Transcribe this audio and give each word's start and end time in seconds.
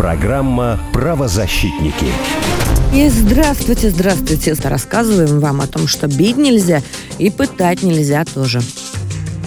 Программа 0.00 0.80
«Правозащитники». 0.94 2.06
И 2.94 3.06
здравствуйте, 3.10 3.90
здравствуйте. 3.90 4.54
Рассказываем 4.64 5.40
вам 5.40 5.60
о 5.60 5.66
том, 5.66 5.86
что 5.86 6.06
бить 6.06 6.38
нельзя 6.38 6.80
и 7.18 7.28
пытать 7.28 7.82
нельзя 7.82 8.24
тоже. 8.24 8.62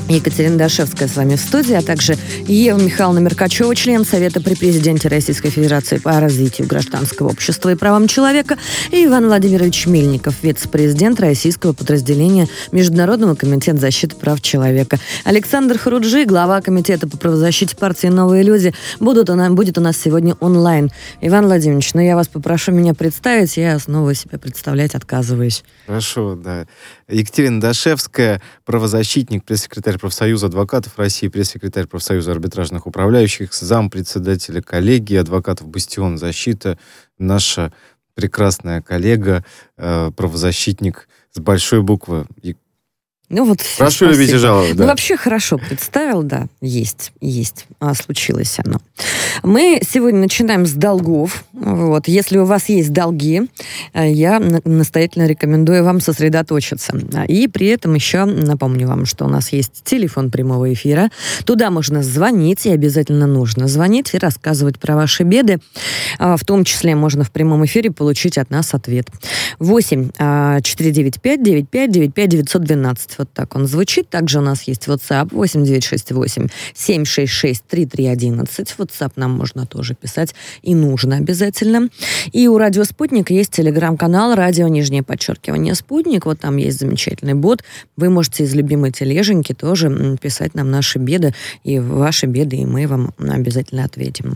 Екатерина 0.09 0.57
Дашевская 0.57 1.07
с 1.07 1.15
вами 1.15 1.35
в 1.35 1.39
студии, 1.39 1.73
а 1.73 1.81
также 1.81 2.17
Ева 2.47 2.77
Михайловна 2.77 3.19
Меркачева, 3.19 3.73
член 3.75 4.05
Совета 4.05 4.41
при 4.41 4.55
президенте 4.55 5.07
Российской 5.07 5.49
Федерации 5.49 5.97
по 5.97 6.19
развитию 6.19 6.67
гражданского 6.67 7.29
общества 7.29 7.71
и 7.71 7.75
правам 7.75 8.07
человека, 8.07 8.57
и 8.91 9.05
Иван 9.05 9.25
Владимирович 9.27 9.87
Мельников, 9.87 10.35
вице-президент 10.43 11.19
российского 11.19 11.73
подразделения 11.73 12.47
Международного 12.71 13.35
комитета 13.35 13.79
защиты 13.79 14.15
прав 14.15 14.41
человека. 14.41 14.99
Александр 15.23 15.77
Харуджи, 15.77 16.25
глава 16.25 16.61
комитета 16.61 17.07
по 17.07 17.17
правозащите 17.17 17.75
партии 17.75 18.07
«Новые 18.07 18.43
люди», 18.43 18.73
будут 18.99 19.29
у 19.29 19.35
нас, 19.35 19.51
будет 19.51 19.77
у 19.77 19.81
нас 19.81 19.97
сегодня 19.97 20.35
онлайн. 20.39 20.91
Иван 21.21 21.45
Владимирович, 21.45 21.93
ну 21.93 22.01
я 22.01 22.15
вас 22.15 22.27
попрошу 22.27 22.71
меня 22.71 22.93
представить, 22.93 23.57
я 23.57 23.79
снова 23.79 24.13
себя 24.13 24.37
представлять 24.37 24.95
отказываюсь. 24.95 25.63
Хорошо, 25.87 26.35
да. 26.35 26.67
Екатерина 27.07 27.59
Дашевская, 27.59 28.41
правозащитник, 28.65 29.43
пресс-секретарь 29.43 29.97
профсоюза 29.97 30.47
адвокатов 30.47 30.97
России, 30.97 31.27
пресс-секретарь 31.27 31.87
профсоюза 31.87 32.31
арбитражных 32.31 32.87
управляющих, 32.87 33.53
зам 33.53 33.89
председателя 33.89 34.61
коллегии 34.61 35.17
адвокатов 35.17 35.67
«Бастион 35.67 36.17
защита», 36.17 36.77
наша 37.17 37.73
прекрасная 38.15 38.81
коллега, 38.81 39.43
э, 39.77 40.11
правозащитник 40.15 41.07
с 41.31 41.39
большой 41.39 41.81
буквы 41.81 42.25
ну 43.33 43.45
вот 43.45 43.59
Прошу 43.77 44.05
любить 44.09 44.29
и 44.29 44.37
жаловать. 44.37 44.75
Да. 44.75 44.83
Ну 44.83 44.89
вообще 44.89 45.17
хорошо 45.17 45.57
представил, 45.57 46.23
да, 46.23 46.45
есть, 46.61 47.11
есть, 47.19 47.65
а, 47.79 47.93
случилось 47.95 48.57
оно. 48.63 48.79
Мы 49.41 49.81
сегодня 49.87 50.19
начинаем 50.19 50.65
с 50.65 50.73
долгов. 50.73 51.43
Вот, 51.53 52.07
если 52.07 52.37
у 52.37 52.45
вас 52.45 52.69
есть 52.69 52.93
долги, 52.93 53.41
э, 53.93 54.11
я 54.11 54.39
настоятельно 54.39 55.25
рекомендую 55.25 55.83
вам 55.83 55.99
сосредоточиться. 55.99 56.93
И 57.27 57.47
при 57.47 57.67
этом 57.67 57.95
еще 57.95 58.25
напомню 58.25 58.87
вам, 58.87 59.05
что 59.05 59.25
у 59.25 59.29
нас 59.29 59.51
есть 59.51 59.83
телефон 59.83 60.29
прямого 60.29 60.71
эфира. 60.71 61.09
Туда 61.45 61.71
можно 61.71 62.03
звонить, 62.03 62.65
и 62.65 62.71
обязательно 62.71 63.25
нужно 63.25 63.67
звонить 63.67 64.13
и 64.13 64.17
рассказывать 64.17 64.79
про 64.79 64.95
ваши 64.95 65.23
беды. 65.23 65.59
А, 66.19 66.37
в 66.37 66.45
том 66.45 66.63
числе 66.63 66.95
можно 66.95 67.23
в 67.23 67.31
прямом 67.31 67.65
эфире 67.65 67.91
получить 67.91 68.37
от 68.37 68.49
нас 68.51 68.73
ответ. 68.73 69.07
8 69.59 70.11
495 70.61 71.43
95 71.43 71.91
95 71.91 72.29
912 72.29 73.22
вот 73.23 73.33
так 73.33 73.55
он 73.55 73.67
звучит. 73.67 74.09
Также 74.09 74.39
у 74.39 74.41
нас 74.41 74.63
есть 74.63 74.87
WhatsApp 74.87 75.29
8968 75.31 76.49
766 76.73 77.63
3311. 77.67 78.75
WhatsApp 78.77 79.11
нам 79.15 79.31
можно 79.31 79.65
тоже 79.65 79.95
писать 79.95 80.35
и 80.61 80.75
нужно 80.75 81.15
обязательно. 81.15 81.89
И 82.33 82.47
у 82.47 82.57
Радио 82.57 82.83
Спутник 82.83 83.31
есть 83.31 83.51
телеграм-канал 83.51 84.35
Радио 84.35 84.67
Нижнее 84.67 85.03
Подчеркивание 85.03 85.73
Спутник. 85.75 86.25
Вот 86.25 86.39
там 86.39 86.57
есть 86.57 86.79
замечательный 86.79 87.33
бот. 87.33 87.63
Вы 87.95 88.09
можете 88.09 88.43
из 88.43 88.53
любимой 88.53 88.91
тележеньки 88.91 89.53
тоже 89.53 90.17
писать 90.21 90.53
нам 90.53 90.69
наши 90.69 90.99
беды 90.99 91.33
и 91.63 91.79
ваши 91.79 92.25
беды, 92.25 92.57
и 92.57 92.65
мы 92.65 92.87
вам 92.87 93.13
обязательно 93.17 93.85
ответим. 93.85 94.35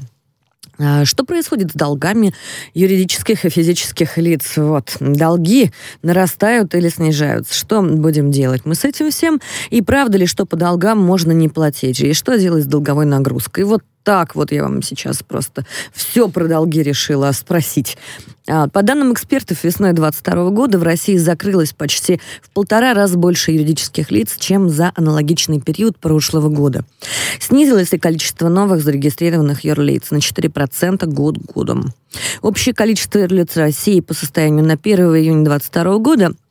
А, 0.79 1.05
что 1.05 1.23
происходит 1.23 1.71
с 1.71 1.73
долгами 1.73 2.33
юридических 2.73 3.45
и 3.45 3.49
физических 3.49 4.17
лиц? 4.17 4.57
Вот, 4.57 4.95
долги 4.99 5.71
нарастают 6.03 6.75
или 6.75 6.89
снижаются. 6.89 7.53
Что 7.53 7.81
будем 7.81 8.31
делать 8.31 8.61
мы 8.65 8.75
с 8.75 8.83
этим 8.83 9.09
всем? 9.09 9.41
И 9.69 9.81
правда 9.81 10.17
ли, 10.17 10.25
что 10.25 10.45
по 10.45 10.55
долгам 10.55 10.99
можно 10.99 11.31
не 11.31 11.49
платить? 11.49 11.99
И 12.01 12.13
что 12.13 12.37
делать 12.37 12.65
с 12.65 12.67
долговой 12.67 13.05
нагрузкой? 13.05 13.63
Вот 13.63 13.81
так 14.07 14.35
вот 14.35 14.53
я 14.53 14.63
вам 14.63 14.81
сейчас 14.83 15.21
просто 15.21 15.65
все 15.91 16.29
про 16.29 16.47
долги 16.47 16.81
решила 16.81 17.29
спросить. 17.33 17.97
А, 18.47 18.69
по 18.69 18.81
данным 18.81 19.11
экспертов, 19.11 19.65
весной 19.65 19.91
2022 19.91 20.49
года 20.51 20.79
в 20.79 20.83
России 20.83 21.17
закрылось 21.17 21.73
почти 21.73 22.21
в 22.41 22.49
полтора 22.51 22.93
раза 22.93 23.17
больше 23.17 23.51
юридических 23.51 24.09
лиц, 24.09 24.37
чем 24.39 24.69
за 24.69 24.93
аналогичный 24.95 25.59
период 25.59 25.97
прошлого 25.97 26.47
года. 26.47 26.85
Снизилось 27.41 27.91
и 27.91 27.97
количество 27.97 28.47
новых 28.47 28.81
зарегистрированных 28.81 29.65
юрлиц 29.65 30.09
на 30.11 30.19
4% 30.19 31.05
год 31.07 31.37
годом. 31.39 31.93
Общее 32.41 32.73
количество 32.73 33.19
юрлиц 33.19 33.57
России 33.57 33.99
по 33.99 34.13
состоянию 34.13 34.63
на 34.63 34.75
1 34.81 34.99
июня 35.17 35.43
2022 35.43 35.97
года– 35.97 36.31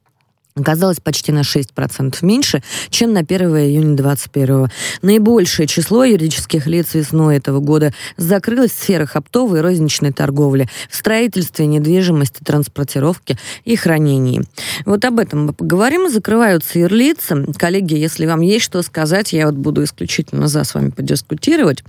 оказалось 0.56 1.00
почти 1.00 1.32
на 1.32 1.40
6% 1.40 2.16
меньше, 2.22 2.62
чем 2.90 3.12
на 3.12 3.20
1 3.20 3.40
июня 3.58 3.96
2021. 3.96 4.68
Наибольшее 5.02 5.66
число 5.66 6.04
юридических 6.04 6.66
лиц 6.66 6.94
весной 6.94 7.36
этого 7.36 7.60
года 7.60 7.92
закрылось 8.16 8.72
в 8.72 8.82
сферах 8.82 9.16
оптовой 9.16 9.58
и 9.58 9.62
розничной 9.62 10.12
торговли, 10.12 10.68
в 10.90 10.96
строительстве, 10.96 11.66
недвижимости, 11.66 12.42
транспортировке 12.42 13.38
и 13.64 13.76
хранении. 13.76 14.42
Вот 14.86 15.04
об 15.04 15.18
этом 15.18 15.46
мы 15.46 15.52
поговорим. 15.52 16.10
Закрываются 16.10 16.78
юрлицы. 16.78 17.46
Коллеги, 17.58 17.94
если 17.94 18.26
вам 18.26 18.40
есть 18.40 18.64
что 18.64 18.80
сказать, 18.82 19.32
я 19.32 19.46
вот 19.46 19.56
буду 19.56 19.84
исключительно 19.84 20.48
за 20.48 20.64
с 20.64 20.74
вами 20.74 20.90
подискутировать, 20.90 21.84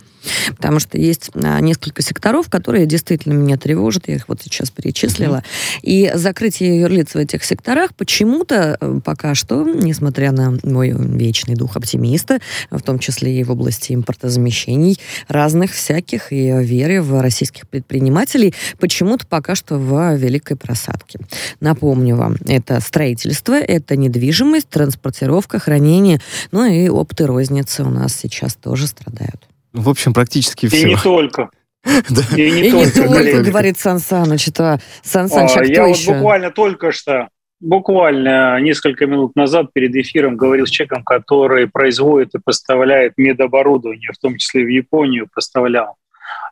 потому 0.50 0.80
что 0.80 0.98
есть 0.98 1.32
а, 1.34 1.60
несколько 1.62 2.02
секторов, 2.02 2.50
которые 2.50 2.86
действительно 2.86 3.34
меня 3.34 3.58
тревожат, 3.58 4.08
я 4.08 4.16
их 4.16 4.28
вот 4.28 4.42
сейчас 4.42 4.70
перечислила. 4.72 5.44
И 5.82 6.12
закрытие 6.14 6.82
юрлиц 6.82 7.14
в 7.14 7.18
этих 7.18 7.44
секторах 7.44 7.94
почему-то 7.96 8.57
это 8.58 8.78
э, 8.80 9.00
пока 9.04 9.36
что, 9.36 9.64
несмотря 9.64 10.32
на 10.32 10.58
мой 10.64 10.92
вечный 10.92 11.56
дух 11.56 11.78
оптимиста, 11.78 12.40
в 12.72 12.82
том 12.82 13.00
числе 13.00 13.40
и 13.40 13.44
в 13.44 13.52
области 13.52 13.94
импортозамещений 13.94 15.00
разных 15.28 15.72
всяких 15.72 16.32
и 16.32 16.52
веры 16.64 17.02
в 17.02 17.22
российских 17.22 17.68
предпринимателей, 17.68 18.54
почему-то 18.80 19.26
пока 19.28 19.56
что 19.56 19.78
в 19.78 20.16
великой 20.16 20.58
просадке. 20.58 21.20
Напомню 21.60 22.16
вам, 22.16 22.38
это 22.48 22.80
строительство, 22.80 23.54
это 23.54 23.96
недвижимость, 23.96 24.70
транспортировка, 24.70 25.60
хранение, 25.60 26.20
ну 26.52 26.66
и 26.66 26.90
опыты 26.90 27.26
розницы 27.26 27.84
у 27.84 27.90
нас 27.90 28.16
сейчас 28.16 28.56
тоже 28.56 28.88
страдают. 28.88 29.48
В 29.74 29.90
общем, 29.90 30.14
практически 30.14 30.68
все. 30.68 30.82
И 30.82 30.86
не 30.86 30.98
только. 30.98 31.50
Да. 32.10 32.22
И 32.36 32.52
не 32.52 32.68
и 32.68 32.72
только, 32.72 33.00
не 33.00 33.32
только 33.32 33.44
говорит 33.44 33.80
Сан 33.80 34.00
Саныч. 34.00 34.50
Это 34.50 34.82
Сан 35.04 35.30
Саныч, 35.30 35.52
а, 35.56 35.60
а 35.62 35.64
Я 35.64 35.86
вот 35.86 36.06
буквально 36.06 36.52
только 36.52 36.92
что 36.92 37.30
буквально 37.60 38.60
несколько 38.60 39.06
минут 39.06 39.36
назад 39.36 39.74
перед 39.74 39.96
эфиром 39.96 40.38
говорил 40.38 40.66
с 40.66 40.70
человеком, 40.70 41.04
который 41.04 41.68
производит 41.68 42.36
и 42.36 42.40
поставляет 42.40 43.14
медоборудование, 43.18 44.12
в 44.14 44.18
том 44.18 44.38
числе 44.38 44.64
в 44.64 44.68
Японию 44.68 45.28
поставлял. 45.34 45.96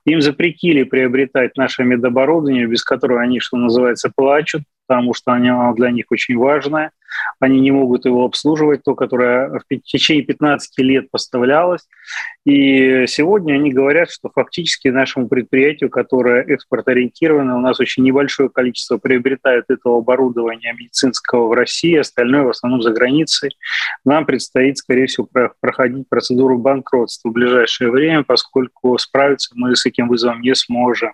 Им 0.05 0.21
запретили 0.21 0.83
приобретать 0.83 1.57
наше 1.57 1.83
медоборудование, 1.83 2.67
без 2.67 2.83
которого 2.83 3.21
они, 3.21 3.39
что 3.39 3.57
называется, 3.57 4.11
плачут, 4.15 4.63
потому 4.87 5.13
что 5.13 5.31
оно 5.31 5.73
для 5.73 5.91
них 5.91 6.05
очень 6.09 6.37
важное– 6.37 6.91
они 7.39 7.59
не 7.59 7.71
могут 7.71 8.05
его 8.05 8.25
обслуживать, 8.25 8.83
то, 8.83 8.95
которое 8.95 9.59
в 9.59 9.81
течение 9.83 10.23
15 10.23 10.79
лет 10.79 11.11
поставлялось. 11.11 11.81
И 12.45 13.05
сегодня 13.07 13.53
они 13.53 13.71
говорят, 13.71 14.09
что 14.11 14.29
фактически 14.33 14.89
нашему 14.89 15.27
предприятию, 15.27 15.89
которое 15.89 16.43
экспорт-ориентировано, 16.43 17.57
у 17.57 17.61
нас 17.61 17.79
очень 17.79 18.03
небольшое 18.03 18.49
количество 18.49 18.97
приобретает 18.97 19.65
этого 19.69 19.97
оборудования 19.97 20.73
медицинского 20.73 21.47
в 21.47 21.53
России, 21.53 21.95
остальное 21.95 22.43
в 22.43 22.49
основном 22.49 22.81
за 22.81 22.91
границей. 22.91 23.57
Нам 24.03 24.25
предстоит, 24.25 24.77
скорее 24.77 25.07
всего, 25.07 25.27
проходить 25.59 26.07
процедуру 26.07 26.57
банкротства 26.57 27.29
в 27.29 27.33
ближайшее 27.33 27.89
время, 27.91 28.23
поскольку 28.23 28.97
справиться 28.97 29.51
мы 29.55 29.75
с 29.75 29.85
этим 29.85 30.07
вызовом 30.07 30.41
не 30.41 30.55
сможем. 30.55 31.13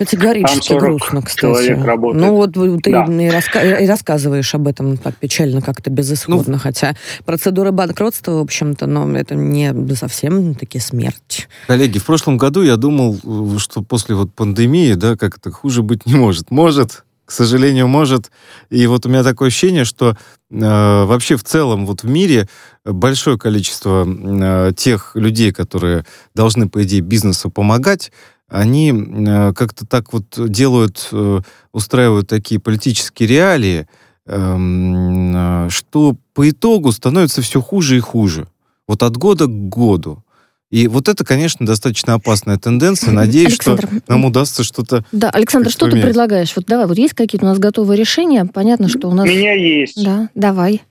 Категорически 0.00 0.72
грустно, 0.72 1.20
кстати. 1.20 1.72
Ну 2.14 2.34
вот 2.34 2.54
ты 2.54 2.90
да. 2.90 3.04
и, 3.04 3.28
раска- 3.28 3.82
и 3.82 3.86
рассказываешь 3.86 4.54
об 4.54 4.66
этом 4.66 4.96
так 4.96 5.14
печально, 5.16 5.60
как-то 5.60 5.90
безысходно, 5.90 6.54
ну, 6.54 6.58
хотя 6.58 6.96
процедура 7.26 7.70
банкротства, 7.70 8.32
в 8.32 8.40
общем-то, 8.40 8.86
но 8.86 9.14
это 9.14 9.34
не 9.34 9.74
совсем 9.94 10.54
таки 10.54 10.78
смерть. 10.78 11.48
Коллеги, 11.66 11.98
в 11.98 12.06
прошлом 12.06 12.38
году 12.38 12.62
я 12.62 12.76
думал, 12.76 13.18
что 13.58 13.82
после 13.82 14.14
вот 14.14 14.32
пандемии, 14.32 14.94
да, 14.94 15.16
как 15.16 15.36
это 15.36 15.50
хуже 15.50 15.82
быть 15.82 16.06
не 16.06 16.14
может. 16.14 16.50
Может, 16.50 17.04
к 17.26 17.30
сожалению, 17.30 17.86
может. 17.86 18.30
И 18.70 18.86
вот 18.86 19.04
у 19.04 19.10
меня 19.10 19.22
такое 19.22 19.48
ощущение, 19.48 19.84
что 19.84 20.16
э, 20.50 21.04
вообще 21.04 21.36
в 21.36 21.44
целом 21.44 21.84
вот 21.84 22.04
в 22.04 22.08
мире 22.08 22.48
большое 22.86 23.38
количество 23.38 24.08
э, 24.08 24.72
тех 24.74 25.14
людей, 25.14 25.52
которые 25.52 26.06
должны, 26.34 26.70
по 26.70 26.82
идее, 26.84 27.02
бизнесу 27.02 27.50
помогать, 27.50 28.12
они 28.50 28.92
э, 28.92 29.52
как-то 29.54 29.86
так 29.86 30.12
вот 30.12 30.26
делают, 30.36 31.08
э, 31.12 31.40
устраивают 31.72 32.28
такие 32.28 32.60
политические 32.60 33.28
реалии, 33.28 33.86
эм, 34.26 35.68
что 35.70 36.16
по 36.34 36.48
итогу 36.48 36.92
становится 36.92 37.42
все 37.42 37.60
хуже 37.60 37.96
и 37.96 38.00
хуже. 38.00 38.48
Вот 38.86 39.02
от 39.02 39.16
года 39.16 39.46
к 39.46 39.68
году. 39.68 40.22
И 40.70 40.86
вот 40.86 41.08
это, 41.08 41.24
конечно, 41.24 41.66
достаточно 41.66 42.14
опасная 42.14 42.56
тенденция. 42.56 43.12
Надеюсь, 43.12 43.54
Александр, 43.54 43.86
что 43.86 44.02
нам 44.06 44.24
удастся 44.24 44.62
что-то... 44.62 45.04
Да, 45.10 45.30
Alexander, 45.30 45.68
что 45.68 45.90
ты 45.90 46.00
предлагаешь? 46.00 46.52
Вот 46.54 46.66
давай, 46.66 46.86
вот 46.86 46.96
есть 46.96 47.14
какие-то 47.14 47.44
у 47.44 47.48
нас 47.48 47.58
готовые 47.58 47.98
решения? 47.98 48.44
Понятно, 48.44 48.88
что 48.88 49.08
у 49.08 49.14
нас... 49.14 49.26
У 49.26 49.28
меня 49.28 49.52
есть. 49.54 50.02
Да, 50.02 50.28
давай. 50.34 50.82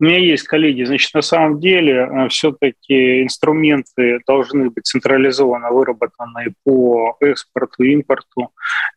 У 0.00 0.04
меня 0.04 0.18
есть 0.18 0.44
коллеги, 0.44 0.84
значит, 0.84 1.14
на 1.14 1.22
самом 1.22 1.60
деле 1.60 1.94
э, 1.94 2.28
все-таки 2.28 3.22
инструменты 3.22 4.20
должны 4.26 4.70
быть 4.70 4.86
централизованно 4.86 5.70
выработаны 5.70 6.54
по 6.64 7.16
экспорту, 7.20 7.82
импорту, 7.84 8.50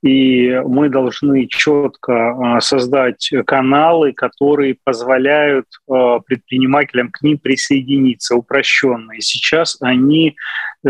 и 0.04 0.62
мы 0.66 0.90
должны 0.90 1.48
четко 1.48 2.14
э, 2.58 2.62
создать 2.62 3.30
каналы, 3.46 4.14
которые 4.14 4.78
позволяют 4.84 5.68
э, 5.88 6.20
предпринимателям 6.26 7.10
к 7.12 7.22
ним 7.22 7.38
присоединиться, 7.38 8.36
упрощенные. 8.36 9.22
Сейчас 9.22 9.78
они 9.82 10.36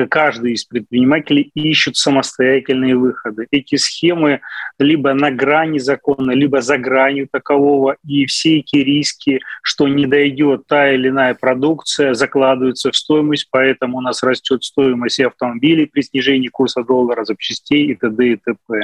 каждый 0.10 0.54
из 0.54 0.66
предпринимателей 0.66 1.52
ищут 1.54 1.96
самостоятельные 1.96 2.96
выходы. 2.96 3.48
Эти 3.52 3.76
схемы 3.76 4.42
либо 4.78 5.14
на 5.14 5.32
грани 5.32 5.80
закона, 5.80 6.32
либо 6.32 6.62
за 6.62 6.78
гранью 6.78 7.28
такового, 7.32 7.96
и 8.06 8.26
все 8.26 8.60
эти 8.60 8.78
риски, 8.78 9.40
что 9.64 9.88
не 9.88 10.06
дойдет 10.06 10.68
та 10.68 10.92
или 10.92 11.10
иная 11.10 11.34
продукция, 11.34 12.14
закладываются 12.14 12.92
в 12.92 12.96
стоимость, 12.96 13.48
поэтому 13.52 13.98
у 13.98 14.02
нас 14.02 14.22
растет 14.24 14.64
стоимость 14.64 15.20
автомобилей 15.22 15.86
при 15.86 16.02
снижении 16.02 16.50
курса 16.50 16.84
доллара, 16.84 17.24
запчастей 17.24 17.86
и 17.88 17.96
т.д. 17.96 18.28
и 18.28 18.36
т.п. 18.36 18.84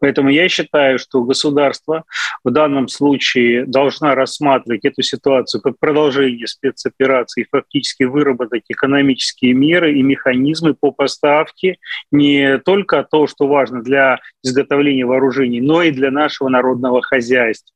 Поэтому 0.00 0.28
я 0.30 0.48
считаю, 0.48 0.98
что 0.98 1.22
государство 1.22 2.04
в 2.44 2.50
данном 2.50 2.88
случае 2.88 3.66
должна 3.66 4.14
рассматривать 4.14 4.84
эту 4.84 5.02
ситуацию 5.02 5.60
как 5.60 5.78
продолжение 5.78 6.46
спецоперации 6.46 7.42
и 7.42 7.48
фактически 7.50 8.04
выработать 8.04 8.64
экономические 8.68 9.54
меры 9.54 9.98
и 9.98 10.02
механизмы 10.02 10.74
по 10.74 10.92
поставке 10.92 11.78
не 12.10 12.58
только 12.58 13.02
то, 13.02 13.26
что 13.26 13.46
важно 13.48 13.82
для 13.82 14.20
изготовления 14.42 15.04
вооружений, 15.04 15.60
но 15.60 15.82
и 15.82 15.90
для 15.90 16.10
нашего 16.10 16.48
народного 16.48 17.02
хозяйства. 17.02 17.74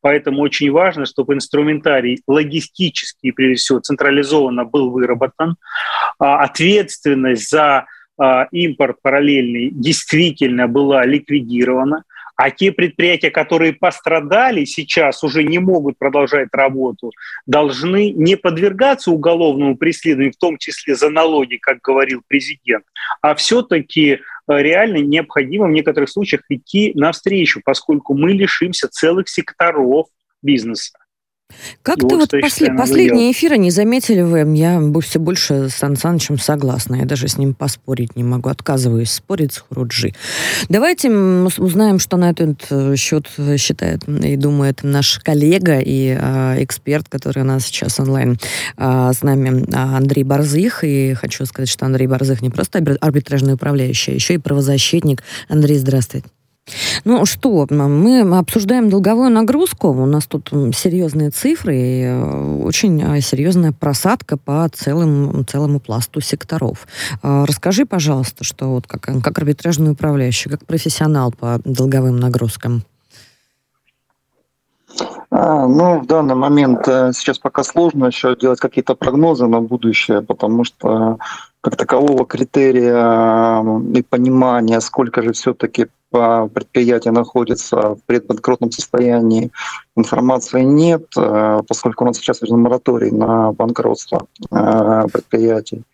Поэтому 0.00 0.42
очень 0.42 0.70
важно, 0.70 1.06
чтобы 1.06 1.34
инструментарий 1.34 2.22
логистический, 2.26 3.32
прежде 3.32 3.56
всего, 3.56 3.80
централизованно 3.80 4.64
был 4.64 4.90
выработан. 4.90 5.56
А 6.18 6.42
ответственность 6.42 7.48
за 7.48 7.86
импорт 8.52 8.96
параллельный 9.02 9.70
действительно 9.72 10.68
была 10.68 11.04
ликвидирована, 11.04 12.04
а 12.40 12.50
те 12.50 12.72
предприятия, 12.72 13.30
которые 13.30 13.74
пострадали, 13.74 14.64
сейчас 14.64 15.22
уже 15.22 15.44
не 15.44 15.58
могут 15.58 15.98
продолжать 15.98 16.48
работу, 16.52 17.12
должны 17.44 18.12
не 18.12 18.34
подвергаться 18.34 19.10
уголовному 19.10 19.76
преследованию, 19.76 20.32
в 20.32 20.38
том 20.38 20.56
числе 20.56 20.94
за 20.94 21.10
налоги, 21.10 21.56
как 21.56 21.82
говорил 21.82 22.22
президент, 22.26 22.84
а 23.20 23.34
все-таки 23.34 24.12
э, 24.12 24.18
реально 24.48 24.98
необходимо 24.98 25.66
в 25.66 25.70
некоторых 25.70 26.08
случаях 26.08 26.40
идти 26.48 26.92
навстречу, 26.94 27.60
поскольку 27.62 28.14
мы 28.14 28.32
лишимся 28.32 28.88
целых 28.88 29.28
секторов 29.28 30.06
бизнеса. 30.40 30.92
Как 31.82 31.98
ты 31.98 32.16
вот 32.16 32.30
после, 32.30 32.72
последние 32.74 33.32
эфиры 33.32 33.58
не 33.58 33.70
заметили 33.70 34.22
вы? 34.22 34.40
Я 34.56 34.80
все 35.00 35.18
больше 35.18 35.68
с 35.68 35.74
Сан 35.74 35.96
Санычем 35.96 36.38
согласна. 36.38 36.96
Я 36.96 37.04
даже 37.04 37.28
с 37.28 37.38
ним 37.38 37.54
поспорить 37.54 38.16
не 38.16 38.22
могу. 38.22 38.48
Отказываюсь 38.48 39.10
спорить 39.10 39.52
с 39.52 39.58
Хуруджи. 39.58 40.14
Давайте 40.68 41.10
узнаем, 41.10 41.98
что 41.98 42.16
на 42.16 42.30
этот 42.30 42.66
э, 42.70 42.96
счет 42.96 43.28
считает 43.58 44.08
и 44.08 44.36
думает 44.36 44.80
наш 44.82 45.18
коллега 45.18 45.78
и 45.78 46.16
э, 46.18 46.62
эксперт, 46.62 47.08
который 47.08 47.42
у 47.42 47.46
нас 47.46 47.66
сейчас 47.66 48.00
онлайн 48.00 48.38
э, 48.76 49.10
с 49.14 49.22
нами, 49.22 49.64
Андрей 49.74 50.24
Борзых. 50.24 50.84
И 50.84 51.14
хочу 51.14 51.46
сказать, 51.46 51.68
что 51.68 51.86
Андрей 51.86 52.06
Борзых 52.06 52.42
не 52.42 52.50
просто 52.50 52.84
арбитражный 53.00 53.54
управляющий, 53.54 54.12
а 54.12 54.14
еще 54.14 54.34
и 54.34 54.38
правозащитник. 54.38 55.22
Андрей, 55.48 55.78
здравствуйте. 55.78 56.28
Ну 57.04 57.24
что, 57.24 57.66
мы 57.70 58.38
обсуждаем 58.38 58.90
долговую 58.90 59.30
нагрузку. 59.30 59.88
У 59.88 60.06
нас 60.06 60.26
тут 60.26 60.50
серьезные 60.74 61.30
цифры 61.30 61.76
и 61.76 62.02
э, 62.04 62.62
очень 62.62 63.02
э, 63.02 63.20
серьезная 63.20 63.72
просадка 63.72 64.36
по 64.36 64.68
целым, 64.68 65.46
целому 65.46 65.80
пласту 65.80 66.20
секторов. 66.20 66.86
Э, 67.22 67.44
расскажи, 67.46 67.86
пожалуйста, 67.86 68.44
что 68.44 68.66
вот 68.66 68.86
как, 68.86 69.00
как 69.00 69.38
арбитражный 69.38 69.92
управляющий, 69.92 70.50
как 70.50 70.64
профессионал 70.66 71.32
по 71.32 71.60
долговым 71.64 72.18
нагрузкам. 72.18 72.82
А, 75.30 75.66
ну, 75.66 76.00
в 76.00 76.06
данный 76.06 76.34
момент 76.34 76.84
сейчас 76.84 77.38
пока 77.38 77.62
сложно 77.62 78.06
еще 78.06 78.36
делать 78.36 78.60
какие-то 78.60 78.94
прогнозы 78.94 79.46
на 79.46 79.60
будущее, 79.60 80.20
потому 80.20 80.64
что 80.64 81.18
как 81.60 81.76
такового 81.76 82.26
критерия 82.26 83.62
и 83.94 84.02
понимания, 84.02 84.80
сколько 84.80 85.22
же 85.22 85.32
все-таки 85.32 85.86
предприятие 86.10 87.12
находится 87.12 87.94
в 87.94 87.98
предбанкротном 88.06 88.72
состоянии, 88.72 89.50
информации 89.96 90.62
нет, 90.62 91.04
э, 91.16 91.60
поскольку 91.66 92.04
у 92.04 92.06
нас 92.08 92.16
сейчас 92.16 92.42
мораторий 92.42 93.10
на 93.10 93.52
банкротство 93.52 94.26
э, 94.50 95.02
предприятий. 95.12 95.84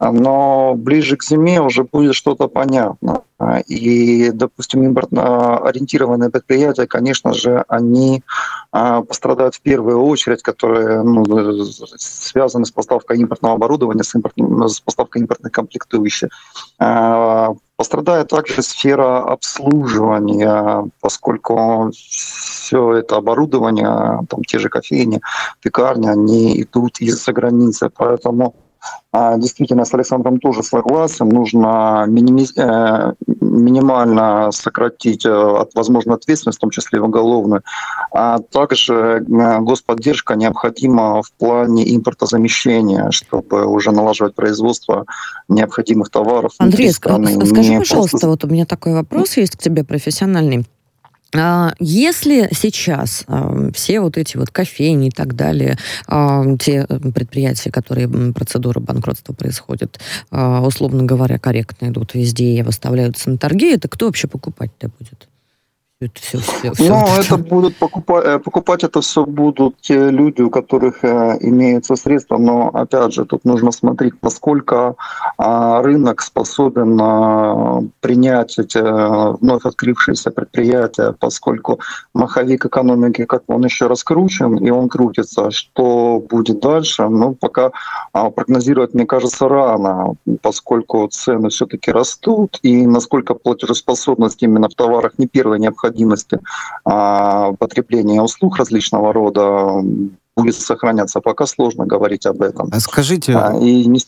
Но 0.00 0.74
ближе 0.76 1.16
к 1.16 1.24
зиме 1.24 1.60
уже 1.60 1.82
будет 1.82 2.14
что-то 2.14 2.46
понятно. 2.46 3.22
И, 3.66 4.30
допустим, 4.32 4.84
импортно 4.84 5.58
ориентированные 5.58 6.30
предприятия, 6.30 6.86
конечно 6.86 7.32
же, 7.32 7.64
они 7.66 8.22
а, 8.70 9.02
пострадают 9.02 9.56
в 9.56 9.60
первую 9.60 10.00
очередь, 10.00 10.42
которые 10.42 11.02
ну, 11.02 11.24
связаны 11.96 12.64
с 12.64 12.70
поставкой 12.70 13.18
импортного 13.18 13.56
оборудования, 13.56 14.04
с, 14.04 14.14
импорт, 14.14 14.34
с 14.36 14.80
поставкой 14.80 15.22
импортных 15.22 15.50
комплектующих. 15.50 16.28
Пострадает 17.78 18.26
также 18.26 18.62
сфера 18.62 19.22
обслуживания, 19.22 20.90
поскольку 21.00 21.92
все 21.94 22.94
это 22.94 23.16
оборудование, 23.18 24.26
там 24.28 24.42
те 24.42 24.58
же 24.58 24.68
кофейни, 24.68 25.20
пекарни, 25.62 26.08
они 26.08 26.60
идут 26.60 27.00
из-за 27.00 27.32
границы. 27.32 27.88
Поэтому 27.96 28.56
действительно, 29.12 29.84
с 29.84 29.94
Александром 29.94 30.38
тоже 30.38 30.62
согласен. 30.62 31.28
Нужно 31.28 32.04
минимиз... 32.06 32.52
Э, 32.56 33.14
минимально 33.26 34.50
сократить, 34.52 35.24
э, 35.24 35.64
возможно, 35.74 36.14
ответственность, 36.14 36.58
в 36.58 36.60
том 36.60 36.70
числе 36.70 36.98
и 36.98 37.02
уголовную. 37.02 37.62
А 38.12 38.38
также 38.38 38.94
э, 38.94 39.58
господдержка 39.60 40.34
необходима 40.34 41.22
в 41.22 41.32
плане 41.32 41.94
импортозамещения, 41.96 43.10
чтобы 43.10 43.66
уже 43.66 43.90
налаживать 43.90 44.34
производство 44.34 45.06
необходимых 45.48 46.10
товаров. 46.10 46.52
Андрей, 46.58 46.92
страны. 46.92 47.32
скажи, 47.46 47.78
пожалуйста, 47.78 48.10
просто... 48.10 48.28
вот 48.28 48.44
у 48.44 48.48
меня 48.48 48.66
такой 48.66 48.92
вопрос 48.94 49.36
есть 49.36 49.56
к 49.56 49.58
тебе 49.60 49.84
профессиональный. 49.84 50.66
А, 51.34 51.72
если 51.78 52.48
сейчас 52.52 53.26
все 53.74 54.00
вот 54.00 54.16
эти 54.16 54.36
вот 54.36 54.50
кофейни 54.50 55.08
и 55.08 55.10
так 55.10 55.34
далее, 55.34 55.76
те 56.58 56.86
предприятия, 57.14 57.70
которые 57.70 58.08
процедура 58.32 58.80
банкротства 58.80 59.32
происходит, 59.32 60.00
э, 60.30 60.58
условно 60.60 61.04
говоря, 61.04 61.38
корректно 61.38 61.88
идут 61.88 62.14
везде 62.14 62.54
и 62.54 62.62
выставляются 62.62 63.30
на 63.30 63.38
торги, 63.38 63.72
это 63.72 63.88
кто 63.88 64.06
вообще 64.06 64.28
покупать-то 64.28 64.90
будет? 64.98 65.28
Это 66.00 66.12
все, 66.20 66.38
все, 66.38 66.72
все 66.74 66.88
ну, 66.90 67.00
это, 67.00 67.22
это 67.22 67.36
будут 67.38 67.76
покупать, 67.76 68.24
э, 68.24 68.38
покупать 68.38 68.84
это 68.84 69.00
все 69.00 69.26
будут 69.26 69.80
те 69.80 70.10
люди, 70.10 70.42
у 70.42 70.48
которых 70.48 71.02
э, 71.02 71.38
имеются 71.40 71.96
средства, 71.96 72.38
но 72.38 72.68
опять 72.68 73.14
же 73.14 73.24
тут 73.24 73.44
нужно 73.44 73.72
смотреть, 73.72 74.14
насколько 74.22 74.94
э, 75.36 75.80
рынок 75.82 76.22
способен 76.22 77.00
э, 77.00 77.88
принять 77.98 78.60
эти 78.60 78.78
э, 78.78 79.36
вновь 79.40 79.64
открывшиеся 79.64 80.30
предприятия, 80.30 81.16
поскольку 81.18 81.80
маховик 82.14 82.66
экономики, 82.66 83.24
как 83.24 83.42
он 83.48 83.64
еще 83.64 83.88
раскручен 83.88 84.56
и 84.58 84.70
он 84.70 84.88
крутится, 84.88 85.50
что 85.50 86.22
будет 86.30 86.60
дальше, 86.60 87.08
ну 87.08 87.34
пока 87.34 87.72
э, 88.14 88.30
прогнозировать 88.30 88.94
мне 88.94 89.04
кажется 89.04 89.48
рано, 89.48 90.14
поскольку 90.42 91.08
цены 91.08 91.48
все-таки 91.48 91.90
растут 91.90 92.60
и 92.62 92.86
насколько 92.86 93.34
платежеспособность 93.34 94.44
именно 94.44 94.68
в 94.68 94.76
товарах 94.76 95.18
не 95.18 95.26
первой 95.26 95.58
необходимости 95.58 95.87
необходимости 95.88 96.38
а, 96.84 97.52
потребления 97.54 98.22
услуг 98.22 98.56
различного 98.56 99.12
рода 99.12 99.82
будет 100.36 100.54
сохраняться. 100.54 101.20
Пока 101.20 101.46
сложно 101.46 101.84
говорить 101.84 102.26
об 102.26 102.42
этом. 102.42 102.68
А 102.70 102.80
скажите... 102.80 103.34
А, 103.34 103.56
и 103.58 103.86
не... 103.86 104.00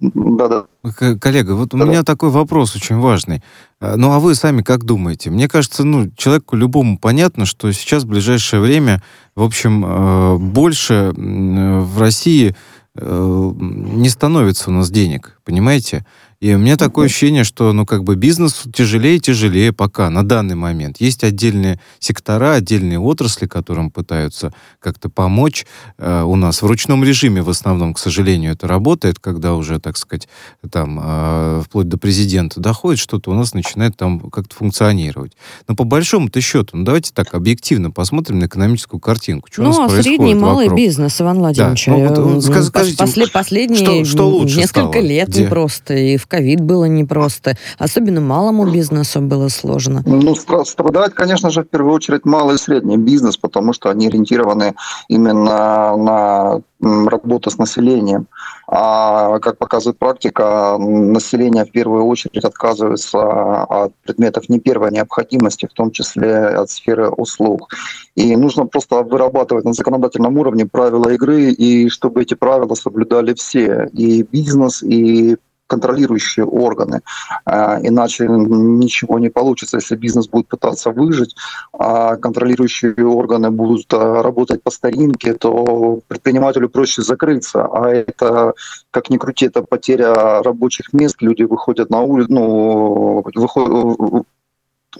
да, 0.00 0.48
да. 0.48 1.16
Коллега, 1.20 1.52
вот 1.52 1.74
у 1.74 1.78
да. 1.78 1.84
меня 1.84 2.02
такой 2.02 2.30
вопрос 2.30 2.74
очень 2.74 2.98
важный. 2.98 3.42
А, 3.80 3.96
ну, 3.96 4.12
а 4.12 4.20
вы 4.20 4.34
сами 4.34 4.62
как 4.62 4.84
думаете? 4.84 5.30
Мне 5.30 5.48
кажется, 5.48 5.84
ну, 5.84 6.10
человеку 6.16 6.56
любому 6.56 6.98
понятно, 6.98 7.44
что 7.44 7.70
сейчас 7.72 8.04
в 8.04 8.08
ближайшее 8.08 8.60
время, 8.60 9.02
в 9.34 9.42
общем, 9.42 10.50
больше 10.52 11.12
в 11.14 12.00
России 12.00 12.56
э, 12.94 13.52
не 13.58 14.08
становится 14.08 14.70
у 14.70 14.72
нас 14.72 14.90
денег, 14.90 15.38
понимаете? 15.44 16.06
И 16.40 16.52
у 16.54 16.58
меня 16.58 16.76
такое 16.76 17.06
ощущение, 17.06 17.44
что, 17.44 17.72
ну, 17.72 17.86
как 17.86 18.04
бы 18.04 18.14
бизнес 18.14 18.64
тяжелее 18.74 19.16
и 19.16 19.20
тяжелее 19.20 19.72
пока, 19.72 20.10
на 20.10 20.22
данный 20.22 20.54
момент. 20.54 21.00
Есть 21.00 21.24
отдельные 21.24 21.80
сектора, 21.98 22.52
отдельные 22.54 22.98
отрасли, 23.00 23.46
которым 23.46 23.90
пытаются 23.90 24.52
как-то 24.78 25.08
помочь. 25.08 25.66
Э, 25.98 26.22
у 26.22 26.36
нас 26.36 26.60
в 26.60 26.66
ручном 26.66 27.02
режиме 27.04 27.42
в 27.42 27.48
основном, 27.48 27.94
к 27.94 27.98
сожалению, 27.98 28.52
это 28.52 28.68
работает, 28.68 29.18
когда 29.18 29.54
уже, 29.54 29.80
так 29.80 29.96
сказать, 29.96 30.28
там, 30.70 31.00
э, 31.02 31.62
вплоть 31.64 31.88
до 31.88 31.96
президента 31.96 32.60
доходит, 32.60 33.00
что-то 33.00 33.30
у 33.30 33.34
нас 33.34 33.54
начинает 33.54 33.96
там 33.96 34.30
как-то 34.30 34.54
функционировать. 34.56 35.32
Но 35.68 35.74
по 35.74 35.84
большому-то 35.84 36.40
счету, 36.42 36.76
ну, 36.76 36.84
давайте 36.84 37.12
так 37.14 37.32
объективно 37.34 37.90
посмотрим 37.90 38.40
на 38.40 38.44
экономическую 38.46 39.00
картинку. 39.00 39.48
Что 39.50 39.62
ну, 39.62 39.68
у 39.68 39.72
нас 39.72 39.78
а 39.78 39.88
происходит 39.88 40.04
средний 40.04 40.34
малый 40.34 40.66
вокруг. 40.66 40.78
бизнес, 40.78 41.20
Иван 41.20 41.38
Владимирович, 41.38 41.86
Да. 41.86 41.92
Ну, 41.92 42.40
вот, 42.40 42.64
скажите, 42.64 42.96
после, 42.98 43.26
последние 43.26 44.04
что- 44.04 44.04
что 44.04 44.28
лучше 44.28 44.58
несколько 44.58 44.90
стало? 44.92 45.02
лет 45.02 45.28
Где? 45.28 45.44
непросто, 45.44 45.94
и 45.94 46.16
в 46.16 46.25
ковид 46.28 46.60
было 46.60 46.84
непросто. 46.84 47.56
Особенно 47.78 48.20
малому 48.20 48.70
бизнесу 48.70 49.20
было 49.20 49.48
сложно. 49.48 50.02
Ну, 50.06 50.32
стра- 50.34 50.64
страдает, 50.64 51.14
конечно 51.14 51.50
же, 51.50 51.62
в 51.62 51.68
первую 51.68 51.94
очередь 51.94 52.24
малый 52.24 52.56
и 52.56 52.58
средний 52.58 52.96
бизнес, 52.96 53.36
потому 53.36 53.72
что 53.72 53.90
они 53.90 54.08
ориентированы 54.08 54.74
именно 55.08 55.96
на 55.96 56.60
работу 56.80 57.50
с 57.50 57.58
населением. 57.58 58.26
А, 58.68 59.38
как 59.38 59.58
показывает 59.58 59.98
практика, 59.98 60.76
население 60.78 61.64
в 61.64 61.70
первую 61.70 62.04
очередь 62.04 62.44
отказывается 62.44 63.62
от 63.62 63.94
предметов 64.04 64.48
не 64.48 64.58
первой 64.58 64.90
необходимости, 64.90 65.66
в 65.66 65.72
том 65.72 65.90
числе 65.90 66.36
от 66.36 66.70
сферы 66.70 67.08
услуг. 67.08 67.72
И 68.14 68.36
нужно 68.36 68.66
просто 68.66 69.02
вырабатывать 69.02 69.64
на 69.64 69.72
законодательном 69.72 70.36
уровне 70.36 70.66
правила 70.66 71.10
игры, 71.10 71.50
и 71.50 71.88
чтобы 71.88 72.22
эти 72.22 72.34
правила 72.34 72.74
соблюдали 72.74 73.34
все, 73.34 73.88
и 73.92 74.22
бизнес, 74.22 74.82
и 74.82 75.36
контролирующие 75.66 76.44
органы. 76.46 77.00
А, 77.44 77.78
Иначе 77.82 78.26
ничего 78.28 79.18
не 79.18 79.28
получится, 79.28 79.76
если 79.76 79.96
бизнес 79.96 80.28
будет 80.28 80.48
пытаться 80.48 80.90
выжить, 80.90 81.34
а 81.72 82.16
контролирующие 82.16 82.94
органы 83.06 83.50
будут 83.50 83.92
а, 83.92 84.22
работать 84.22 84.62
по 84.62 84.70
старинке, 84.70 85.34
то 85.34 86.00
предпринимателю 86.08 86.68
проще 86.68 87.02
закрыться. 87.02 87.66
А 87.66 87.88
это, 87.90 88.54
как 88.90 89.10
ни 89.10 89.16
крути, 89.16 89.46
это 89.46 89.62
потеря 89.62 90.42
рабочих 90.42 90.92
мест. 90.92 91.16
Люди 91.20 91.42
выходят 91.42 91.90
на 91.90 92.00
улицу, 92.00 92.32
ну, 92.32 93.24
выходят 93.34 94.26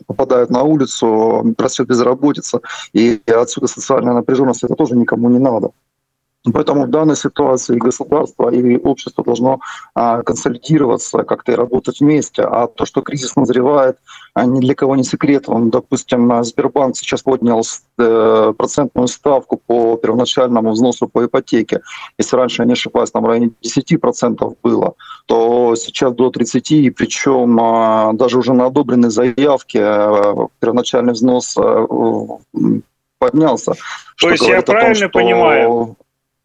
попадают 0.07 0.51
на 0.51 0.63
улицу, 0.63 1.55
растет 1.59 1.87
безработица, 1.87 2.61
и 2.93 3.21
отсюда 3.27 3.67
социальная 3.67 4.13
напряженность, 4.13 4.63
это 4.63 4.75
тоже 4.75 4.95
никому 4.95 5.31
не 5.31 5.39
надо. 5.39 5.71
Поэтому 6.53 6.85
в 6.85 6.91
данной 6.91 7.17
ситуации 7.17 7.77
государство, 7.77 8.51
и 8.51 8.77
общество 8.77 9.25
должно 9.25 9.61
а, 9.95 10.23
консолидироваться, 10.23 11.23
как-то 11.25 11.53
и 11.53 11.55
работать 11.55 12.01
вместе. 12.01 12.43
А 12.43 12.67
то, 12.67 12.85
что 12.85 13.03
кризис 13.03 13.37
назревает, 13.37 13.99
а, 14.35 14.45
ни 14.47 14.61
для 14.61 14.75
кого 14.75 14.97
не 14.97 15.05
секрет. 15.05 15.45
Он, 15.49 15.71
допустим, 15.71 16.31
а, 16.33 16.45
Сбербанк 16.45 16.97
сейчас 16.97 17.23
поднял 17.23 17.63
э, 17.99 18.53
процентную 18.57 19.09
ставку 19.09 19.61
по 19.67 19.97
первоначальному 19.97 20.73
взносу 20.73 21.09
по 21.09 21.25
ипотеке. 21.25 21.81
Если 22.19 22.37
раньше, 22.37 22.63
я 22.63 22.67
не 22.67 22.75
ошибаюсь, 22.75 23.11
там 23.11 23.25
в 23.25 23.27
районе 23.27 23.51
10% 23.63 24.57
было, 24.63 24.95
то 25.27 25.75
сейчас 25.77 26.15
до 26.15 26.29
30%, 26.29 26.77
и 26.77 26.91
причем 26.91 28.17
даже 28.17 28.39
уже 28.39 28.53
на 28.53 28.67
одобренной 28.67 29.11
заявке 29.11 29.81
первоначальный 30.61 31.15
взнос 31.15 31.57
поднялся. 33.19 33.73
То 34.21 34.31
есть 34.31 34.43
я 34.43 34.49
говорит 34.49 34.65
о 34.65 34.67
том, 34.67 34.75
правильно 34.75 34.95
что- 34.95 35.09
понимаю? 35.09 35.97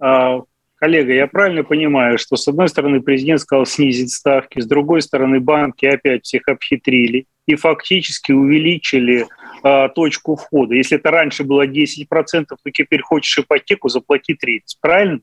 А, 0.02 0.42
Коллега, 0.76 1.14
я 1.14 1.28
правильно 1.28 1.64
понимаю, 1.64 2.18
что 2.18 2.36
с 2.36 2.48
одной 2.48 2.68
стороны 2.68 3.02
президент 3.02 3.40
сказал 3.42 3.66
снизить 3.68 4.12
ставки, 4.12 4.60
с 4.60 4.66
другой 4.66 5.04
стороны 5.04 5.40
банки 5.40 5.86
опять 5.86 6.26
всех 6.26 6.48
обхитрили 6.48 7.28
и 7.46 7.56
фактически 7.56 8.32
увеличили 8.32 9.28
а, 9.64 9.90
точку 9.90 10.36
входа. 10.36 10.74
Если 10.74 10.98
это 10.98 11.12
раньше 11.12 11.44
было 11.44 11.68
10%, 11.68 12.06
то 12.48 12.72
теперь 12.74 13.02
хочешь 13.04 13.38
ипотеку, 13.38 13.90
заплати 13.90 14.34
30%. 14.34 14.60
Правильно? 14.82 15.20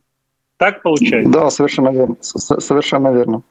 Так 0.59 0.83
получается? 0.83 1.31
Да, 1.33 1.51
совершенно 1.51 1.91
верно. 1.91 2.17
С- 2.21 2.61
Совершенно 2.61 3.13
верно. 3.13 3.43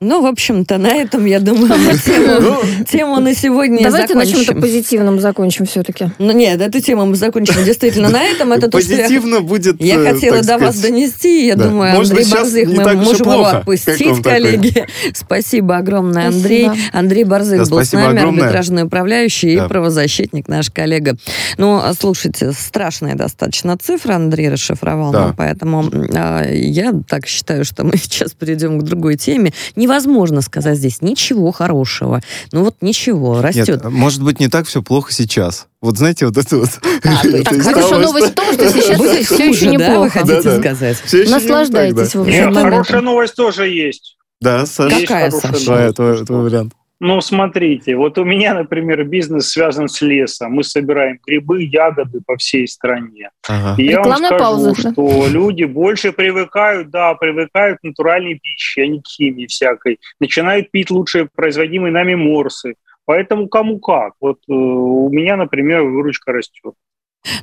Ну, 0.00 0.20
в 0.22 0.26
общем-то, 0.26 0.76
на 0.76 0.88
этом, 0.88 1.24
я 1.24 1.38
думаю, 1.38 1.72
мы 1.78 1.96
тему, 2.04 2.56
тему 2.90 3.20
на 3.20 3.32
сегодня 3.34 3.82
Давайте 3.82 4.14
на 4.14 4.24
закончим. 4.24 4.44
чем-то 4.44 4.60
позитивном 4.60 5.20
закончим 5.20 5.66
все-таки. 5.66 6.10
Ну, 6.18 6.32
нет, 6.32 6.60
эту 6.60 6.80
тему 6.80 7.06
мы 7.06 7.14
закончим 7.14 7.64
действительно 7.64 8.08
на 8.10 8.22
этом. 8.22 8.52
Это 8.52 8.68
то, 8.68 8.80
что 8.80 8.92
я 8.92 9.04
Позитивно 9.04 9.40
будет, 9.40 9.80
Я 9.80 10.00
э, 10.00 10.12
хотела 10.12 10.42
до 10.42 10.58
вас 10.58 10.76
сказать, 10.76 10.82
донести. 10.92 11.46
Я 11.46 11.54
да. 11.54 11.68
думаю, 11.68 11.94
Может 11.94 12.10
Андрей 12.12 12.24
не 12.66 12.74
мы 12.74 12.94
можем 12.96 13.22
его 13.28 13.34
плохо. 13.34 13.50
Как 13.52 13.58
отпустить, 13.60 14.22
коллеги. 14.22 14.86
Спасибо 15.14 15.76
огромное, 15.76 16.26
Андрей. 16.28 16.66
Спасибо. 16.66 16.86
Андрей 16.98 17.24
Борзых 17.24 17.64
Да, 17.64 17.70
был 17.70 17.84
с 17.84 17.92
нами, 17.92 18.18
огромное. 18.18 18.42
арбитражный 18.42 18.82
управляющий 18.82 19.56
Да. 19.56 19.64
и 19.64 19.68
правозащитник, 19.68 20.48
наш 20.48 20.70
коллега. 20.70 21.16
Ну, 21.56 21.76
а 21.76 21.94
слушайте, 21.98 22.52
страшная 22.52 23.14
достаточно 23.14 23.78
цифра 23.78 24.14
Андрей 24.16 24.48
расшифровал 24.50 25.12
Да. 25.12 25.20
нам, 25.26 25.36
поэтому 25.36 25.88
а, 26.14 26.44
я 26.50 26.92
так 27.08 27.26
считаю, 27.26 27.64
что 27.64 27.84
мы 27.84 27.92
сейчас 27.96 28.32
перейдем 28.32 28.80
к 28.80 28.82
другой 28.82 29.16
теме. 29.16 29.52
Невозможно 29.84 30.40
сказать 30.40 30.78
здесь 30.78 31.02
ничего 31.02 31.52
хорошего. 31.52 32.22
Ну 32.52 32.64
вот 32.64 32.76
ничего, 32.80 33.42
растет. 33.42 33.84
Нет, 33.84 33.84
может 33.92 34.22
быть, 34.22 34.40
не 34.40 34.48
так 34.48 34.66
все 34.66 34.82
плохо 34.82 35.12
сейчас. 35.12 35.66
Вот 35.82 35.98
знаете, 35.98 36.24
вот 36.24 36.38
это 36.38 36.56
вот... 36.56 36.70
А, 37.04 37.26
из 37.26 37.62
Хорошая 37.62 37.98
новость 37.98 38.28
в 38.28 38.32
том, 38.32 38.50
что 38.54 38.70
сейчас 38.70 38.98
все 39.26 39.50
еще 39.50 39.66
да, 39.66 39.70
вы 39.70 39.72
неплохо. 39.72 40.10
хотите 40.20 40.58
сказать? 40.58 40.96
Не 41.12 41.30
Наслаждайтесь, 41.30 42.12
так, 42.12 42.24
да. 42.24 42.30
Нет, 42.30 42.46
моментом. 42.46 42.70
хорошая 42.70 43.00
новость 43.02 43.34
тоже 43.34 43.68
есть. 43.68 44.16
Да, 44.40 44.64
Саша, 44.64 45.00
Какая, 45.00 45.30
Саша? 45.30 45.92
твой 45.92 46.22
вариант. 46.24 46.72
Ну, 47.06 47.20
смотрите, 47.20 47.96
вот 47.96 48.16
у 48.16 48.24
меня, 48.24 48.54
например, 48.54 49.04
бизнес 49.04 49.50
связан 49.50 49.88
с 49.88 50.00
лесом. 50.00 50.52
Мы 50.52 50.64
собираем 50.64 51.20
грибы, 51.26 51.62
ягоды 51.62 52.22
по 52.26 52.38
всей 52.38 52.66
стране. 52.66 53.28
Ага. 53.46 53.74
И 53.76 53.84
я 53.84 53.98
вам 53.98 54.06
Рекламная 54.06 54.28
скажу, 54.28 54.42
пауза, 54.42 54.74
что 54.74 55.26
люди 55.28 55.64
больше 55.64 56.12
привыкают, 56.12 56.88
да, 56.88 57.12
привыкают 57.12 57.80
к 57.80 57.82
натуральной 57.82 58.40
пище, 58.42 58.84
а 58.84 58.86
не 58.86 59.02
к 59.02 59.06
химии 59.06 59.44
всякой. 59.44 60.00
Начинают 60.18 60.70
пить 60.70 60.90
лучше 60.90 61.28
производимые 61.36 61.92
нами 61.92 62.14
морсы. 62.14 62.76
Поэтому 63.04 63.48
кому 63.48 63.80
как. 63.80 64.14
Вот 64.18 64.38
э, 64.48 64.52
у 64.54 65.10
меня, 65.10 65.36
например, 65.36 65.82
выручка 65.82 66.32
растет. 66.32 66.72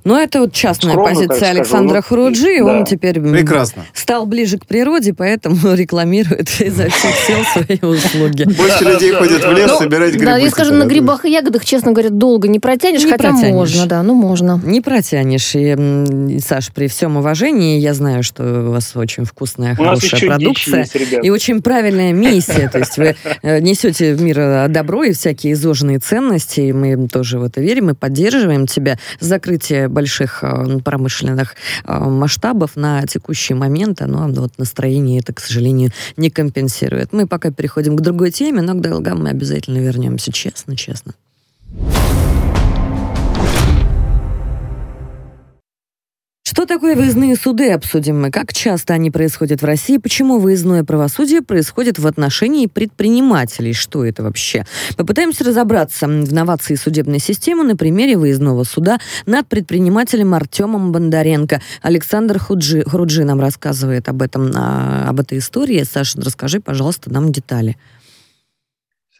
Ну, 0.03 0.15
это 0.15 0.41
вот 0.41 0.53
частная 0.53 0.93
Скромно, 0.93 1.13
позиция 1.13 1.37
скажу, 1.37 1.51
Александра 1.51 1.95
ну, 1.95 2.01
Хуруджи, 2.03 2.57
да. 2.59 2.65
он 2.65 2.85
теперь 2.85 3.19
Прекрасно. 3.19 3.85
стал 3.93 4.25
ближе 4.25 4.57
к 4.59 4.65
природе, 4.65 5.13
поэтому 5.13 5.57
рекламирует 5.73 6.49
изо 6.61 6.89
всех 6.89 7.15
сил 7.15 7.37
свои 7.51 7.91
услуги. 7.91 8.43
Больше 8.43 8.83
людей 8.83 9.11
ходят 9.11 9.43
в 9.43 9.51
лес 9.51 9.71
Ну, 9.71 9.77
собирать 9.79 10.11
грибы. 10.11 10.25
Да, 10.25 10.37
я 10.37 10.49
скажу, 10.49 10.73
на 10.73 10.85
грибах 10.85 11.25
и 11.25 11.31
ягодах, 11.31 11.65
честно 11.65 11.91
говоря, 11.93 12.09
долго 12.09 12.47
не 12.47 12.59
протянешь, 12.59 13.03
Не 13.03 13.11
хотя 13.11 13.31
можно, 13.31 13.85
да, 13.87 14.03
ну 14.03 14.13
можно. 14.13 14.59
Не 14.63 14.81
протянешь. 14.81 15.51
И, 15.55 16.39
Саш, 16.39 16.71
при 16.71 16.87
всем 16.87 17.17
уважении, 17.17 17.79
я 17.79 17.93
знаю, 17.93 18.23
что 18.23 18.43
у 18.69 18.71
вас 18.71 18.95
очень 18.95 19.25
вкусная, 19.25 19.75
хорошая 19.75 20.21
продукция. 20.21 20.87
И 21.23 21.29
очень 21.29 21.61
правильная 21.61 22.13
миссия. 22.13 22.69
То 22.69 22.79
есть 22.79 22.97
вы 22.97 23.15
э, 23.41 23.59
несете 23.59 24.13
в 24.13 24.21
мир 24.21 24.39
э, 24.39 24.67
добро 24.67 25.03
и 25.03 25.13
всякие 25.13 25.53
изложенные 25.53 25.99
ценности. 25.99 26.61
И 26.61 26.73
мы 26.73 27.07
тоже 27.07 27.39
в 27.39 27.43
это 27.43 27.61
верим 27.61 27.89
и 27.89 27.93
поддерживаем 27.93 28.67
тебя. 28.67 28.97
Закрытие 29.19 29.70
больших 29.71 30.43
э, 30.43 30.79
промышленных 30.79 31.55
э, 31.85 31.99
масштабов 31.99 32.75
на 32.75 33.05
текущий 33.07 33.53
момент, 33.53 34.01
оно 34.01 34.27
вот 34.27 34.57
настроение 34.57 35.19
это, 35.19 35.33
к 35.33 35.39
сожалению, 35.39 35.91
не 36.17 36.29
компенсирует. 36.29 37.13
Мы 37.13 37.27
пока 37.27 37.51
переходим 37.51 37.95
к 37.95 38.01
другой 38.01 38.31
теме, 38.31 38.61
но 38.61 38.73
к 38.73 38.81
долгам 38.81 39.23
мы 39.23 39.29
обязательно 39.29 39.77
вернемся. 39.77 40.31
Честно, 40.31 40.75
честно. 40.75 41.13
Что 46.51 46.65
такое 46.65 46.97
выездные 46.97 47.37
суды, 47.37 47.71
обсудим 47.71 48.23
мы. 48.23 48.29
Как 48.29 48.51
часто 48.51 48.93
они 48.93 49.09
происходят 49.09 49.61
в 49.61 49.65
России, 49.65 49.97
почему 49.97 50.37
выездное 50.37 50.83
правосудие 50.83 51.41
происходит 51.41 51.97
в 51.97 52.05
отношении 52.05 52.67
предпринимателей, 52.67 53.71
что 53.71 54.03
это 54.03 54.21
вообще. 54.21 54.65
Попытаемся 54.97 55.45
разобраться 55.45 56.07
в 56.07 56.33
новации 56.33 56.75
судебной 56.75 57.19
системы 57.19 57.63
на 57.63 57.77
примере 57.77 58.17
выездного 58.17 58.65
суда 58.65 58.99
над 59.25 59.47
предпринимателем 59.47 60.33
Артемом 60.33 60.91
Бондаренко. 60.91 61.61
Александр 61.81 62.37
Худжи, 62.37 62.83
Хуруджи 62.83 63.23
нам 63.23 63.39
рассказывает 63.39 64.09
об 64.09 64.21
этом, 64.21 64.51
а, 64.53 65.05
об 65.07 65.21
этой 65.21 65.37
истории. 65.37 65.85
Саша, 65.89 66.19
расскажи, 66.19 66.59
пожалуйста, 66.59 67.13
нам 67.13 67.31
детали. 67.31 67.77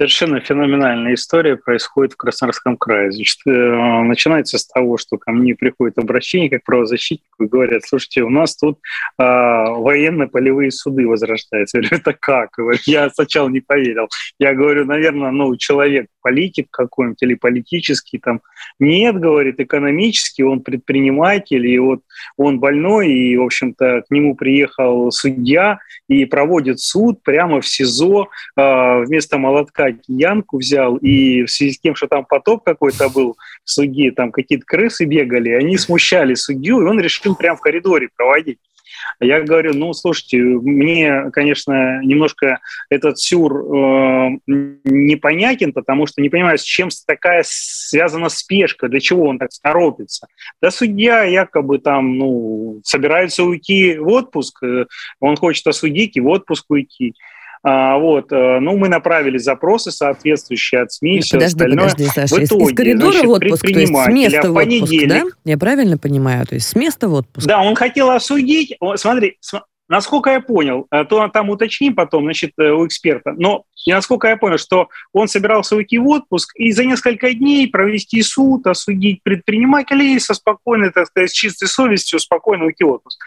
Совершенно 0.02 0.40
феноменальная 0.40 1.14
история 1.14 1.58
происходит 1.58 2.14
в 2.14 2.18
Краснодарском 2.18 2.76
крае. 2.76 3.12
Значит, 3.12 3.38
э, 3.46 3.52
начинается 3.52 4.58
с 4.58 4.66
того, 4.66 4.98
что 4.98 5.20
ко 5.20 5.32
мне 5.32 5.54
приходит 5.54 6.00
обращение 6.00 6.50
как 6.50 6.64
правозащитнику 6.64 7.44
и 7.44 7.48
говорят, 7.48 7.84
слушайте, 7.86 8.24
у 8.24 8.32
нас 8.32 8.56
тут 8.56 8.80
а, 9.20 9.70
военно-полевые 9.70 10.72
суды 10.72 11.08
возрождаются. 11.08 11.78
Я 11.78 11.84
говорю, 11.84 11.98
это 12.02 12.18
как? 12.20 12.50
Я 12.88 13.12
сначала 13.12 13.48
не 13.48 13.60
поверил. 13.60 14.08
Я 14.40 14.56
говорю, 14.56 14.86
наверное, 14.86 15.30
ну, 15.30 15.56
человек 15.56 16.08
политик 16.22 16.68
какой-нибудь 16.72 17.22
или 17.22 17.36
политический 17.36 18.18
там. 18.18 18.42
Нет, 18.80 19.20
говорит, 19.20 19.60
экономический, 19.60 20.44
он 20.44 20.62
предприниматель, 20.62 21.66
и 21.68 21.78
вот 21.80 22.02
он 22.38 22.60
больной, 22.60 23.12
и, 23.12 23.38
в 23.38 23.44
общем-то, 23.44 24.04
к 24.08 24.12
нему 24.12 24.36
приехал 24.36 25.12
судья 25.12 25.80
и 26.08 26.26
проводит 26.26 26.80
суд 26.80 27.22
прямо 27.24 27.62
в 27.62 27.68
СИЗО, 27.68 28.30
э, 28.58 29.04
вместо 29.04 29.38
молотка 29.38 29.91
киянку 29.94 30.58
взял, 30.58 30.98
и 30.98 31.44
в 31.44 31.50
связи 31.50 31.74
с 31.74 31.80
тем, 31.80 31.96
что 31.96 32.08
там 32.08 32.26
поток 32.26 32.64
какой-то 32.64 33.10
был 33.10 33.38
в 33.64 33.70
суде, 33.70 34.12
там 34.12 34.32
какие-то 34.32 34.66
крысы 34.66 35.06
бегали, 35.06 35.50
они 35.50 35.78
смущали 35.78 36.34
судью, 36.34 36.82
и 36.82 36.86
он 36.86 37.00
решил 37.00 37.36
прямо 37.36 37.58
в 37.58 37.62
коридоре 37.62 38.10
проводить. 38.16 38.60
Я 39.20 39.42
говорю, 39.42 39.74
ну, 39.74 39.94
слушайте, 39.94 40.38
мне, 40.38 41.30
конечно, 41.32 42.02
немножко 42.04 42.60
этот 42.90 43.20
сюр 43.20 43.54
э, 43.54 44.30
непонятен, 44.48 45.74
потому 45.74 46.08
что 46.08 46.22
не 46.22 46.30
понимаю, 46.30 46.58
с 46.58 46.64
чем 46.64 46.90
такая 47.08 47.44
связана 47.46 48.30
спешка, 48.30 48.90
для 48.90 49.00
чего 49.00 49.26
он 49.26 49.40
так 49.40 49.50
торопится. 49.62 50.28
Да 50.62 50.72
судья 50.72 51.24
якобы 51.24 51.80
там, 51.80 52.18
ну, 52.18 52.82
собирается 52.84 53.44
уйти 53.44 53.98
в 53.98 54.08
отпуск, 54.08 54.64
э, 54.64 54.86
он 55.20 55.36
хочет 55.36 55.66
осудить 55.68 56.18
и 56.18 56.22
в 56.22 56.28
отпуск 56.28 56.66
уйти. 56.70 57.16
А, 57.64 57.98
вот, 58.00 58.32
э, 58.32 58.60
ну, 58.60 58.76
мы 58.76 58.90
направили 58.90 59.38
запросы 59.38 59.92
соответствующие 59.92 60.82
от 60.82 60.92
СМИ 60.92 61.18
и 61.18 61.22
все 61.22 61.38
подожди, 61.38 61.54
остальное. 61.54 61.90
Подожди, 61.90 62.06
Саша, 62.08 62.36
в 62.36 62.44
итоге, 62.44 62.66
из, 62.66 62.76
коридора 62.76 63.12
значит, 63.12 63.28
в 63.28 63.30
отпуск, 63.30 63.62
то 63.62 63.80
есть 63.80 63.94
с 63.94 64.08
места 64.08 64.52
в 64.52 64.56
отпуск, 64.56 65.08
да? 65.08 65.24
Я 65.46 65.58
правильно 65.60 65.98
понимаю? 66.00 66.48
То 66.48 66.56
есть 66.56 66.68
с 66.68 66.76
места 66.76 67.08
в 67.08 67.14
отпуск? 67.14 67.46
Да, 67.46 67.62
он 67.62 67.76
хотел 67.76 68.10
осудить, 68.10 68.76
смотри, 68.96 69.38
Насколько 69.92 70.30
я 70.30 70.40
понял, 70.40 70.88
э, 70.90 71.04
то 71.04 71.28
там 71.28 71.50
уточним 71.50 71.96
потом, 71.96 72.24
значит, 72.24 72.54
э, 72.58 72.70
у 72.70 72.88
эксперта, 72.88 73.34
но 73.38 73.66
насколько 73.86 74.30
я 74.30 74.38
понял, 74.38 74.58
что 74.58 74.88
он 75.12 75.28
собирался 75.28 75.76
уйти 75.76 75.98
в 75.98 76.08
отпуск 76.08 76.56
и 76.56 76.72
за 76.72 76.86
несколько 76.86 77.34
дней 77.34 77.68
провести 77.68 78.22
суд, 78.22 78.66
осудить 78.68 79.22
предпринимателей 79.22 80.18
со 80.22 80.34
спокойной, 80.34 80.92
так 80.92 81.08
сказать, 81.08 81.32
с 81.32 81.34
чистой 81.34 81.68
совестью 81.68 82.20
спокойно 82.20 82.68
уйти 82.68 82.86
в 82.86 82.90
отпуск. 82.92 83.22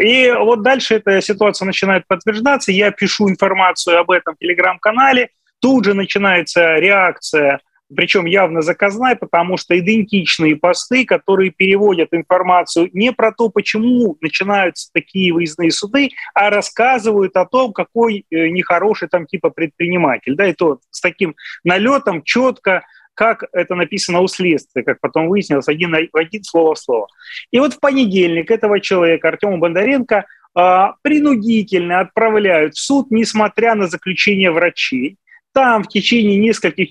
И 0.00 0.32
вот 0.32 0.62
дальше 0.62 0.94
эта 0.94 1.20
ситуация 1.20 1.66
начинает 1.66 2.06
подтверждаться. 2.06 2.72
Я 2.72 2.92
пишу 2.92 3.28
информацию 3.28 3.98
об 3.98 4.10
этом 4.10 4.36
в 4.36 4.38
телеграм-канале, 4.38 5.28
тут 5.60 5.84
же 5.84 5.92
начинается 5.92 6.76
реакция 6.76 7.60
причем 7.94 8.26
явно 8.26 8.62
заказная, 8.62 9.14
потому 9.14 9.56
что 9.56 9.78
идентичные 9.78 10.56
посты, 10.56 11.04
которые 11.04 11.50
переводят 11.50 12.08
информацию 12.12 12.90
не 12.92 13.12
про 13.12 13.32
то, 13.32 13.48
почему 13.48 14.16
начинаются 14.20 14.90
такие 14.92 15.32
выездные 15.32 15.70
суды, 15.70 16.10
а 16.34 16.50
рассказывают 16.50 17.36
о 17.36 17.46
том, 17.46 17.72
какой 17.72 18.24
э, 18.30 18.48
нехороший 18.48 19.08
там 19.08 19.26
типа 19.26 19.50
предприниматель. 19.50 20.34
Да, 20.34 20.46
и 20.46 20.52
то 20.52 20.80
с 20.90 21.00
таким 21.00 21.36
налетом 21.64 22.22
четко, 22.22 22.84
как 23.14 23.44
это 23.52 23.74
написано 23.74 24.20
у 24.20 24.28
следствия, 24.28 24.82
как 24.82 25.00
потом 25.00 25.28
выяснилось, 25.28 25.68
один, 25.68 25.94
один 25.94 26.44
слово 26.44 26.74
в 26.74 26.78
слово. 26.78 27.08
И 27.50 27.58
вот 27.58 27.74
в 27.74 27.80
понедельник 27.80 28.50
этого 28.50 28.80
человека, 28.80 29.28
Артема 29.28 29.58
Бондаренко, 29.58 30.26
а, 30.54 30.94
принудительно 31.02 32.00
отправляют 32.00 32.74
в 32.74 32.80
суд, 32.80 33.10
несмотря 33.10 33.74
на 33.74 33.86
заключение 33.86 34.50
врачей 34.50 35.18
там 35.56 35.84
в 35.84 35.88
течение 35.88 36.36
нескольких 36.36 36.90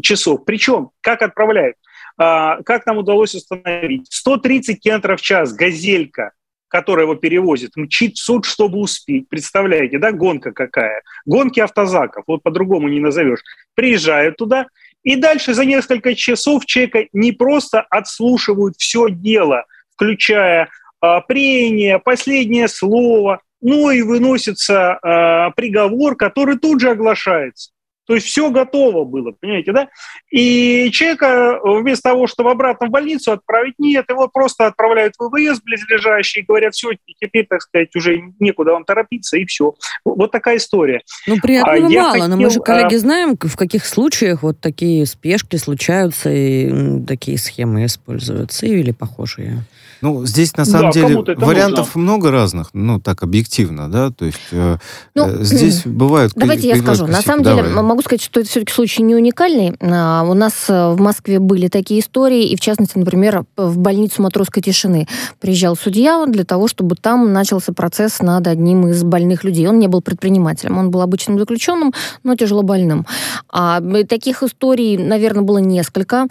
часов. 0.00 0.44
Причем, 0.44 0.90
как 1.00 1.20
отправляют? 1.20 1.74
А, 2.16 2.62
как 2.62 2.86
нам 2.86 2.98
удалось 2.98 3.34
установить? 3.34 4.06
130 4.08 4.80
км 4.80 5.16
в 5.16 5.20
час 5.20 5.52
«Газелька», 5.52 6.30
которая 6.68 7.06
его 7.06 7.16
перевозит, 7.16 7.72
мчит 7.74 8.14
в 8.14 8.22
суд, 8.22 8.44
чтобы 8.44 8.78
успеть. 8.78 9.28
Представляете, 9.28 9.98
да, 9.98 10.12
гонка 10.12 10.52
какая? 10.52 11.02
Гонки 11.26 11.58
автозаков, 11.58 12.22
вот 12.28 12.44
по-другому 12.44 12.86
не 12.86 13.00
назовешь. 13.00 13.40
Приезжают 13.74 14.36
туда, 14.36 14.68
и 15.02 15.16
дальше 15.16 15.52
за 15.52 15.64
несколько 15.64 16.14
часов 16.14 16.66
человека 16.66 17.08
не 17.12 17.32
просто 17.32 17.80
отслушивают 17.80 18.76
все 18.78 19.08
дело, 19.10 19.64
включая 19.96 20.68
а, 21.00 21.20
прение, 21.20 21.98
последнее 21.98 22.68
слово, 22.68 23.40
ну 23.60 23.90
и 23.90 24.02
выносится 24.02 25.00
а, 25.02 25.50
приговор, 25.50 26.14
который 26.14 26.58
тут 26.58 26.80
же 26.80 26.90
оглашается. 26.90 27.73
То 28.06 28.14
есть 28.14 28.26
все 28.26 28.50
готово 28.50 29.04
было, 29.04 29.32
понимаете, 29.32 29.72
да? 29.72 29.88
И 30.30 30.90
человека 30.92 31.58
э, 31.64 31.80
вместо 31.80 32.10
того, 32.10 32.26
чтобы 32.26 32.50
обратно 32.50 32.88
в 32.88 32.90
больницу 32.90 33.32
отправить, 33.32 33.74
нет, 33.78 34.04
его 34.08 34.28
просто 34.28 34.66
отправляют 34.66 35.14
в 35.18 35.28
ВВС 35.28 35.60
близлежащий 35.62 36.42
и 36.42 36.44
говорят, 36.44 36.74
все, 36.74 36.90
теперь, 37.20 37.46
так 37.46 37.62
сказать, 37.62 37.94
уже 37.96 38.22
некуда 38.40 38.72
вам 38.72 38.84
торопиться, 38.84 39.36
и 39.36 39.46
все. 39.46 39.74
Вот 40.04 40.30
такая 40.30 40.58
история. 40.58 41.02
Ну, 41.26 41.38
приятного 41.38 41.86
а 41.86 41.90
мало, 41.90 42.10
хотел, 42.12 42.28
но 42.28 42.36
мы 42.36 42.50
же, 42.50 42.60
коллеги, 42.60 42.94
а... 42.94 42.98
знаем, 42.98 43.36
в 43.40 43.56
каких 43.56 43.86
случаях 43.86 44.42
вот 44.42 44.60
такие 44.60 45.06
спешки 45.06 45.56
случаются 45.56 46.30
и 46.30 47.00
такие 47.06 47.38
схемы 47.38 47.86
используются 47.86 48.66
или 48.66 48.90
похожие. 48.92 49.64
Ну, 50.04 50.26
здесь 50.26 50.54
на 50.58 50.66
самом 50.66 50.90
да, 50.90 51.00
деле 51.00 51.16
вариантов 51.16 51.96
нужно. 51.96 52.02
много 52.02 52.30
разных, 52.30 52.68
ну, 52.74 53.00
так 53.00 53.22
объективно, 53.22 53.90
да, 53.90 54.10
то 54.10 54.26
есть 54.26 54.38
э, 54.52 54.76
ну, 55.14 55.26
э, 55.26 55.38
здесь 55.44 55.80
бывают... 55.86 56.34
Давайте 56.36 56.68
я 56.68 56.76
скажу. 56.76 57.06
На 57.06 57.22
самом 57.22 57.42
Давай. 57.42 57.64
деле, 57.64 57.74
могу 57.80 58.02
сказать, 58.02 58.20
что 58.20 58.40
это 58.40 58.50
все-таки 58.50 58.70
случай 58.70 59.02
не 59.02 59.14
уникальный. 59.14 59.74
А, 59.80 60.22
у 60.28 60.34
нас 60.34 60.66
э, 60.68 60.90
в 60.92 61.00
Москве 61.00 61.38
были 61.38 61.68
такие 61.68 62.00
истории, 62.00 62.48
и 62.48 62.54
в 62.54 62.60
частности, 62.60 62.98
например, 62.98 63.46
в 63.56 63.78
больницу 63.78 64.20
Матросской 64.20 64.62
тишины 64.62 65.08
приезжал 65.40 65.74
судья 65.74 66.26
для 66.26 66.44
того, 66.44 66.68
чтобы 66.68 66.96
там 66.96 67.32
начался 67.32 67.72
процесс 67.72 68.20
над 68.20 68.46
одним 68.46 68.88
из 68.88 69.02
больных 69.04 69.42
людей. 69.42 69.66
Он 69.66 69.78
не 69.78 69.88
был 69.88 70.02
предпринимателем, 70.02 70.76
он 70.76 70.90
был 70.90 71.00
обычным 71.00 71.38
заключенным, 71.38 71.94
но 72.24 72.36
тяжело 72.36 72.62
больным. 72.62 73.06
А, 73.48 73.80
таких 74.06 74.42
историй, 74.42 74.98
наверное, 74.98 75.44
было 75.44 75.58
несколько. 75.58 76.26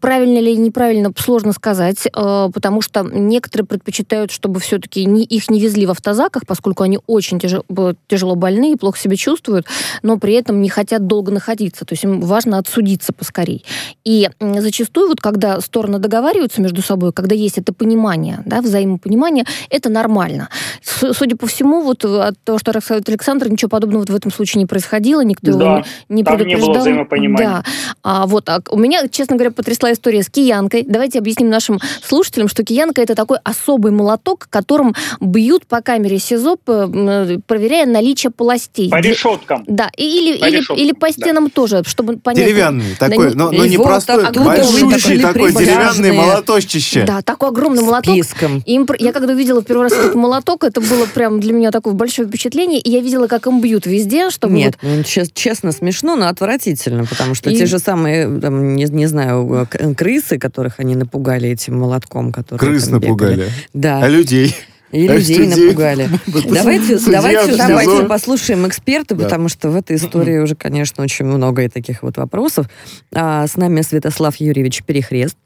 Правильно 0.00 0.38
или 0.38 0.54
неправильно, 0.54 1.10
сложно 1.16 1.52
сказать, 1.52 2.06
потому 2.12 2.80
что 2.80 3.07
некоторые 3.12 3.66
предпочитают, 3.66 4.30
чтобы 4.30 4.60
все-таки 4.60 5.04
не, 5.04 5.24
их 5.24 5.50
не 5.50 5.60
везли 5.60 5.86
в 5.86 5.90
автозаках, 5.90 6.44
поскольку 6.46 6.82
они 6.82 6.98
очень 7.06 7.38
тяжело, 7.38 7.64
тяжело 8.06 8.34
больны 8.34 8.72
и 8.72 8.76
плохо 8.76 8.98
себя 8.98 9.16
чувствуют, 9.16 9.66
но 10.02 10.18
при 10.18 10.34
этом 10.34 10.60
не 10.60 10.68
хотят 10.68 11.06
долго 11.06 11.32
находиться. 11.32 11.84
То 11.84 11.92
есть 11.94 12.04
им 12.04 12.20
важно 12.20 12.58
отсудиться 12.58 13.12
поскорей. 13.12 13.64
И 14.04 14.28
зачастую, 14.40 15.08
вот 15.08 15.20
когда 15.20 15.60
стороны 15.60 15.98
договариваются 15.98 16.60
между 16.60 16.82
собой, 16.82 17.12
когда 17.12 17.34
есть 17.34 17.58
это 17.58 17.72
понимание, 17.72 18.42
да, 18.46 18.60
взаимопонимание, 18.60 19.44
это 19.70 19.88
нормально. 19.88 20.48
Судя 20.82 21.36
по 21.36 21.46
всему, 21.46 21.82
вот 21.82 22.04
от 22.04 22.38
того, 22.44 22.58
что 22.58 22.72
рассказывает 22.72 23.08
Александр, 23.08 23.50
ничего 23.50 23.68
подобного 23.68 24.00
вот 24.00 24.10
в 24.10 24.14
этом 24.14 24.32
случае 24.32 24.60
не 24.60 24.66
происходило, 24.66 25.22
никто 25.22 25.52
да, 25.52 25.64
его 25.64 25.84
не, 26.08 26.16
не 26.16 26.24
там 26.24 26.36
предупреждал. 26.36 26.68
Не 26.68 26.72
было 26.72 26.80
взаимопонимания. 26.80 27.48
Да. 27.48 27.64
А, 28.02 28.26
вот, 28.26 28.48
а 28.48 28.60
у 28.70 28.78
меня, 28.78 29.08
честно 29.08 29.36
говоря, 29.36 29.50
потрясла 29.50 29.92
история 29.92 30.22
с 30.22 30.30
киянкой. 30.30 30.84
Давайте 30.86 31.18
объясним 31.18 31.48
нашим 31.50 31.78
слушателям, 32.02 32.48
что 32.48 32.64
киянка 32.64 32.87
Скрипка– 32.88 33.02
это 33.02 33.14
такой 33.14 33.38
особый 33.44 33.92
молоток, 33.92 34.46
которым 34.50 34.94
бьют 35.20 35.66
по 35.66 35.80
камере 35.80 36.18
СИЗО, 36.18 36.56
проверяя 36.56 37.86
наличие 37.86 38.30
полостей. 38.30 38.90
По 38.90 39.00
решеткам. 39.00 39.64
Да, 39.66 39.90
или, 39.96 40.38
по 40.38 40.46
или, 40.46 40.56
решеткам, 40.56 40.76
или 40.76 40.92
по 40.92 41.12
стенам 41.12 41.44
да. 41.44 41.50
тоже, 41.50 41.82
чтобы 41.86 42.16
понять. 42.18 42.44
Деревянный 42.44 42.96
такой, 42.98 43.34
но, 43.34 43.50
но 43.50 43.64
не 43.66 43.76
вот, 43.76 43.86
простой, 43.86 44.22
так, 44.22 44.34
большущий 44.34 45.20
такой 45.20 45.52
деревянный 45.52 46.12
молоточище. 46.12 47.04
Да, 47.04 47.22
такой 47.22 47.50
огромный 47.50 47.82
молоток. 47.82 48.14
Списком. 48.14 48.62
Им, 48.66 48.86
я 48.98 49.12
когда 49.12 49.32
увидела 49.32 49.62
первый 49.62 49.84
раз 49.84 49.92
этот 49.92 50.14
молоток, 50.14 50.64
это 50.64 50.80
было 50.80 51.06
прям 51.06 51.40
для 51.40 51.52
меня 51.52 51.70
такое 51.70 51.94
большое 51.94 52.28
впечатление, 52.28 52.80
и 52.80 52.90
я 52.90 53.00
видела, 53.00 53.26
как 53.26 53.46
им 53.46 53.60
бьют 53.60 53.86
везде, 53.86 54.30
чтобы... 54.30 54.54
Нет, 54.54 54.76
вот... 54.82 55.06
ну, 55.08 55.24
честно, 55.34 55.72
смешно, 55.72 56.16
но 56.16 56.28
отвратительно, 56.28 57.04
потому 57.04 57.34
что 57.34 57.50
и... 57.50 57.56
те 57.56 57.66
же 57.66 57.78
самые, 57.78 58.40
там, 58.40 58.74
не, 58.74 58.84
не 58.84 59.06
знаю, 59.06 59.68
крысы, 59.96 60.38
которых 60.38 60.74
они 60.78 60.96
напугали 60.96 61.48
этим 61.48 61.78
молотком, 61.78 62.32
который... 62.32 62.77
Крыс 62.78 62.90
напугали. 62.90 63.50
Да. 63.72 64.02
А 64.02 64.08
людей? 64.08 64.54
И 64.90 65.06
а 65.06 65.16
людей, 65.16 65.46
напугали. 65.46 66.08
давайте, 66.26 66.98
давайте, 66.98 67.56
давайте 67.56 68.04
послушаем 68.06 68.66
эксперта, 68.66 69.14
да. 69.14 69.24
потому 69.24 69.48
что 69.48 69.68
в 69.68 69.76
этой 69.76 69.96
истории 69.96 70.38
уже, 70.38 70.54
конечно, 70.54 71.04
очень 71.04 71.26
много 71.26 71.64
и 71.64 71.68
таких 71.68 72.02
вот 72.02 72.16
вопросов. 72.16 72.66
А, 73.14 73.46
с 73.46 73.56
нами 73.56 73.82
Святослав 73.82 74.36
Юрьевич 74.36 74.82
Перехрест, 74.84 75.36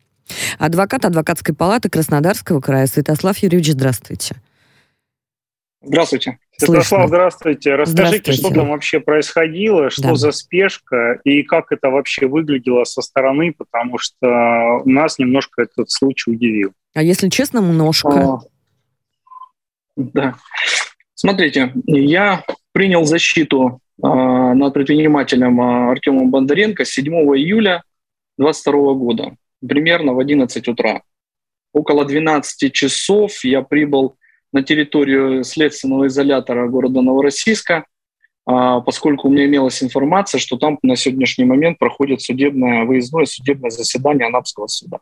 адвокат 0.59 1.05
адвокатской 1.05 1.55
палаты 1.55 1.89
Краснодарского 1.89 2.61
края. 2.61 2.87
Святослав 2.87 3.37
Юрьевич, 3.39 3.73
здравствуйте. 3.73 4.37
Здравствуйте. 5.85 6.39
Святослав, 6.57 7.09
здравствуйте. 7.09 7.75
Расскажите, 7.75 7.93
здравствуйте. 7.93 8.33
что 8.33 8.55
там 8.55 8.71
вообще 8.71 9.01
происходило, 9.01 9.91
что 9.91 10.03
да. 10.03 10.15
за 10.15 10.31
спешка 10.31 11.19
и 11.25 11.43
как 11.43 11.73
это 11.73 11.91
вообще 11.91 12.27
выглядело 12.27 12.85
со 12.85 13.03
стороны, 13.03 13.53
потому 13.57 13.99
что 13.99 14.83
нас 14.85 15.19
немножко 15.19 15.63
этот 15.63 15.91
случай 15.91 16.31
удивил. 16.31 16.73
А 16.95 17.03
если 17.03 17.29
честно, 17.29 17.59
немножко. 17.59 18.11
А, 18.11 18.41
да. 19.97 20.35
Смотрите, 21.15 21.73
я 21.87 22.45
принял 22.73 23.05
защиту 23.05 23.81
над 23.99 24.75
предпринимателем 24.75 25.61
Артемом 25.61 26.31
Бондаренко 26.31 26.85
7 26.85 27.07
июля 27.37 27.83
2022 28.39 28.95
года, 28.95 29.37
примерно 29.67 30.15
в 30.15 30.19
11 30.19 30.69
утра. 30.69 31.03
Около 31.73 32.05
12 32.05 32.73
часов 32.73 33.45
я 33.45 33.63
прибыл 33.63 34.17
на 34.53 34.63
территорию 34.63 35.45
следственного 35.45 36.09
изолятора 36.09 36.69
города 36.69 37.01
Новороссийска, 37.01 37.87
поскольку 38.45 39.29
у 39.29 39.31
меня 39.31 39.47
имелась 39.47 39.83
информация, 39.83 40.39
что 40.41 40.59
там 40.59 40.79
на 40.83 40.97
сегодняшний 40.97 41.45
момент 41.45 41.79
проходит 41.79 42.21
судебное, 42.21 42.85
выездное 42.85 43.25
судебное 43.25 43.71
заседание 43.71 44.27
Анапского 44.27 44.67
суда. 44.67 44.99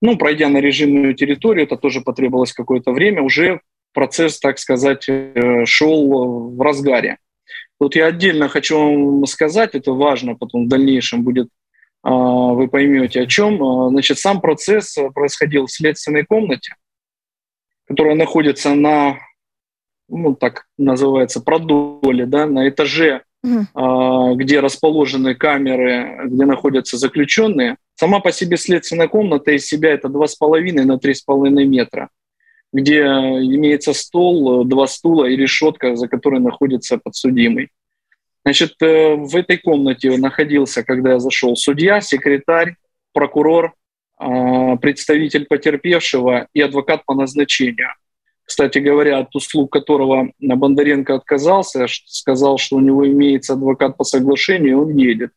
Ну, 0.00 0.16
пройдя 0.16 0.48
на 0.48 0.58
режимную 0.58 1.14
территорию, 1.14 1.64
это 1.64 1.76
тоже 1.76 2.00
потребовалось 2.00 2.52
какое-то 2.52 2.92
время, 2.92 3.22
уже 3.22 3.60
процесс, 3.92 4.38
так 4.38 4.58
сказать, 4.58 5.08
э, 5.08 5.64
шел 5.64 6.50
в 6.50 6.60
разгаре. 6.60 7.18
Тут 7.80 7.96
я 7.96 8.06
отдельно 8.06 8.48
хочу 8.48 8.78
вам 8.78 9.26
сказать, 9.26 9.74
это 9.74 9.92
важно, 9.92 10.36
потом 10.36 10.66
в 10.66 10.68
дальнейшем 10.68 11.22
будет, 11.22 11.48
а, 12.02 12.12
вы 12.12 12.68
поймете 12.68 13.22
о 13.22 13.26
чем. 13.26 13.62
А, 13.62 13.88
значит, 13.88 14.18
сам 14.18 14.40
процесс 14.40 14.96
происходил 15.14 15.66
в 15.66 15.72
следственной 15.72 16.24
комнате, 16.24 16.74
которая 17.86 18.14
находится 18.14 18.74
на, 18.74 19.18
ну, 20.08 20.34
так 20.34 20.66
называется, 20.76 21.40
продоле, 21.40 22.26
да, 22.26 22.46
на 22.46 22.68
этаже, 22.68 23.22
угу. 23.42 24.34
где 24.34 24.58
расположены 24.60 25.34
камеры, 25.34 26.22
где 26.26 26.44
находятся 26.44 26.96
заключенные– 26.96 27.76
Сама 27.98 28.20
по 28.20 28.30
себе 28.30 28.56
следственная 28.56 29.08
комната 29.08 29.50
из 29.50 29.66
себя 29.66 29.92
это 29.92 30.06
2,5 30.06 30.84
на 30.84 30.98
3,5 30.98 31.50
метра, 31.64 32.10
где 32.72 33.00
имеется 33.00 33.92
стол, 33.92 34.64
два 34.64 34.86
стула 34.86 35.24
и 35.24 35.34
решетка, 35.34 35.96
за 35.96 36.06
которой 36.06 36.38
находится 36.38 36.98
подсудимый. 36.98 37.70
Значит, 38.44 38.74
э, 38.82 39.16
в 39.16 39.34
этой 39.34 39.58
комнате 39.58 40.16
находился, 40.16 40.84
когда 40.84 41.14
я 41.14 41.18
зашел, 41.18 41.56
судья, 41.56 42.00
секретарь, 42.00 42.76
прокурор, 43.12 43.74
а, 44.16 44.76
представитель 44.76 45.46
потерпевшего 45.46 46.46
и 46.54 46.60
адвокат 46.60 47.04
по 47.04 47.14
назначению. 47.14 47.88
Кстати 48.44 48.78
говоря, 48.78 49.18
от 49.18 49.34
услуг 49.34 49.72
которого 49.72 50.30
Бондаренко 50.38 51.16
отказался, 51.16 51.86
сказал, 52.06 52.58
что 52.58 52.76
у 52.76 52.80
него 52.80 53.08
имеется 53.08 53.54
адвокат 53.54 53.96
по 53.96 54.04
соглашению, 54.04 54.82
он 54.82 54.96
едет. 54.96 55.32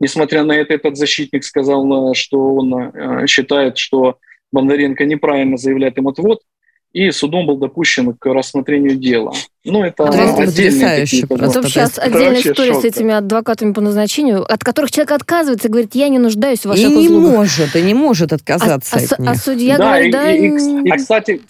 Несмотря 0.00 0.44
на 0.44 0.52
это, 0.52 0.74
этот 0.74 0.96
защитник 0.96 1.44
сказал, 1.44 2.10
э, 2.10 2.14
что 2.14 2.54
он 2.54 2.74
э, 2.74 3.26
считает, 3.26 3.78
что 3.78 4.18
Бондаренко 4.52 5.04
неправильно 5.04 5.56
заявляет 5.56 5.98
им 5.98 6.08
отвод, 6.08 6.40
и 6.94 7.10
судом 7.10 7.46
был 7.46 7.56
допущен 7.56 8.14
к 8.14 8.26
рассмотрению 8.26 8.94
дела. 8.94 9.32
Ну, 9.64 9.82
это 9.82 10.04
отдельные 10.04 11.02
Это 11.02 11.62
сейчас 11.64 11.98
отдельная 11.98 12.40
история 12.40 12.74
с 12.74 12.84
этими 12.84 13.12
адвокатами 13.12 13.72
по 13.72 13.80
назначению, 13.80 14.44
от 14.44 14.62
которых 14.62 14.92
человек 14.92 15.10
отказывается 15.10 15.66
и 15.66 15.70
говорит, 15.70 15.96
я 15.96 16.08
не 16.08 16.20
нуждаюсь 16.20 16.60
в 16.60 16.66
ваших 16.66 16.84
и 16.84 16.94
не 16.94 17.08
может, 17.08 17.74
и 17.74 17.82
не 17.82 17.94
может 17.94 18.32
отказаться 18.32 18.96
а, 18.96 19.00
от 19.00 19.12
а, 19.12 19.22
них. 19.22 19.30
А 19.30 19.34
судья 19.34 19.76
да, 19.76 19.84
говорит, 19.86 20.08
и, 20.08 20.12
да... 20.12 20.30
И, 20.30 20.48
и, 20.48 20.88
и, 20.88 20.90
кстати, 20.92 21.40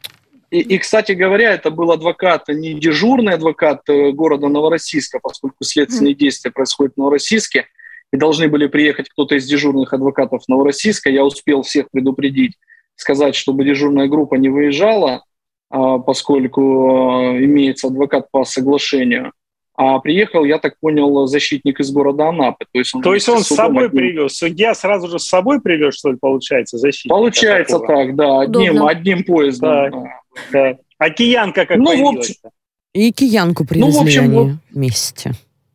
и, 0.50 0.61
и, 0.61 0.78
кстати 0.78 1.12
говоря, 1.12 1.52
это 1.52 1.70
был 1.70 1.92
адвокат, 1.92 2.48
не 2.48 2.72
дежурный 2.74 3.35
адвокат 3.35 3.83
э, 3.88 4.12
города 4.12 4.48
Новороссийска, 4.48 5.18
поскольку 5.22 5.62
следственные 5.62 6.14
действия 6.14 6.52
происходят 6.52 6.94
в 6.94 6.98
Новороссийске, 6.98 7.66
и 8.14 8.16
должны 8.16 8.46
были 8.46 8.68
приехать 8.68 9.09
кто-то 9.09 9.35
из 9.35 9.44
дежурных 9.44 9.92
адвокатов 9.92 10.42
Новороссийска. 10.46 11.11
Я 11.11 11.24
успел 11.24 11.62
всех 11.62 11.90
предупредить, 11.90 12.53
сказать, 12.94 13.35
чтобы 13.35 13.64
дежурная 13.64 14.07
группа 14.07 14.37
не 14.37 14.48
выезжала, 14.48 15.24
а, 15.68 15.98
поскольку 15.98 16.62
а, 16.62 17.37
имеется 17.37 17.88
адвокат 17.88 18.31
по 18.31 18.44
соглашению. 18.44 19.33
А 19.77 19.98
приехал, 19.98 20.44
я 20.44 20.59
так 20.59 20.74
понял, 20.79 21.27
защитник 21.27 21.81
из 21.81 21.90
города 21.90 22.29
Анапы. 22.29 22.66
То 22.72 22.79
есть 22.79 22.94
он, 22.94 23.03
То 23.03 23.14
есть 23.14 23.29
он 23.29 23.42
с 23.42 23.48
собой 23.48 23.87
одним... 23.87 23.98
привез? 23.98 24.37
Судья 24.37 24.77
сразу 24.77 25.09
же 25.09 25.18
с 25.18 25.24
собой 25.24 25.61
привез, 25.61 25.96
что 25.96 26.12
ли, 26.12 26.16
получается, 26.20 26.79
защитник? 26.79 27.11
Получается 27.11 27.81
так, 27.81 28.14
да, 28.14 28.42
одним, 28.42 28.85
одним 28.87 29.24
поездом. 29.24 29.90
Так, 29.90 29.92
да. 29.92 30.11
Да. 30.53 30.79
А 30.98 31.11
киянка 31.11 31.66
как 31.66 31.79
ну, 31.79 31.87
появилась? 31.87 32.31
общем... 32.31 32.50
И 32.92 33.11
киянку 33.11 33.66
привезли 33.66 33.90
ну, 33.90 33.98
в 33.98 34.03
общем, 34.03 34.22
они 34.22 34.35
вот... 34.37 34.50
вместе. 34.70 35.33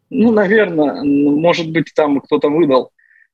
Ну, 0.10 0.32
наверное, 0.32 1.04
может 1.04 1.72
быть, 1.72 1.94
там 1.96 2.20
кто-то 2.22 2.50
выдал. 2.50 2.92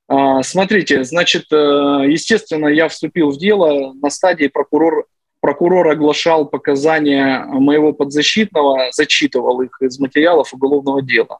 А, 0.07 0.43
смотрите, 0.43 1.03
значит, 1.03 1.45
э, 1.51 1.55
естественно, 1.55 2.67
я 2.67 2.89
вступил 2.89 3.31
в 3.31 3.37
дело 3.37 3.93
на 3.93 4.09
стадии 4.09 4.47
прокурор, 4.47 5.05
прокурор 5.39 5.87
оглашал 5.87 6.47
показания 6.47 7.45
моего 7.45 7.93
подзащитного, 7.93 8.89
зачитывал 8.91 9.61
их 9.61 9.81
из 9.81 9.99
материалов 9.99 10.53
уголовного 10.53 11.01
дела. 11.01 11.39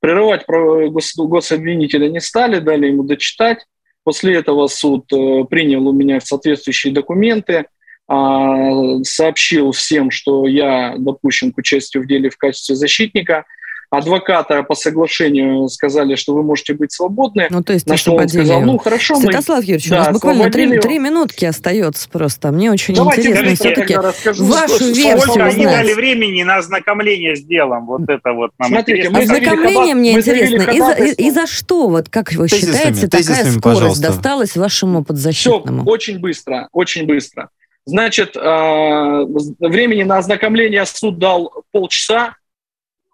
Прерывать 0.00 0.44
гос, 0.46 1.14
гособвинителя 1.16 2.08
не 2.08 2.20
стали, 2.20 2.58
дали 2.58 2.88
ему 2.88 3.04
дочитать. 3.04 3.66
После 4.04 4.36
этого 4.36 4.66
суд 4.66 5.10
э, 5.12 5.44
принял 5.48 5.88
у 5.88 5.92
меня 5.92 6.20
соответствующие 6.20 6.92
документы, 6.92 7.64
а, 8.06 9.02
сообщил 9.02 9.72
всем, 9.72 10.10
что 10.10 10.46
я 10.46 10.94
допущен 10.98 11.52
к 11.54 11.58
участию 11.58 12.02
в 12.02 12.06
деле 12.06 12.28
в 12.28 12.36
качестве 12.36 12.76
защитника– 12.76 13.46
адвоката 13.96 14.62
по 14.62 14.74
соглашению 14.74 15.68
сказали, 15.68 16.14
что 16.14 16.34
вы 16.34 16.42
можете 16.42 16.74
быть 16.74 16.92
свободны. 16.92 17.46
Ну, 17.50 17.62
то 17.62 17.72
есть 17.72 17.86
на 17.86 17.96
что 17.96 18.14
он 18.14 18.28
сказал, 18.28 18.60
ну, 18.62 18.78
хорошо. 18.78 19.16
Святослав 19.16 19.60
мы... 19.60 19.64
Юрьевич, 19.64 19.88
да, 19.88 19.96
у 19.96 19.98
нас 20.00 20.12
буквально 20.12 20.50
три, 20.50 20.78
три 20.78 20.98
минутки 20.98 21.44
остается 21.44 22.08
просто. 22.08 22.52
Мне 22.52 22.70
очень 22.70 22.94
Давайте 22.94 23.30
интересно 23.30 23.54
все-таки 23.54 23.94
вашу 23.94 24.92
версию 24.92 25.18
Сколько 25.20 25.44
они 25.44 25.64
дали 25.64 25.94
времени 25.94 26.42
на 26.42 26.56
ознакомление 26.56 27.36
с 27.36 27.42
делом? 27.42 27.86
Вот 27.86 28.02
это 28.08 28.32
вот 28.32 28.50
нам 28.58 28.70
Смотрите, 28.70 29.08
интересно. 29.08 29.34
Ознакомление 29.34 29.94
мне 29.94 30.12
интересно. 30.12 30.70
И 30.70 30.78
за, 30.78 30.92
и, 30.92 31.28
и 31.28 31.30
за 31.30 31.46
что, 31.46 31.88
вот 31.88 32.08
как 32.08 32.32
вы 32.32 32.48
тезисами, 32.48 32.72
считаете, 32.72 33.08
такая 33.08 33.44
скорость 33.44 33.62
пожалуйста. 33.62 34.08
досталась 34.08 34.56
вашему 34.56 35.04
подзащитному? 35.04 35.82
Все, 35.82 35.90
очень 35.90 36.18
быстро, 36.18 36.68
очень 36.72 37.06
быстро. 37.06 37.48
Значит, 37.86 38.34
э, 38.36 38.40
времени 38.40 40.04
на 40.04 40.18
ознакомление 40.18 40.86
суд 40.86 41.18
дал 41.18 41.52
полчаса, 41.70 42.36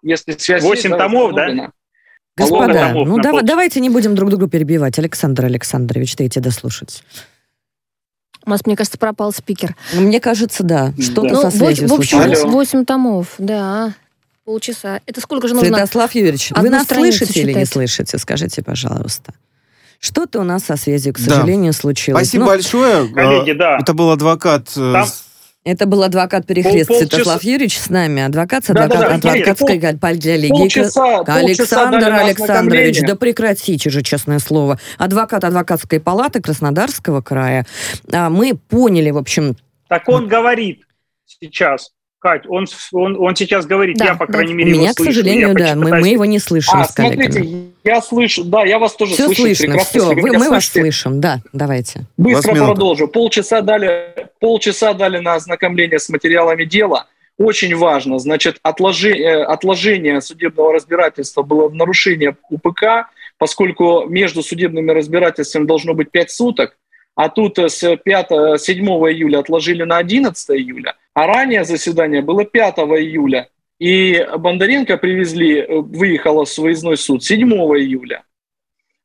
если 0.01 0.37
связь 0.37 0.63
8 0.63 0.89
есть, 0.89 0.97
томов, 0.97 1.35
да? 1.35 1.71
Господа, 2.37 2.89
томов 2.89 3.07
ну 3.07 3.19
да, 3.19 3.41
давайте 3.41 3.79
не 3.79 3.89
будем 3.89 4.15
друг 4.15 4.29
друга 4.29 4.47
перебивать. 4.47 4.97
Александр 4.97 5.45
Александрович, 5.45 6.15
дайте 6.15 6.39
дослушать. 6.39 7.03
У 8.45 8.49
вас, 8.49 8.65
мне 8.65 8.75
кажется, 8.75 8.97
пропал 8.97 9.31
спикер. 9.31 9.75
Мне 9.93 10.19
кажется, 10.19 10.63
да. 10.63 10.93
Что-то 10.99 11.29
да. 11.29 11.35
со 11.35 11.43
ну, 11.45 11.51
связью 11.51 11.87
В 11.87 11.93
общем. 11.93 12.49
8 12.49 12.85
томов, 12.85 13.35
да. 13.37 13.93
Полчаса. 14.45 15.01
Это 15.05 15.21
сколько 15.21 15.47
же 15.47 15.53
нужно? 15.53 15.69
Святослав 15.69 16.15
Юрьевич, 16.15 16.51
вы 16.55 16.69
нас 16.69 16.87
слышите 16.87 17.27
читать? 17.27 17.37
или 17.37 17.53
не 17.53 17.65
слышите? 17.65 18.17
Скажите, 18.17 18.63
пожалуйста. 18.63 19.33
Что-то 19.99 20.39
у 20.39 20.43
нас 20.43 20.63
со 20.63 20.77
связью, 20.77 21.13
к 21.13 21.19
сожалению, 21.19 21.73
да. 21.73 21.77
случилось. 21.77 22.23
Спасибо 22.23 22.45
ну, 22.45 22.49
большое. 22.49 23.07
Коллеги, 23.09 23.51
да. 23.51 23.77
Это 23.77 23.93
был 23.93 24.09
адвокат 24.09 24.69
э, 24.75 24.93
Там... 24.93 25.07
Это 25.63 25.85
был 25.85 26.01
адвокат 26.01 26.47
Перехлест 26.47 26.87
Пол, 26.87 26.97
Святослав 26.97 27.43
Юрьевич 27.43 27.77
с 27.77 27.89
нами, 27.89 28.23
адвокат 28.23 28.65
с 28.65 28.71
адвокат, 28.71 28.89
да, 28.89 28.99
да, 28.99 29.17
да, 29.19 29.31
адвокатской 29.31 29.79
пол, 29.79 29.99
пальдиалегии. 29.99 30.49
Полчаса, 30.49 31.19
Александр 31.27 32.11
Александрович, 32.11 33.01
да 33.01 33.15
прекратите 33.15 33.91
же, 33.91 34.01
честное 34.01 34.39
слово. 34.39 34.79
Адвокат 34.97 35.43
адвокатской 35.43 35.99
палаты 35.99 36.41
Краснодарского 36.41 37.21
края. 37.21 37.67
А, 38.11 38.31
мы 38.31 38.55
поняли, 38.55 39.11
в 39.11 39.17
общем... 39.17 39.55
Так 39.87 40.09
он 40.09 40.27
говорит 40.27 40.87
сейчас, 41.25 41.91
Кать, 42.21 42.43
он, 42.47 42.67
он, 42.91 43.17
он 43.19 43.35
сейчас 43.35 43.65
говорит, 43.65 43.97
да, 43.97 44.05
я, 44.05 44.15
по 44.15 44.27
крайней 44.27 44.51
да. 44.51 44.57
мере, 44.59 44.69
У 44.69 44.73
меня, 44.73 44.83
его 44.83 44.93
к 44.93 44.97
слышу, 44.97 45.11
сожалению, 45.11 45.55
да, 45.55 45.73
мы, 45.73 46.01
мы 46.01 46.07
его 46.09 46.25
не 46.25 46.37
слышим 46.37 46.79
а, 46.79 46.83
с 46.83 46.93
коллегами. 46.93 47.31
смотрите, 47.31 47.59
я 47.83 47.99
слышу, 47.99 48.43
да, 48.43 48.63
я 48.63 48.77
вас 48.77 48.93
тоже 48.93 49.13
все 49.13 49.25
слышу. 49.25 49.41
слышно, 49.41 49.79
все, 49.79 50.05
вы, 50.05 50.13
мы 50.13 50.21
слышите. 50.29 50.49
вас 50.51 50.65
слышим, 50.67 51.19
да, 51.19 51.41
давайте. 51.51 52.01
Быстро 52.17 52.53
продолжу. 52.53 53.07
Полчаса 53.07 53.61
дали, 53.61 54.13
полчаса 54.39 54.93
дали 54.93 55.17
на 55.17 55.33
ознакомление 55.33 55.97
с 55.97 56.09
материалами 56.09 56.63
дела. 56.63 57.07
Очень 57.39 57.75
важно, 57.75 58.19
значит, 58.19 58.59
отложение, 58.61 59.23
э, 59.23 59.43
отложение 59.43 60.21
судебного 60.21 60.73
разбирательства 60.73 61.41
было 61.41 61.69
в 61.69 61.73
нарушении 61.73 62.35
УПК, 62.51 63.09
поскольку 63.39 64.05
между 64.07 64.43
судебными 64.43 64.91
разбирательствами 64.91 65.65
должно 65.65 65.95
быть 65.95 66.11
5 66.11 66.29
суток, 66.29 66.77
а 67.15 67.29
тут 67.29 67.57
с 67.57 67.97
5, 67.97 68.61
7 68.61 68.85
июля 68.85 69.39
отложили 69.39 69.81
на 69.81 69.97
11 69.97 70.51
июля. 70.51 70.93
А 71.13 71.27
ранее 71.27 71.63
заседание 71.65 72.21
было 72.21 72.45
5 72.45 72.77
июля, 72.77 73.49
и 73.79 74.25
Бондаренко 74.37 74.97
привезли, 74.97 75.59
э, 75.59 75.79
выехала 75.79 76.45
в 76.45 76.57
выездной 76.57 76.97
суд 76.97 77.23
7 77.23 77.49
июля. 77.77 78.23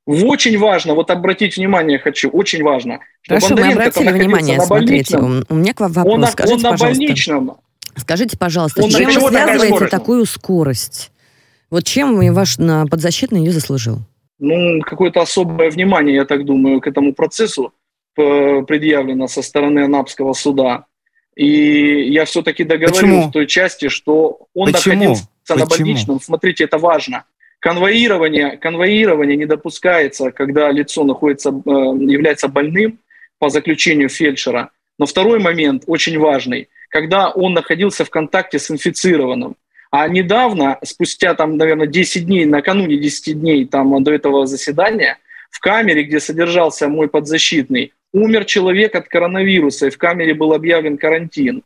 Очень 0.06 0.58
важно, 0.58 0.94
вот 0.94 1.10
обратить 1.10 1.56
внимание 1.56 1.98
хочу, 1.98 2.30
очень 2.30 2.62
важно, 2.62 3.00
что 3.22 3.34
Хорошо, 3.34 3.48
Бондаренко 3.54 3.76
мы 3.76 3.82
обратили 3.82 4.12
внимание, 4.12 4.60
смотрите, 4.60 5.18
у 5.18 5.54
меня 5.54 5.74
к 5.74 5.80
вам 5.80 5.92
вопрос. 5.92 6.14
Он, 6.14 6.26
Скажите, 6.26 6.54
он 6.54 6.62
на 6.62 6.70
пожалуйста, 6.70 7.00
больничном. 7.00 7.56
Скажите, 7.96 8.38
пожалуйста, 8.38 8.82
он 8.82 8.90
чем 8.90 9.06
вы 9.06 9.28
связываете 9.28 9.86
такую 9.88 10.24
скорость? 10.26 11.10
Вот 11.70 11.84
чем 11.84 12.32
ваш 12.32 12.56
подзащитный 12.56 13.40
ее 13.40 13.50
заслужил? 13.50 13.98
Ну, 14.38 14.80
какое-то 14.82 15.22
особое 15.22 15.70
внимание, 15.70 16.14
я 16.14 16.24
так 16.24 16.44
думаю, 16.44 16.80
к 16.80 16.86
этому 16.86 17.14
процессу 17.14 17.72
э, 18.16 18.62
предъявлено 18.62 19.26
со 19.28 19.42
стороны 19.42 19.80
Анапского 19.80 20.34
суда. 20.34 20.84
И 21.36 22.10
я 22.10 22.24
все-таки 22.24 22.64
Почему? 22.64 23.28
в 23.28 23.30
той 23.30 23.46
части, 23.46 23.88
что 23.88 24.48
он 24.54 24.72
Почему? 24.72 24.94
находился... 24.94 25.28
Почему? 25.46 25.58
на 25.58 25.66
больничном, 25.66 26.20
смотрите, 26.20 26.64
это 26.64 26.78
важно. 26.78 27.24
Конвоирование, 27.60 28.56
конвоирование 28.56 29.36
не 29.36 29.46
допускается, 29.46 30.32
когда 30.32 30.70
лицо 30.72 31.04
находится, 31.04 31.50
э, 31.50 31.70
является 31.70 32.48
больным 32.48 32.98
по 33.38 33.48
заключению 33.48 34.08
фельдшера. 34.08 34.70
Но 34.98 35.06
второй 35.06 35.38
момент 35.38 35.84
очень 35.86 36.18
важный, 36.18 36.68
когда 36.88 37.30
он 37.30 37.52
находился 37.52 38.04
в 38.04 38.10
контакте 38.10 38.58
с 38.58 38.70
инфицированным. 38.70 39.56
А 39.90 40.08
недавно, 40.08 40.78
спустя 40.82 41.34
там, 41.34 41.56
наверное, 41.56 41.86
10 41.86 42.26
дней, 42.26 42.44
накануне 42.44 42.96
10 42.96 43.38
дней 43.38 43.66
там, 43.66 44.02
до 44.02 44.12
этого 44.12 44.46
заседания, 44.46 45.18
в 45.50 45.60
камере, 45.60 46.02
где 46.02 46.18
содержался 46.18 46.88
мой 46.88 47.08
подзащитный, 47.08 47.92
умер 48.16 48.46
человек 48.46 48.94
от 48.94 49.08
коронавируса, 49.08 49.86
и 49.86 49.90
в 49.90 49.98
камере 49.98 50.34
был 50.34 50.54
объявлен 50.54 50.96
карантин. 50.96 51.62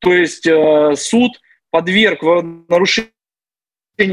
То 0.00 0.12
есть 0.12 0.46
э, 0.46 0.94
суд 0.96 1.40
подверг 1.70 2.22
нарушению 2.68 3.10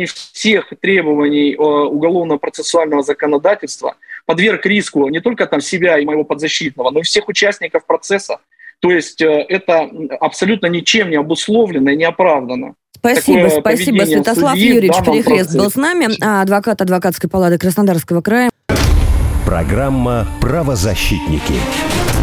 всех 0.07 0.71
требований 0.81 1.53
э, 1.53 1.57
уголовно-процессуального 1.57 3.03
законодательства, 3.03 3.97
подверг 4.25 4.65
риску 4.65 5.09
не 5.09 5.19
только 5.19 5.45
там 5.45 5.59
себя 5.59 5.99
и 5.99 6.05
моего 6.05 6.23
подзащитного, 6.23 6.91
но 6.91 6.99
и 6.99 7.03
всех 7.03 7.27
участников 7.27 7.85
процесса. 7.85 8.39
То 8.79 8.89
есть 8.89 9.21
э, 9.21 9.45
это 9.49 9.89
абсолютно 10.21 10.67
ничем 10.67 11.09
не 11.09 11.17
обусловлено 11.17 11.91
и 11.91 11.97
не 11.97 12.05
оправдано. 12.05 12.75
Спасибо, 12.95 13.49
спасибо. 13.49 14.05
Святослав 14.05 14.55
Юрьевич 14.55 14.95
Перехрест 15.05 15.55
был 15.55 15.69
с 15.69 15.75
нами, 15.75 16.07
адвокат 16.41 16.81
адвокатской 16.81 17.29
палаты 17.29 17.57
Краснодарского 17.57 18.21
края. 18.21 18.49
Программа 19.47 20.27
«Правозащитники». 20.41 22.16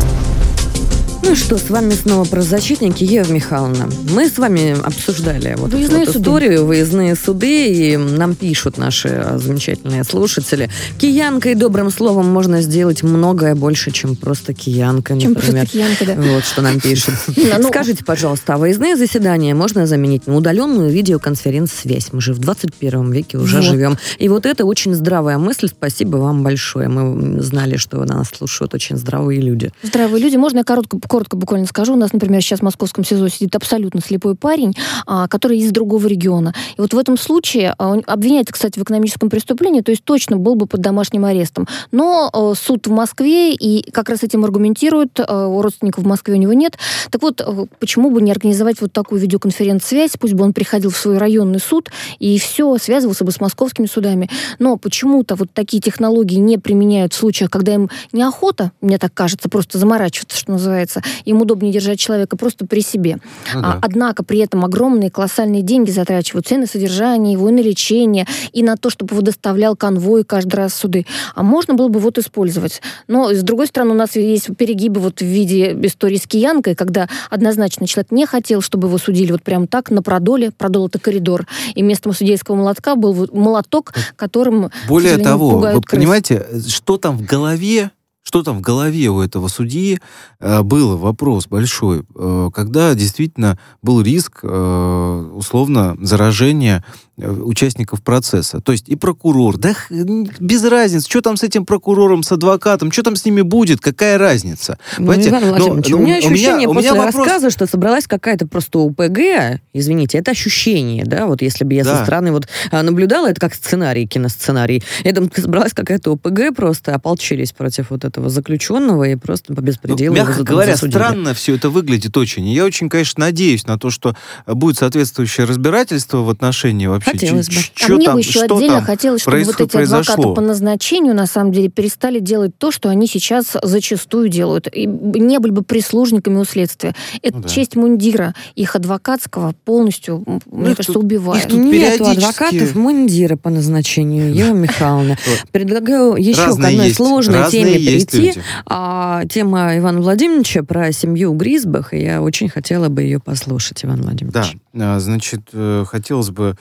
Ну 1.27 1.35
что, 1.35 1.57
с 1.57 1.71
вами 1.71 1.93
снова 1.93 2.25
про 2.25 2.43
защитники 2.43 3.03
Ева 3.03 3.33
Михайловна. 3.33 3.89
Мы 4.11 4.29
с 4.29 4.37
вами 4.37 4.77
обсуждали 4.85 5.55
вот 5.57 5.73
выездные 5.73 6.03
эту 6.03 6.13
вот 6.13 6.21
историю, 6.21 6.67
выездные 6.67 7.15
суды, 7.17 7.69
и 7.69 7.97
нам 7.97 8.35
пишут 8.35 8.77
наши 8.77 9.09
а, 9.09 9.39
замечательные 9.39 10.05
слушатели. 10.05 10.69
Киянкой 10.99 11.55
добрым 11.55 11.91
словом 11.91 12.27
можно 12.27 12.61
сделать 12.61 13.03
многое 13.03 13.55
больше, 13.55 13.91
чем 13.91 14.17
просто 14.17 14.53
киянка, 14.53 15.19
чем 15.19 15.33
например. 15.33 15.67
Просто 15.67 15.79
киянка, 15.79 16.05
да. 16.05 16.15
Вот 16.35 16.45
что 16.45 16.63
нам 16.63 16.79
пишут. 16.81 17.15
Ну, 17.59 17.69
Скажите, 17.69 18.05
пожалуйста, 18.05 18.55
а 18.55 18.59
выездные 18.59 18.97
заседания 18.97 19.55
можно 19.55 19.87
заменить 19.87 20.27
на 20.27 20.37
удаленную 20.37 20.91
видеоконференц-связь? 20.91 22.09
Мы 22.13 22.21
же 22.21 22.35
в 22.35 22.39
21 22.39 23.13
веке 23.13 23.39
уже 23.39 23.63
живем. 23.63 23.97
И 24.19 24.29
вот 24.29 24.45
это 24.45 24.65
очень 24.65 24.95
здравая 24.95 25.39
мысль. 25.39 25.69
Спасибо 25.69 26.17
вам 26.19 26.43
большое. 26.43 26.89
Мы 26.89 27.41
знали, 27.43 27.77
что 27.77 28.05
нас 28.05 28.29
слушают 28.29 28.75
очень 28.75 28.97
здравые 28.97 29.41
люди. 29.41 29.73
Здравые 29.83 30.23
люди. 30.23 30.37
Можно 30.37 30.59
я 30.59 30.65
коротко 30.65 30.99
коротко 31.15 31.37
буквально 31.37 31.69
скажу. 31.69 31.93
У 31.93 31.97
нас, 31.97 32.13
например, 32.13 32.43
сейчас 32.43 32.59
в 32.59 32.63
московском 32.65 33.05
СИЗО 33.05 33.29
сидит 33.29 33.55
абсолютно 33.55 34.01
слепой 34.01 34.35
парень, 34.35 34.75
а, 35.07 35.29
который 35.29 35.59
из 35.59 35.71
другого 35.71 36.09
региона. 36.09 36.53
И 36.77 36.81
вот 36.81 36.93
в 36.93 36.99
этом 36.99 37.17
случае 37.17 37.73
а, 37.79 37.91
он 37.91 38.03
обвиняется, 38.05 38.53
кстати, 38.53 38.81
в 38.81 38.83
экономическом 38.83 39.31
преступлении, 39.31 39.81
то 39.81 39.93
есть 39.93 40.03
точно 40.03 40.39
был 40.39 40.57
бы 40.57 40.67
под 40.67 40.81
домашним 40.81 41.25
арестом. 41.25 41.69
Но 41.93 42.29
а, 42.33 42.55
суд 42.57 42.89
в 42.89 42.91
Москве 42.91 43.55
и 43.55 43.89
как 43.93 44.09
раз 44.09 44.25
этим 44.25 44.45
аргументирует, 44.45 45.21
у 45.21 45.63
родственников 45.63 46.03
в 46.03 46.07
Москве 46.09 46.35
у 46.35 46.37
него 46.37 46.53
нет. 46.53 46.79
Так 47.13 47.23
вот, 47.23 47.69
почему 47.79 48.11
бы 48.11 48.21
не 48.21 48.33
организовать 48.33 48.81
вот 48.81 48.93
такую 48.93 49.21
видеоконференц-связь, 49.21 50.17
пусть 50.19 50.35
бы 50.35 50.43
он 50.43 50.53
приходил 50.53 50.91
в 50.91 50.97
свой 50.97 51.19
районный 51.19 51.61
суд 51.61 51.93
и 52.19 52.41
все, 52.41 52.77
связывался 52.79 53.23
бы 53.23 53.31
с 53.31 53.39
московскими 53.41 53.87
судами. 53.87 54.29
Но 54.59 54.77
почему-то 54.79 55.37
вот 55.37 55.53
такие 55.53 55.81
технологии 55.81 56.39
не 56.39 56.59
применяют 56.59 57.13
в 57.13 57.17
случаях, 57.17 57.51
когда 57.51 57.75
им 57.75 57.89
неохота, 58.11 58.73
мне 58.81 58.99
так 58.99 59.15
кажется, 59.15 59.49
просто 59.49 59.79
заморачиваться, 59.79 60.37
что 60.37 60.51
называется, 60.51 61.04
им 61.25 61.41
удобнее 61.41 61.73
держать 61.73 61.99
человека 61.99 62.37
просто 62.37 62.67
при 62.67 62.81
себе. 62.81 63.19
Ну, 63.55 63.61
да. 63.61 63.73
а, 63.75 63.79
однако 63.83 64.25
при 64.25 64.41
этом 64.41 64.65
огромные 64.65 65.11
колоссальные 65.11 65.63
деньги 65.63 65.91
затрачиваются 65.91 66.55
и 66.55 66.59
на 66.59 66.67
содержание 66.67 67.33
его, 67.33 67.49
и 67.49 67.53
на 67.53 67.61
лечение, 67.61 68.27
и 68.53 68.63
на 68.63 68.77
то, 68.77 68.91
чтобы 68.91 69.15
его 69.15 69.23
доставлял 69.23 69.77
конвой 69.77 70.25
каждый 70.25 70.57
раз 70.57 70.75
суды. 70.75 71.07
А 71.35 71.43
можно 71.43 71.75
было 71.75 71.89
бы 71.89 72.01
вот 72.01 72.19
использовать. 72.19 72.83
Но, 73.09 73.33
с 73.33 73.43
другой 73.43 73.67
стороны, 73.67 73.93
у 73.93 73.97
нас 73.97 74.17
есть 74.17 74.57
перегибы 74.57 75.01
вот 75.01 75.21
в 75.21 75.25
виде 75.25 75.73
истории 75.83 76.17
с 76.17 76.27
киянкой, 76.27 76.75
когда 76.75 77.09
однозначно 77.31 77.87
человек 77.87 78.13
не 78.13 78.27
хотел, 78.27 78.61
чтобы 78.61 78.89
его 78.89 78.99
судили 78.99 79.33
вот 79.33 79.43
прям 79.43 79.67
так, 79.67 79.91
на 79.91 80.03
продоле. 80.03 80.51
Продол— 80.51 80.87
это 80.89 80.99
коридор. 80.99 81.47
И 81.75 81.83
местом 81.83 82.13
судейского 82.13 82.57
молотка 82.57 82.95
был 82.97 83.29
молоток, 83.33 83.93
которым, 84.17 84.71
Более 84.89 85.19
того, 85.19 85.59
вы 85.59 85.83
крыс. 85.83 85.85
понимаете, 85.91 86.47
что 86.69 86.99
там 86.99 87.19
в 87.19 87.25
голове 87.25 87.91
что 88.25 88.43
там 88.43 88.59
в 88.59 88.61
голове 88.63 89.09
у 89.11 89.21
этого 89.21 89.49
судьи 89.49 90.01
э, 90.41 90.63
было, 90.63 90.97
вопрос 90.97 91.47
большой, 91.47 92.05
э, 92.15 92.51
когда 92.53 92.95
действительно 92.95 93.59
был 93.83 94.01
риск, 94.01 94.41
э, 94.43 95.31
условно, 95.35 95.97
заражения 96.01 96.83
участников 97.17 98.03
процесса. 98.03 98.61
То 98.61 98.73
есть 98.73 98.89
и 98.89 98.97
прокурор. 98.97 99.57
Да 99.59 99.75
без 99.91 100.65
разницы, 100.65 101.09
что 101.09 101.21
там 101.21 101.37
с 101.37 101.43
этим 101.43 101.65
прокурором, 101.65 102.23
с 102.23 102.33
адвокатом, 102.33 102.91
что 102.93 103.03
там 103.03 103.17
с 103.17 103.25
ними 103.25 103.43
будет, 103.43 103.81
какая 103.81 104.19
разница. 104.19 104.79
Ну, 104.99 105.13
Иван 105.13 105.45
Владимирович, 105.45 105.89
но, 105.89 105.97
у 105.97 106.01
меня 106.01 106.17
ощущение 106.17 106.69
у 106.69 106.73
меня, 106.73 106.91
после 106.91 106.93
у 106.93 106.95
меня 106.95 107.07
рассказа, 107.07 107.51
что 107.51 107.67
собралась 107.67 108.07
какая-то 108.07 108.47
просто 108.47 108.79
УПГ, 108.79 109.61
извините, 109.73 110.19
это 110.19 110.33
ощущение, 110.33 111.05
да, 111.05 111.27
вот 111.27 111.43
если 111.43 111.65
бы 111.65 111.75
я 111.75 111.85
да. 111.85 111.97
со 111.97 112.03
стороны 112.03 112.33
вот 112.33 112.49
а, 112.71 112.83
наблюдала, 112.83 113.31
это 113.31 113.41
как 113.41 113.55
сценарий, 113.55 114.07
киносценарий, 114.07 114.83
я 115.05 115.13
думаю, 115.13 115.31
собралась 115.37 115.73
какая-то 115.73 116.13
УПГ, 116.13 116.55
просто 116.55 116.95
ополчились 116.95 117.53
против 117.53 117.91
вот 117.91 118.05
этого 118.05 118.29
заключенного 118.29 119.05
и 119.05 119.17
просто 119.17 119.55
по 119.55 119.61
беспределу. 119.61 120.15
Ну, 120.17 120.25
мягко 120.25 120.43
говоря, 120.43 120.73
засудили. 120.73 120.99
странно 120.99 121.35
все 121.35 121.55
это 121.55 121.71
выглядит 121.71 122.17
очень. 122.17 122.49
Я 122.49 122.65
очень, 122.65 122.89
конечно, 122.89 123.21
надеюсь 123.21 123.67
на 123.67 123.79
то, 123.79 123.91
что 123.91 124.17
будет 124.47 124.79
соответствующее 124.79 125.47
разбирательство 125.47 126.19
в 126.19 126.31
отношении 126.31 126.87
вообще 126.87 127.04
вообще? 127.07 127.27
Хотелось 127.27 127.49
бы. 127.49 127.55
А 127.83 127.89
мне 127.89 128.07
там, 128.07 128.15
бы 128.15 128.21
еще 128.21 128.41
отдельно 128.43 128.83
хотелось, 128.83 129.23
чтобы 129.23 129.43
вот 129.43 129.61
эти 129.61 129.71
произошло? 129.71 130.15
адвокаты 130.15 130.35
по 130.35 130.41
назначению, 130.41 131.15
на 131.15 131.27
самом 131.27 131.53
деле, 131.53 131.69
перестали 131.69 132.19
делать 132.19 132.57
то, 132.57 132.71
что 132.71 132.89
они 132.89 133.07
сейчас 133.07 133.57
зачастую 133.63 134.29
делают. 134.29 134.69
И 134.73 134.87
не 134.87 135.39
были 135.39 135.53
бы 135.53 135.63
прислужниками 135.63 136.39
у 136.39 136.45
следствия. 136.45 136.95
Это 137.23 137.37
ну, 137.37 137.43
да. 137.43 137.49
честь 137.49 137.77
мундира 137.77 138.35
их 138.55 138.77
адвокатского 138.77 139.55
полностью, 139.65 140.23
ну, 140.27 140.41
мне 140.47 140.75
кажется, 140.75 140.95
тут, 140.95 141.05
убивает. 141.05 141.49
Тут 141.49 141.59
Нет 141.59 142.01
адвокатов 142.01 142.75
мундира 142.75 143.37
по 143.37 143.51
назначению, 143.51 144.33
Ева 144.35 144.55
Михайловна. 144.55 145.19
Предлагаю 145.53 146.15
еще 146.17 146.55
к 146.55 146.65
одной 146.65 146.91
сложной 146.91 147.51
теме 147.51 147.75
перейти. 147.75 148.35
А, 148.67 149.25
тема 149.27 149.77
Ивана 149.77 150.01
Владимировича 150.01 150.63
про 150.63 150.93
семью 150.93 151.33
Гризбах, 151.33 151.93
и 151.93 152.03
я 152.03 152.23
очень 152.23 152.49
хотела 152.49 152.89
бы 152.89 153.03
ее 153.03 153.21
послушать, 153.21 153.85
Иван 153.85 154.03
Владимирович. 154.03 154.57
Да, 154.73 154.99
значит, 155.01 155.43
э, 155.53 155.85
хотелось 155.87 156.31
бы 156.31 156.57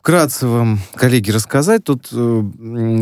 вкратце 0.00 0.46
вам, 0.46 0.80
коллеги, 0.94 1.30
рассказать. 1.30 1.84
Тут 1.84 2.08
э, 2.12 2.42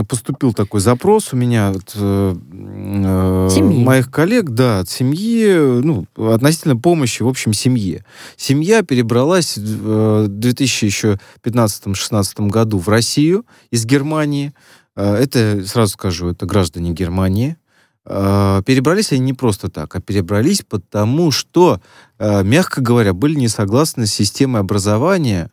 поступил 0.08 0.52
такой 0.52 0.80
запрос 0.80 1.32
у 1.32 1.36
меня 1.36 1.68
от 1.68 1.92
э, 1.94 2.34
э 2.34 3.62
моих 3.62 4.10
коллег, 4.10 4.50
да, 4.50 4.80
от 4.80 4.88
семьи, 4.88 5.54
ну, 5.56 6.06
относительно 6.16 6.76
помощи, 6.76 7.22
в 7.22 7.28
общем, 7.28 7.52
семье. 7.52 8.04
Семья 8.36 8.82
перебралась 8.82 9.56
в 9.56 10.26
2015-16 10.28 11.18
э, 11.44 12.46
году 12.48 12.78
в 12.78 12.88
Россию 12.88 13.46
из 13.70 13.84
Германии. 13.84 14.52
Э, 14.96 15.14
это, 15.14 15.64
сразу 15.66 15.92
скажу, 15.92 16.28
это 16.28 16.46
граждане 16.46 16.92
Германии. 16.92 17.56
Перебрались 18.04 19.10
они 19.10 19.20
не 19.20 19.32
просто 19.32 19.68
так, 19.68 19.96
а 19.96 20.00
перебрались 20.00 20.62
потому, 20.62 21.32
что, 21.32 21.80
мягко 22.20 22.80
говоря, 22.80 23.12
были 23.14 23.34
не 23.34 23.48
согласны 23.48 24.06
с 24.06 24.12
системой 24.12 24.60
образования 24.60 25.50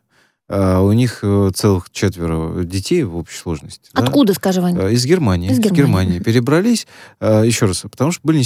а, 0.50 0.82
у 0.82 0.92
них 0.92 1.20
э, 1.22 1.52
целых 1.56 1.90
четверо 1.92 2.64
детей 2.64 3.04
в 3.04 3.16
общей 3.16 3.38
сложности. 3.38 3.90
Откуда, 3.94 4.34
да? 4.34 4.38
скажи, 4.38 4.62
Ваня? 4.62 4.90
Из 4.90 5.06
Германии. 5.06 5.50
Из 5.50 5.60
Германии. 5.60 5.72
Из 5.72 5.78
Германии. 5.78 6.20
Перебрались, 6.20 6.88
а, 7.20 7.44
еще 7.44 7.66
раз, 7.66 7.86
потому 7.90 8.12
что 8.12 8.22
были 8.24 8.40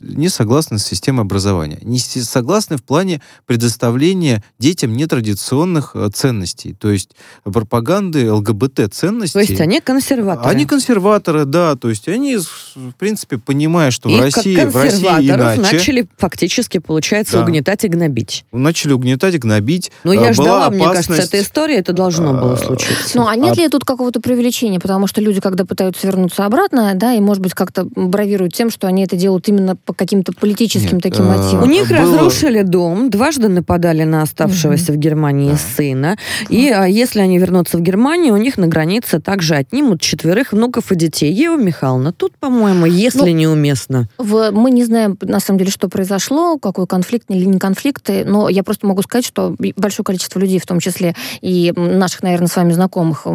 не 0.00 0.28
согласны 0.28 0.78
с 0.78 0.84
системой 0.84 1.22
образования, 1.22 1.78
не 1.82 1.98
согласны 1.98 2.76
в 2.76 2.82
плане 2.82 3.20
предоставления 3.46 4.42
детям 4.58 4.96
нетрадиционных 4.96 5.92
э, 5.94 6.08
ценностей, 6.12 6.74
то 6.74 6.90
есть 6.90 7.10
пропаганды 7.44 8.32
ЛГБТ-ценностей. 8.32 9.32
То 9.32 9.40
есть 9.40 9.60
они 9.60 9.80
консерваторы. 9.80 10.48
Они 10.48 10.66
консерваторы, 10.66 11.44
да, 11.44 11.76
то 11.76 11.90
есть 11.90 12.08
они, 12.08 12.36
в 12.36 12.92
принципе, 12.98 13.38
понимая, 13.38 13.90
что 13.90 14.08
И 14.08 14.16
в 14.16 14.20
России, 14.20 14.64
в 14.64 14.76
России 14.76 15.30
иначе... 15.30 15.60
начали 15.60 16.06
фактически, 16.16 16.78
получается, 16.78 17.34
да. 17.34 17.44
угнетать 17.44 17.84
и 17.84 17.88
гнобить. 17.88 18.44
Начали 18.52 18.92
угнетать 18.92 19.34
и 19.34 19.38
гнобить. 19.38 19.92
Но 20.04 20.12
я 20.12 20.32
ждала, 20.32 20.66
опасность... 20.66 20.84
мне 20.84 20.94
кажется, 20.94 21.36
эта 21.36 21.40
история, 21.40 21.76
это 21.76 21.92
должно 21.92 22.32
было 22.32 22.54
а, 22.54 22.56
случиться. 22.56 23.16
Ну, 23.16 23.26
а 23.26 23.36
нет 23.36 23.58
а... 23.58 23.60
ли 23.60 23.68
тут 23.68 23.84
какого-то 23.84 24.20
преувеличения? 24.20 24.80
Потому 24.80 25.06
что 25.06 25.20
люди, 25.20 25.40
когда 25.40 25.64
пытаются 25.64 26.06
вернуться 26.06 26.46
обратно, 26.46 26.92
да, 26.94 27.12
и, 27.12 27.20
может 27.20 27.42
быть, 27.42 27.54
как-то 27.54 27.84
бравируют 27.84 28.54
тем, 28.54 28.70
что 28.70 28.86
они 28.86 29.04
это 29.04 29.16
делают 29.16 29.48
именно 29.48 29.76
по 29.90 29.94
каким-то 29.94 30.32
политическим 30.32 30.98
Нет, 30.98 31.02
таким 31.02 31.26
мотивам. 31.26 31.64
У 31.64 31.66
них 31.66 31.88
было... 31.88 31.98
разрушили 31.98 32.62
дом, 32.62 33.10
дважды 33.10 33.48
нападали 33.48 34.04
на 34.04 34.22
оставшегося 34.22 34.92
в 34.92 34.96
Германии 34.96 35.50
да. 35.50 35.58
сына. 35.76 36.16
И 36.48 36.68
а, 36.68 36.84
если 36.84 37.18
они 37.18 37.38
вернутся 37.38 37.76
в 37.76 37.80
Германию, 37.80 38.34
у 38.34 38.36
них 38.36 38.56
на 38.56 38.68
границе 38.68 39.18
также 39.18 39.56
отнимут 39.56 40.00
четверых 40.00 40.52
внуков 40.52 40.92
и 40.92 40.94
детей. 40.94 41.32
Ева 41.32 41.56
Михайловна, 41.56 42.12
тут, 42.12 42.36
по-моему, 42.36 42.86
если 42.86 43.18
ну, 43.18 43.26
неуместно. 43.26 44.08
В, 44.16 44.52
мы 44.52 44.70
не 44.70 44.84
знаем, 44.84 45.18
на 45.22 45.40
самом 45.40 45.58
деле, 45.58 45.72
что 45.72 45.88
произошло, 45.88 46.56
какой 46.58 46.86
конфликт 46.86 47.24
или 47.28 47.44
не 47.44 47.58
конфликты, 47.58 48.24
но 48.24 48.48
я 48.48 48.62
просто 48.62 48.86
могу 48.86 49.02
сказать, 49.02 49.26
что 49.26 49.56
большое 49.76 50.04
количество 50.04 50.38
людей, 50.38 50.60
в 50.60 50.66
том 50.66 50.78
числе 50.78 51.16
и 51.40 51.72
наших, 51.76 52.22
наверное, 52.22 52.46
с 52.46 52.54
вами 52.54 52.72
знакомых, 52.72 53.26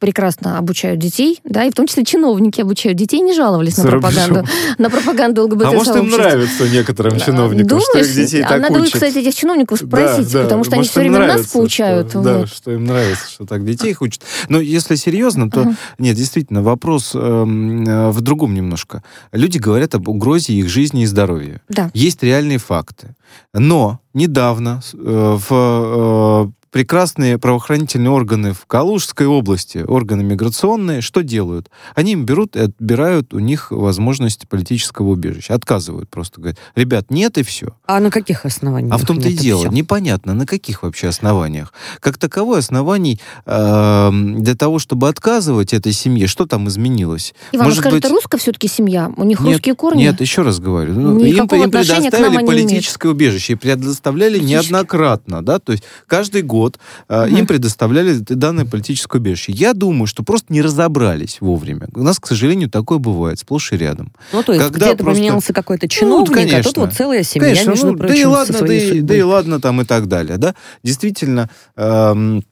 прекрасно 0.00 0.58
обучают 0.58 0.98
детей, 0.98 1.38
да, 1.44 1.62
и 1.62 1.70
в 1.70 1.74
том 1.74 1.86
числе 1.86 2.04
чиновники 2.04 2.60
обучают 2.60 2.98
детей, 2.98 3.20
не 3.20 3.34
жаловались 3.34 3.76
на 3.76 3.84
пропаганду, 3.84 4.44
на 4.78 4.90
пропаганду 4.90 5.44
ЛГБТ 5.44 5.66
А 5.66 5.70
может, 5.72 5.91
им 5.96 6.10
нравится 6.10 6.68
некоторым 6.68 7.18
чиновникам, 7.18 7.68
Думаешь? 7.68 7.86
что 7.88 7.98
их 7.98 8.14
детей 8.14 8.42
а 8.42 8.48
так 8.48 8.62
надо, 8.62 8.80
учат. 8.80 8.94
кстати, 8.94 9.18
этих 9.18 9.34
чиновников 9.34 9.78
спросить, 9.78 10.32
да, 10.32 10.38
да. 10.38 10.44
потому 10.44 10.64
что 10.64 10.76
может, 10.76 10.80
они 10.80 10.82
все 10.88 11.00
время 11.00 11.18
нравится, 11.18 11.38
нас 11.38 11.52
поучают. 11.52 12.10
Что, 12.10 12.22
да, 12.22 12.46
что 12.46 12.70
им 12.72 12.84
нравится, 12.84 13.30
что 13.30 13.46
так 13.46 13.64
детей 13.64 13.90
их 13.90 14.02
учат. 14.02 14.22
Но 14.48 14.60
если 14.60 14.94
серьезно, 14.94 15.50
то 15.50 15.62
uh 15.62 15.74
нет, 15.98 16.16
действительно, 16.16 16.62
вопрос 16.62 17.12
эм, 17.14 17.86
э, 17.86 18.10
в 18.10 18.20
другом 18.20 18.54
немножко. 18.54 19.02
Люди 19.32 19.58
говорят 19.58 19.94
об 19.94 20.08
угрозе 20.08 20.52
их 20.52 20.68
жизни 20.68 21.02
и 21.02 21.06
здоровья. 21.06 21.60
Да. 21.68 21.90
Есть 21.94 22.22
реальные 22.22 22.58
факты. 22.58 23.14
Но 23.54 24.00
недавно 24.14 24.80
э, 24.92 25.38
в 25.48 26.50
э, 26.50 26.61
прекрасные 26.72 27.38
правоохранительные 27.38 28.10
органы 28.10 28.54
в 28.54 28.66
Калужской 28.66 29.26
области, 29.26 29.84
органы 29.86 30.24
миграционные, 30.24 31.02
что 31.02 31.22
делают? 31.22 31.70
Они 31.94 32.12
им 32.12 32.24
берут 32.24 32.56
и 32.56 32.60
отбирают 32.60 33.34
у 33.34 33.38
них 33.38 33.70
возможность 33.70 34.48
политического 34.48 35.10
убежища. 35.10 35.54
Отказывают 35.54 36.08
просто. 36.08 36.40
Говорят, 36.40 36.58
ребят, 36.74 37.10
нет 37.10 37.36
и 37.36 37.42
все. 37.42 37.76
А 37.86 38.00
на 38.00 38.10
каких 38.10 38.46
основаниях? 38.46 38.92
А 38.92 38.96
в 38.96 39.04
том-то 39.04 39.28
и 39.28 39.34
дело. 39.34 39.60
Все? 39.60 39.70
Непонятно, 39.70 40.32
на 40.32 40.46
каких 40.46 40.82
вообще 40.82 41.08
основаниях. 41.08 41.74
Как 42.00 42.16
таковой 42.16 42.58
оснований 42.60 43.20
э, 43.44 44.10
для 44.10 44.54
того, 44.54 44.78
чтобы 44.78 45.08
отказывать 45.08 45.74
этой 45.74 45.92
семье, 45.92 46.26
что 46.26 46.46
там 46.46 46.68
изменилось? 46.68 47.34
Иван, 47.52 47.66
Может 47.66 47.80
скажи, 47.80 47.96
быть... 47.96 48.04
это 48.04 48.14
русская 48.14 48.38
все-таки 48.38 48.68
семья? 48.68 49.12
У 49.18 49.24
них 49.24 49.40
нет, 49.40 49.56
русские 49.56 49.74
корни? 49.74 50.00
Нет, 50.00 50.22
еще 50.22 50.40
раз 50.40 50.58
говорю. 50.58 50.94
Ну, 50.94 51.18
им, 51.18 51.44
им 51.44 51.48
предоставили 51.48 52.46
политическое 52.46 53.10
убежище 53.10 53.52
и 53.52 53.56
предоставляли 53.56 54.38
неоднократно. 54.38 55.44
Да? 55.44 55.58
То 55.58 55.72
есть 55.72 55.84
каждый 56.06 56.40
год 56.40 56.61
год 56.62 56.78
угу. 57.08 57.24
им 57.24 57.46
предоставляли 57.46 58.14
данное 58.18 58.64
политическое 58.64 59.18
убежище. 59.18 59.52
Я 59.52 59.74
думаю, 59.74 60.06
что 60.06 60.22
просто 60.22 60.52
не 60.52 60.62
разобрались 60.62 61.38
вовремя. 61.40 61.88
У 61.94 62.02
нас, 62.02 62.18
к 62.18 62.26
сожалению, 62.26 62.70
такое 62.70 62.98
бывает 62.98 63.38
сплошь 63.38 63.72
и 63.72 63.76
рядом. 63.76 64.12
Ну, 64.32 64.42
то 64.42 64.52
есть 64.52 64.64
Когда 64.64 64.86
где-то 64.86 65.04
просто... 65.04 65.20
поменялся 65.20 65.52
какой-то 65.52 65.88
чиновник, 65.88 66.28
ну, 66.28 66.34
конечно, 66.34 66.58
а 66.58 66.62
тут 66.62 66.76
вот 66.76 66.92
целая 66.92 67.22
семья, 67.22 67.48
конечно, 67.48 67.70
между 67.70 67.86
ну, 67.92 67.98
прочим, 67.98 68.14
да 68.14 68.20
и 68.20 68.24
ладно, 68.24 68.58
да 68.60 68.74
и, 68.74 69.00
да 69.00 69.16
и 69.16 69.22
ладно 69.22 69.60
там 69.60 69.80
и 69.80 69.84
так 69.84 70.06
далее. 70.06 70.36
Да? 70.38 70.54
Действительно, 70.82 71.50
эм, 71.76 72.44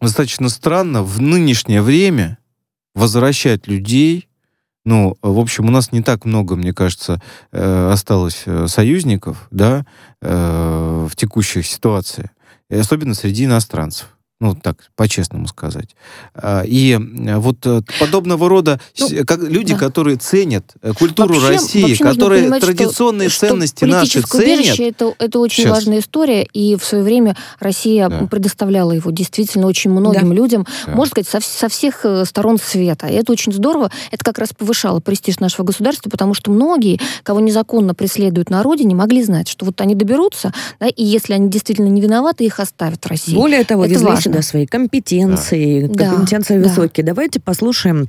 достаточно 0.00 0.48
странно 0.48 1.02
в 1.02 1.20
нынешнее 1.20 1.82
время 1.82 2.38
возвращать 2.94 3.68
людей 3.68 4.28
ну, 4.84 5.16
в 5.22 5.38
общем, 5.38 5.66
у 5.66 5.70
нас 5.70 5.92
не 5.92 6.02
так 6.02 6.24
много, 6.24 6.56
мне 6.56 6.72
кажется, 6.72 7.22
э, 7.52 7.90
осталось 7.92 8.42
э, 8.46 8.66
союзников, 8.66 9.46
да, 9.52 9.86
э, 10.20 11.06
в 11.08 11.14
текущей 11.14 11.62
ситуации 11.62 12.32
особенно 12.78 13.14
среди 13.14 13.44
иностранцев 13.44 14.08
ну, 14.42 14.56
так, 14.56 14.76
по-честному 14.96 15.46
сказать. 15.46 15.94
А, 16.34 16.62
и 16.66 16.94
э, 16.94 17.36
вот 17.38 17.64
э, 17.64 17.82
подобного 18.00 18.48
рода 18.48 18.80
ну, 18.98 19.08
как, 19.24 19.40
люди, 19.40 19.74
да. 19.74 19.78
которые 19.78 20.16
ценят 20.16 20.64
э, 20.82 20.92
культуру 20.94 21.34
вообще, 21.34 21.48
России, 21.48 21.82
вообще 21.82 22.02
которые 22.04 22.42
понимать, 22.42 22.60
традиционные 22.60 23.28
что, 23.28 23.46
ценности 23.46 23.84
что 23.84 23.86
наши 23.86 24.20
ценят... 24.22 24.80
Это, 24.80 25.14
это 25.20 25.38
очень 25.38 25.62
Сейчас. 25.62 25.76
важная 25.76 26.00
история, 26.00 26.42
и 26.42 26.74
в 26.74 26.84
свое 26.84 27.04
время 27.04 27.36
Россия 27.60 28.08
да. 28.08 28.26
предоставляла 28.26 28.90
его 28.90 29.12
действительно 29.12 29.68
очень 29.68 29.92
многим 29.92 30.30
да. 30.30 30.34
людям, 30.34 30.66
да. 30.86 30.92
можно 30.92 31.22
сказать, 31.22 31.28
со, 31.28 31.40
со 31.40 31.68
всех 31.68 32.04
сторон 32.24 32.58
света. 32.58 33.06
И 33.06 33.12
это 33.12 33.30
очень 33.30 33.52
здорово. 33.52 33.92
Это 34.10 34.24
как 34.24 34.40
раз 34.40 34.48
повышало 34.48 34.98
престиж 34.98 35.38
нашего 35.38 35.64
государства, 35.64 36.10
потому 36.10 36.34
что 36.34 36.50
многие, 36.50 36.98
кого 37.22 37.38
незаконно 37.38 37.94
преследуют 37.94 38.50
на 38.50 38.64
родине, 38.64 38.96
могли 38.96 39.22
знать, 39.22 39.48
что 39.48 39.66
вот 39.66 39.80
они 39.80 39.94
доберутся, 39.94 40.52
да, 40.80 40.88
и 40.88 41.04
если 41.04 41.34
они 41.34 41.48
действительно 41.48 41.86
не 41.86 42.00
виноваты, 42.00 42.44
их 42.44 42.58
оставят 42.58 43.04
в 43.04 43.08
России. 43.08 43.36
Более 43.36 43.62
того, 43.62 43.84
это 43.84 44.00
важно 44.00 44.31
да, 44.32 44.42
свои 44.42 44.66
компетенции, 44.66 45.86
да. 45.86 46.10
компетенции 46.10 46.58
да. 46.58 46.68
высокие. 46.68 47.04
Давайте 47.04 47.40
послушаем 47.40 48.08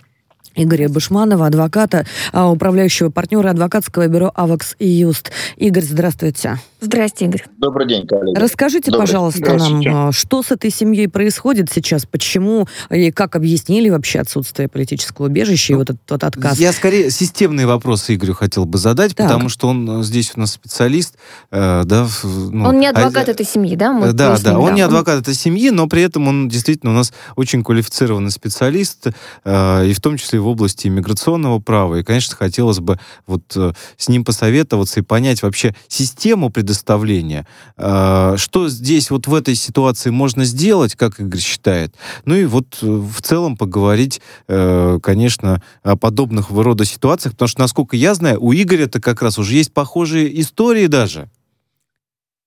Игоря 0.55 0.89
Бушманова, 0.89 1.47
адвоката, 1.47 2.05
а, 2.31 2.49
управляющего 2.49 3.09
партнера 3.09 3.49
адвокатского 3.49 4.07
бюро 4.07 4.31
«Авакс 4.35 4.75
и 4.79 4.87
Юст». 4.87 5.31
Игорь, 5.57 5.83
здравствуйте. 5.83 6.59
Здравствуйте, 6.83 7.25
Игорь. 7.25 7.45
Добрый 7.59 7.87
день, 7.87 8.05
коллеги. 8.05 8.37
Расскажите, 8.37 8.91
Добрый. 8.91 9.07
пожалуйста, 9.07 9.53
нам, 9.53 9.81
а, 9.87 10.11
что 10.11 10.43
с 10.43 10.51
этой 10.51 10.69
семьей 10.69 11.07
происходит 11.07 11.71
сейчас, 11.71 12.05
почему 12.05 12.67
и 12.89 13.09
как 13.11 13.37
объяснили 13.37 13.89
вообще 13.89 14.19
отсутствие 14.19 14.67
политического 14.67 15.27
убежища 15.27 15.73
и 15.73 15.75
вот 15.77 15.91
этот 15.91 16.01
вот 16.09 16.23
отказ? 16.23 16.59
Я 16.59 16.73
скорее 16.73 17.09
системные 17.09 17.67
вопросы 17.67 18.15
Игорю 18.15 18.33
хотел 18.33 18.65
бы 18.65 18.77
задать, 18.77 19.15
так. 19.15 19.27
потому 19.27 19.47
что 19.47 19.69
он 19.69 20.01
э, 20.01 20.03
здесь 20.03 20.33
у 20.35 20.41
нас 20.41 20.51
специалист. 20.51 21.15
Э, 21.51 21.83
да, 21.85 22.05
ну, 22.23 22.65
он 22.65 22.79
не 22.79 22.87
а, 22.87 22.89
адвокат 22.89 23.29
а, 23.29 23.31
этой 23.31 23.45
семьи, 23.45 23.77
да? 23.77 23.93
Мы 23.93 24.11
да, 24.11 24.37
да, 24.37 24.59
он 24.59 24.67
да. 24.67 24.73
не 24.73 24.81
адвокат 24.81 25.21
этой 25.21 25.35
семьи, 25.35 25.69
но 25.69 25.87
при 25.87 26.01
этом 26.01 26.27
он 26.27 26.49
действительно 26.49 26.91
у 26.91 26.95
нас 26.95 27.13
очень 27.37 27.63
квалифицированный 27.63 28.31
специалист, 28.31 29.07
э, 29.45 29.85
и 29.87 29.93
в 29.93 30.01
том 30.01 30.17
числе 30.17 30.39
в 30.43 30.47
области 30.47 30.87
иммиграционного 30.87 31.59
права. 31.59 31.95
И, 31.95 32.03
конечно, 32.03 32.35
хотелось 32.35 32.79
бы 32.79 32.99
вот 33.25 33.43
э, 33.55 33.73
с 33.97 34.09
ним 34.09 34.23
посоветоваться 34.23 34.99
и 34.99 35.03
понять 35.03 35.41
вообще 35.41 35.75
систему 35.87 36.49
предоставления. 36.49 37.47
Э, 37.77 38.35
что 38.37 38.69
здесь 38.69 39.09
вот 39.09 39.27
в 39.27 39.33
этой 39.33 39.55
ситуации 39.55 40.11
можно 40.11 40.45
сделать, 40.45 40.95
как 40.95 41.19
Игорь 41.19 41.41
считает. 41.41 41.95
Ну 42.25 42.35
и 42.35 42.45
вот 42.45 42.77
э, 42.81 42.85
в 42.85 43.21
целом 43.21 43.57
поговорить, 43.57 44.21
конечно, 44.47 45.61
о 45.83 45.95
подобных 45.95 46.49
рода 46.51 46.85
ситуациях, 46.85 47.33
потому 47.33 47.47
что, 47.47 47.61
насколько 47.61 47.95
я 47.95 48.13
знаю, 48.13 48.43
у 48.43 48.53
Игоря-то 48.53 49.01
как 49.01 49.21
раз 49.21 49.37
уже 49.37 49.55
есть 49.55 49.73
похожие 49.73 50.39
истории 50.41 50.87
даже. 50.87 51.29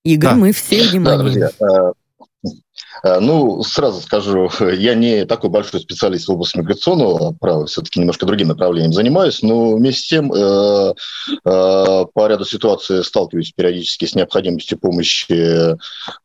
Игорь, 0.05 0.31
да. 0.31 0.37
мы 0.37 0.53
все 0.53 0.89
внимание. 0.89 1.19
Да, 1.19 1.23
друзья, 1.23 1.51
Э, 1.61 1.93
ну, 3.05 3.63
сразу 3.63 4.01
скажу, 4.01 4.51
я 4.61 4.95
не 4.95 5.25
такой 5.25 5.51
большой 5.51 5.81
специалист 5.81 6.29
в 6.29 6.33
области 6.33 6.59
миграционного 6.59 7.33
права, 7.33 7.67
все-таки 7.67 8.01
немножко 8.01 8.27
другим 8.27 8.49
направлением 8.49 8.93
занимаюсь, 8.93 9.43
но 9.43 9.77
вместе 9.77 10.03
с 10.03 10.09
тем 10.09 10.33
э, 10.33 10.95
э, 11.45 12.05
по 12.15 12.27
ряду 12.27 12.45
ситуаций 12.45 13.05
сталкиваюсь 13.05 13.53
периодически 13.53 14.05
с 14.05 14.15
необходимостью 14.15 14.79
помощи 14.79 15.77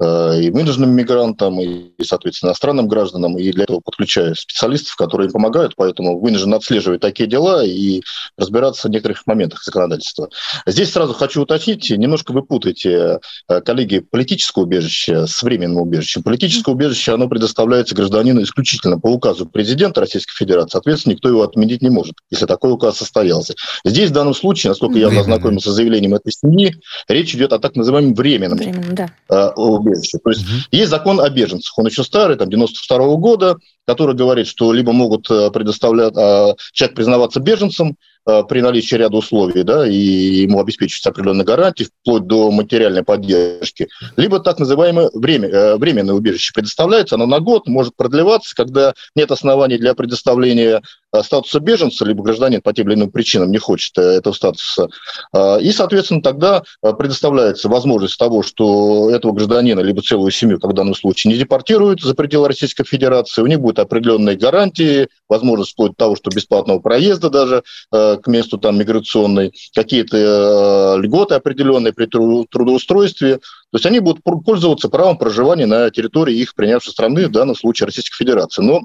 и 0.02 0.52
вынужденным 0.52 0.92
мигрантам, 0.92 1.60
и, 1.60 1.92
соответственно, 2.04 2.50
иностранным 2.50 2.88
гражданам, 2.88 3.38
и 3.38 3.52
для 3.52 3.64
этого 3.64 3.80
подключаю 3.80 4.36
специалистов, 4.36 4.96
которые 4.96 5.28
им 5.28 5.34
помогают, 5.34 5.76
поэтому 5.76 6.20
вынужден 6.20 6.54
отслеживать 6.54 7.02
такие 7.02 7.28
дела 7.28 7.64
и 7.64 8.02
разбираться 8.38 8.88
в 8.88 8.92
некоторых 8.92 9.26
моментах 9.26 9.64
законодательства. 9.64 10.30
Здесь 10.66 10.92
сразу 10.92 11.14
хочу 11.14 11.42
уточнить, 11.42 11.90
немножко 11.90 12.32
вы 12.32 12.44
путаете, 12.44 13.20
коллеги, 13.66 14.00
политическое 14.00 14.62
убежище 14.62 15.28
с 15.28 15.42
временным 15.44 15.82
убежищем. 15.82 16.24
Политическое 16.42 16.72
убежище, 16.72 17.14
оно 17.14 17.28
предоставляется 17.28 17.94
гражданину 17.94 18.42
исключительно 18.42 19.00
по 19.00 19.06
указу 19.06 19.46
президента 19.46 20.02
Российской 20.02 20.36
Федерации. 20.36 20.72
Соответственно, 20.72 21.14
никто 21.14 21.30
его 21.30 21.44
отменить 21.44 21.84
не 21.84 21.92
может, 21.92 22.16
если 22.32 22.48
такой 22.48 22.72
указ 22.72 22.98
состоялся. 22.98 23.54
Здесь 23.86 24.10
в 24.10 24.14
данном 24.14 24.34
случае, 24.34 24.72
насколько 24.72 24.98
я 24.98 25.10
ознакомился 25.10 25.72
с 25.72 25.76
заявлением 25.76 26.16
этой 26.16 26.32
семьи, 26.32 26.74
речь 27.08 27.36
идет 27.36 27.54
о 27.54 27.60
так 27.60 27.76
называемом 27.76 28.16
временном 28.16 28.58
Временно, 28.58 28.96
да. 28.96 29.14
Э, 29.30 29.52
убежище. 29.56 30.18
То 30.24 30.32
есть 30.32 30.42
угу. 30.42 30.52
есть 30.72 30.90
закон 30.90 31.22
о 31.22 31.30
беженцах, 31.30 31.78
он 31.78 31.86
еще 31.86 32.04
старый, 32.04 32.38
там, 32.38 32.50
92 32.50 32.98
-го 32.98 33.18
года, 33.18 33.58
который 33.86 34.16
говорит, 34.16 34.48
что 34.48 34.74
либо 34.74 34.94
могут 34.94 35.30
э, 35.30 35.52
предоставлять, 35.52 36.18
а, 36.18 36.56
человек 36.74 36.96
признаваться 36.96 37.40
беженцем, 37.40 37.90
Э, 37.90 38.11
при 38.24 38.62
наличии 38.62 38.96
ряда 38.96 39.18
условий, 39.18 39.64
да, 39.64 39.88
и 39.88 39.96
ему 39.96 40.60
обеспечиваются 40.60 41.10
определенные 41.10 41.46
гарантии, 41.46 41.88
вплоть 42.02 42.28
до 42.28 42.52
материальной 42.52 43.04
поддержки, 43.04 43.90
либо 44.16 44.40
так 44.40 44.60
называемое 44.60 45.10
время, 45.14 45.50
э, 45.50 45.76
временное 45.78 46.16
убежище 46.16 46.54
предоставляется, 46.54 47.16
оно 47.16 47.26
на 47.26 47.40
год 47.40 47.68
может 47.68 47.96
продлеваться, 47.96 48.56
когда 48.56 48.94
нет 49.16 49.32
оснований 49.32 49.78
для 49.78 49.96
предоставления 49.96 50.62
Э, 50.72 50.82
статуса 51.24 51.60
беженца, 51.60 52.06
либо 52.06 52.24
гражданин 52.24 52.62
по 52.62 52.74
тем 52.74 52.88
или 52.88 52.96
иным 52.96 53.12
причинам 53.12 53.52
не 53.52 53.58
хочет 53.58 53.98
э, 53.98 54.02
этого 54.02 54.34
статуса. 54.34 54.88
Э, 55.34 55.62
и, 55.62 55.72
соответственно, 55.72 56.22
тогда 56.22 56.64
предоставляется 56.82 57.70
возможность 57.70 58.18
того, 58.18 58.44
что 58.44 59.10
этого 59.12 59.34
гражданина, 59.34 59.82
либо 59.82 60.02
целую 60.02 60.32
семью, 60.32 60.60
как 60.60 60.72
в 60.72 60.74
данном 60.74 60.96
случае, 60.96 61.34
не 61.34 61.40
депортируют 61.40 62.02
за 62.02 62.16
пределы 62.16 62.48
Российской 62.48 62.86
Федерации, 62.86 63.42
у 63.42 63.48
них 63.48 63.60
будут 63.60 63.80
определенные 63.80 64.38
гарантии, 64.38 65.08
возможность 65.28 65.74
вплоть 65.74 65.92
до 65.92 65.98
того, 65.98 66.16
что 66.16 66.30
бесплатного 66.30 66.80
проезда 66.80 67.30
даже 67.30 67.64
к 67.92 68.22
месту 68.28 68.58
там 68.58 68.78
миграционной, 68.78 69.54
какие-то 69.74 70.98
льготы 70.98 71.36
определенные 71.36 71.94
при 71.94 72.06
трудоустройстве. 72.06 73.38
То 73.38 73.76
есть 73.76 73.86
они 73.86 74.00
будут 74.00 74.24
пользоваться 74.24 74.90
правом 74.90 75.18
проживания 75.18 75.66
на 75.66 75.90
территории 75.90 76.36
их 76.36 76.56
принявшей 76.56 76.92
страны, 76.92 77.28
в 77.28 77.32
данном 77.32 77.56
случае 77.56 77.88
Российской 77.88 78.18
Федерации. 78.18 78.62
Но 78.62 78.82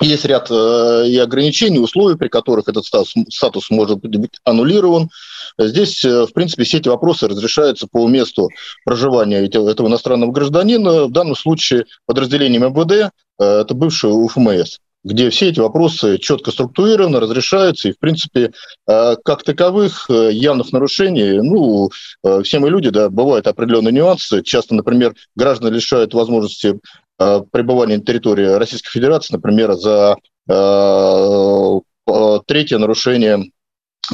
есть 0.00 0.24
ряд 0.24 0.50
э, 0.50 1.06
и 1.08 1.18
ограничений, 1.18 1.78
условий, 1.78 2.16
при 2.16 2.28
которых 2.28 2.68
этот 2.68 2.84
статус, 2.84 3.14
статус 3.28 3.70
может 3.70 4.00
быть 4.00 4.38
аннулирован. 4.44 5.08
Здесь, 5.58 6.04
э, 6.04 6.26
в 6.26 6.32
принципе, 6.32 6.64
все 6.64 6.78
эти 6.78 6.88
вопросы 6.88 7.28
разрешаются 7.28 7.86
по 7.90 8.06
месту 8.08 8.48
проживания 8.84 9.44
этого, 9.46 9.88
иностранного 9.88 10.32
гражданина. 10.32 11.04
В 11.04 11.12
данном 11.12 11.36
случае 11.36 11.86
подразделением 12.06 12.64
МВД 12.64 13.12
э, 13.38 13.44
это 13.44 13.74
бывший 13.74 14.10
УФМС 14.10 14.78
где 15.06 15.28
все 15.28 15.50
эти 15.50 15.60
вопросы 15.60 16.16
четко 16.16 16.50
структурированы, 16.50 17.20
разрешаются, 17.20 17.90
и, 17.90 17.92
в 17.92 17.98
принципе, 17.98 18.52
как 18.86 19.42
таковых 19.42 20.08
явных 20.08 20.72
нарушений, 20.72 21.42
ну, 21.42 21.90
все 22.42 22.58
мы 22.58 22.70
люди, 22.70 22.88
да, 22.88 23.10
бывают 23.10 23.46
определенные 23.46 23.92
нюансы. 23.92 24.42
Часто, 24.42 24.74
например, 24.74 25.14
граждан 25.36 25.74
лишают 25.74 26.14
возможности 26.14 26.80
пребывания 27.18 27.98
на 27.98 28.04
территории 28.04 28.46
Российской 28.46 28.90
Федерации, 28.90 29.34
например, 29.34 29.74
за 29.74 30.16
третье 32.46 32.78
нарушение 32.78 33.50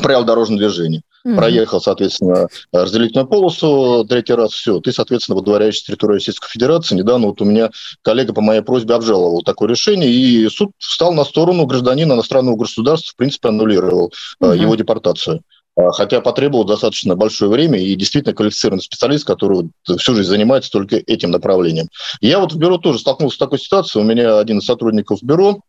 правил 0.03 0.25
дорожного 0.25 0.61
движения. 0.61 1.03
Mm-hmm. 1.27 1.37
Проехал, 1.37 1.81
соответственно, 1.83 2.49
разделительную 2.73 3.27
полосу 3.27 4.07
третий 4.09 4.33
раз, 4.33 4.53
все, 4.53 4.81
ты, 4.81 4.91
соответственно, 4.91 5.37
выдворяешься 5.37 5.83
с 5.83 5.85
территории 5.85 6.15
Российской 6.15 6.49
Федерации. 6.49 6.95
Недавно 6.95 7.27
вот 7.27 7.43
у 7.43 7.45
меня 7.45 7.71
коллега 8.01 8.33
по 8.33 8.41
моей 8.41 8.63
просьбе 8.63 8.95
обжаловал 8.95 9.43
такое 9.43 9.69
решение, 9.69 10.11
и 10.11 10.49
суд 10.49 10.71
встал 10.79 11.13
на 11.13 11.25
сторону 11.25 11.67
гражданина 11.67 12.15
иностранного 12.15 12.57
государства, 12.57 13.13
в 13.13 13.17
принципе, 13.17 13.49
аннулировал 13.49 14.15
mm-hmm. 14.43 14.57
его 14.57 14.75
депортацию. 14.77 15.43
А, 15.77 15.93
хотя 15.93 16.21
потребовал 16.21 16.65
достаточно 16.65 17.17
большое 17.17 17.51
время 17.51 17.79
и 17.79 17.95
действительно 17.95 18.35
квалифицированный 18.35 18.83
специалист, 18.83 19.27
который 19.27 19.71
всю 19.99 20.15
жизнь 20.15 20.29
занимается 20.29 20.71
только 20.71 20.97
этим 20.97 21.31
направлением. 21.31 21.89
Я 22.21 22.39
вот 22.41 22.53
в 22.53 22.59
бюро 22.59 22.79
тоже 22.79 22.99
столкнулся 22.99 23.37
с 23.37 23.39
такой 23.39 23.59
ситуацией. 23.59 24.05
У 24.05 24.07
меня 24.07 24.39
один 24.39 24.59
из 24.59 24.65
сотрудников 24.65 25.23
бюро 25.23 25.61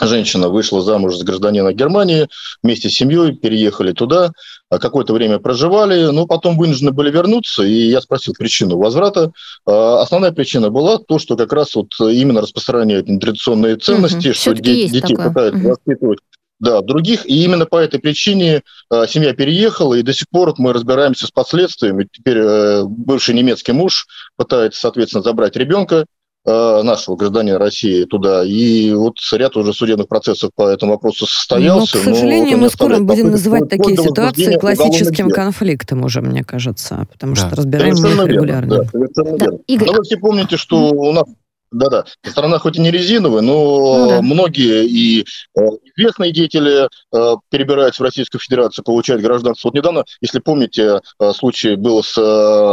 Женщина 0.00 0.48
вышла 0.48 0.80
замуж 0.80 1.16
за 1.16 1.24
гражданина 1.24 1.72
Германии, 1.72 2.28
вместе 2.62 2.88
с 2.88 2.94
семьей 2.94 3.34
переехали 3.34 3.92
туда, 3.92 4.30
а 4.70 4.78
какое-то 4.78 5.12
время 5.12 5.38
проживали, 5.40 6.10
но 6.12 6.26
потом 6.26 6.56
вынуждены 6.56 6.92
были 6.92 7.10
вернуться, 7.10 7.64
и 7.64 7.88
я 7.88 8.00
спросил 8.00 8.34
причину 8.38 8.76
возврата. 8.76 9.32
А, 9.66 10.00
основная 10.00 10.30
причина 10.30 10.70
была 10.70 10.98
то, 10.98 11.18
что 11.18 11.36
как 11.36 11.52
раз 11.52 11.74
вот 11.74 11.88
именно 11.98 12.40
распространяют 12.40 13.06
традиционные 13.06 13.76
ценности, 13.76 14.28
угу. 14.28 14.34
что 14.34 14.54
де- 14.54 14.88
детей 14.88 15.16
такое. 15.16 15.28
пытаются 15.28 15.60
угу. 15.60 15.68
воспитывать 15.70 16.18
да, 16.60 16.80
других. 16.80 17.26
И 17.26 17.44
именно 17.44 17.66
по 17.66 17.76
этой 17.76 18.00
причине 18.00 18.62
э, 18.90 19.06
семья 19.08 19.34
переехала, 19.34 19.94
и 19.94 20.02
до 20.02 20.12
сих 20.12 20.28
пор 20.28 20.54
мы 20.58 20.72
разбираемся 20.72 21.26
с 21.26 21.30
последствиями. 21.30 22.08
Теперь 22.10 22.38
э, 22.38 22.82
бывший 22.84 23.34
немецкий 23.34 23.72
муж 23.72 24.06
пытается, 24.36 24.80
соответственно, 24.80 25.22
забрать 25.22 25.56
ребенка 25.56 26.06
Э, 26.50 26.82
нашего 26.82 27.16
гражданина 27.16 27.58
России 27.58 28.04
туда. 28.04 28.42
И 28.42 28.90
вот 28.92 29.16
ряд 29.32 29.54
уже 29.56 29.74
судебных 29.74 30.08
процессов 30.08 30.50
по 30.54 30.68
этому 30.68 30.92
вопросу 30.92 31.26
состоялся. 31.26 31.98
Но, 31.98 32.02
к 32.02 32.04
сожалению, 32.04 32.56
вот 32.56 32.62
мы 32.62 32.70
скоро 32.70 32.98
будем 33.00 33.32
называть 33.32 33.68
такие 33.68 33.96
ситуации 33.98 34.56
классическим 34.56 35.28
конфликтом 35.28 36.04
уже, 36.04 36.22
мне 36.22 36.44
кажется, 36.44 37.06
потому 37.12 37.34
да. 37.34 37.48
что 37.48 37.56
разбираем 37.56 37.96
мы 38.00 38.08
их 38.08 38.26
регулярно. 38.28 38.84
Да, 38.92 39.22
да. 39.24 39.46
Игорь. 39.66 39.88
Но 39.88 39.92
вы 39.94 40.02
все 40.04 40.16
помните, 40.16 40.56
что 40.56 40.90
у 40.90 41.12
нас 41.12 41.24
да-да. 41.70 42.04
Страна 42.24 42.58
хоть 42.58 42.76
и 42.76 42.80
не 42.80 42.90
резиновая, 42.90 43.42
но 43.42 43.98
ну, 43.98 44.08
да. 44.08 44.22
многие 44.22 44.86
и 44.86 45.20
э, 45.22 45.60
известные 45.96 46.32
деятели 46.32 46.88
э, 47.12 47.36
перебираются 47.50 48.02
в 48.02 48.06
Российскую 48.06 48.40
Федерацию, 48.40 48.84
получают 48.84 49.22
гражданство. 49.22 49.68
Вот 49.68 49.74
недавно, 49.74 50.04
если 50.20 50.38
помните, 50.38 51.00
э, 51.20 51.32
случай 51.32 51.76
был 51.76 52.02
с 52.02 52.14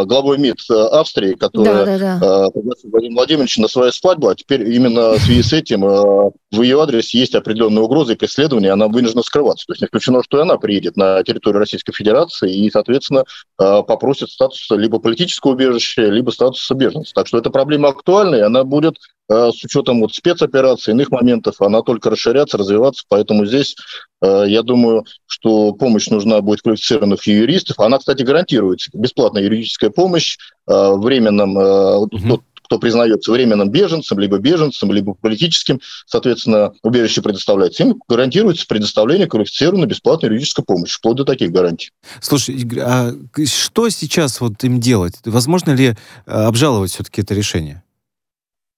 главой 0.05 0.37
МИД 0.37 0.69
Австрии, 0.69 1.33
который 1.33 1.65
да, 1.65 1.85
да, 1.85 2.19
да. 2.19 2.49
пригласил 2.51 2.89
Владимир 2.91 3.15
Владимирович 3.15 3.57
на 3.57 3.67
свою 3.67 3.91
свадьбу, 3.91 4.29
а 4.29 4.35
теперь 4.35 4.71
именно 4.73 5.13
в 5.13 5.19
связи 5.19 5.43
с 5.43 5.53
этим 5.53 6.31
в 6.55 6.61
ее 6.61 6.81
адрес 6.81 7.13
есть 7.13 7.35
определенные 7.35 7.83
угрозы 7.83 8.13
и 8.13 8.15
преследования, 8.15 8.71
она 8.71 8.87
вынуждена 8.87 9.23
скрываться. 9.23 9.65
То 9.67 9.73
есть 9.73 9.81
не 9.81 9.87
исключено, 9.87 10.23
что 10.23 10.39
и 10.39 10.41
она 10.41 10.57
приедет 10.57 10.97
на 10.97 11.23
территорию 11.23 11.59
Российской 11.59 11.93
Федерации 11.93 12.53
и, 12.53 12.69
соответственно, 12.71 13.25
попросит 13.57 14.29
статуса 14.29 14.75
либо 14.75 14.99
политического 14.99 15.51
убежища, 15.51 16.03
либо 16.03 16.31
статуса 16.31 16.73
беженца. 16.73 17.13
Так 17.13 17.27
что 17.27 17.37
эта 17.37 17.49
проблема 17.49 17.89
актуальна, 17.89 18.35
и 18.35 18.41
она 18.41 18.63
будет 18.63 18.97
э, 19.29 19.51
с 19.51 19.63
учетом 19.63 20.01
вот 20.01 20.13
спецопераций, 20.13 20.93
иных 20.93 21.11
моментов, 21.11 21.61
она 21.61 21.81
только 21.81 22.09
расширяться, 22.09 22.57
развиваться. 22.57 23.03
Поэтому 23.09 23.45
здесь, 23.45 23.75
э, 24.21 24.45
я 24.47 24.63
думаю, 24.63 25.05
что 25.25 25.73
помощь 25.73 26.07
нужна 26.07 26.41
будет 26.41 26.61
квалифицированных 26.61 27.25
юристов. 27.27 27.79
Она, 27.79 27.97
кстати, 27.97 28.23
гарантируется. 28.23 28.89
Бесплатная 28.93 29.43
юридическая 29.43 29.89
помощь 29.89 30.37
э, 30.67 30.91
временным, 30.95 31.57
угу. 31.57 32.43
Кто 32.65 32.79
признается 32.79 33.31
временным 33.31 33.69
беженцем, 33.69 34.19
либо 34.19 34.37
беженцем, 34.37 34.91
либо 34.91 35.13
политическим, 35.13 35.79
соответственно, 36.05 36.73
убежище 36.83 37.21
предоставляется, 37.21 37.83
им 37.83 38.01
гарантируется 38.07 38.65
предоставление 38.67 39.27
квалифицированной 39.27 39.87
бесплатной 39.87 40.29
юридической 40.29 40.63
помощи, 40.63 40.97
вплоть 40.97 41.17
до 41.17 41.25
таких 41.25 41.51
гарантий. 41.51 41.91
Слушай, 42.21 42.55
Игорь, 42.55 42.79
а 42.79 43.13
что 43.45 43.89
сейчас 43.89 44.41
вот 44.41 44.63
им 44.63 44.79
делать? 44.79 45.15
Возможно 45.25 45.71
ли 45.71 45.95
обжаловать 46.25 46.91
все-таки 46.91 47.21
это 47.21 47.33
решение? 47.33 47.83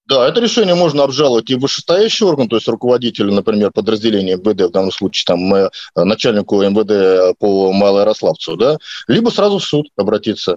Да, 0.08 0.26
это 0.26 0.40
решение 0.40 0.74
можно 0.74 1.02
обжаловать 1.02 1.50
и 1.50 1.54
в 1.54 1.60
вышестоящий 1.60 2.24
орган, 2.24 2.48
то 2.48 2.56
есть 2.56 2.66
руководителю, 2.66 3.30
например, 3.30 3.70
подразделения 3.72 4.36
МВД, 4.36 4.62
в 4.62 4.70
данном 4.70 4.90
случае 4.90 5.24
там 5.26 5.54
э, 5.54 5.68
начальнику 5.94 6.62
МВД 6.62 7.38
по 7.38 7.72
Малоярославцу, 7.74 8.56
да, 8.56 8.78
либо 9.06 9.28
сразу 9.28 9.58
в 9.58 9.64
суд 9.64 9.88
обратиться. 9.98 10.56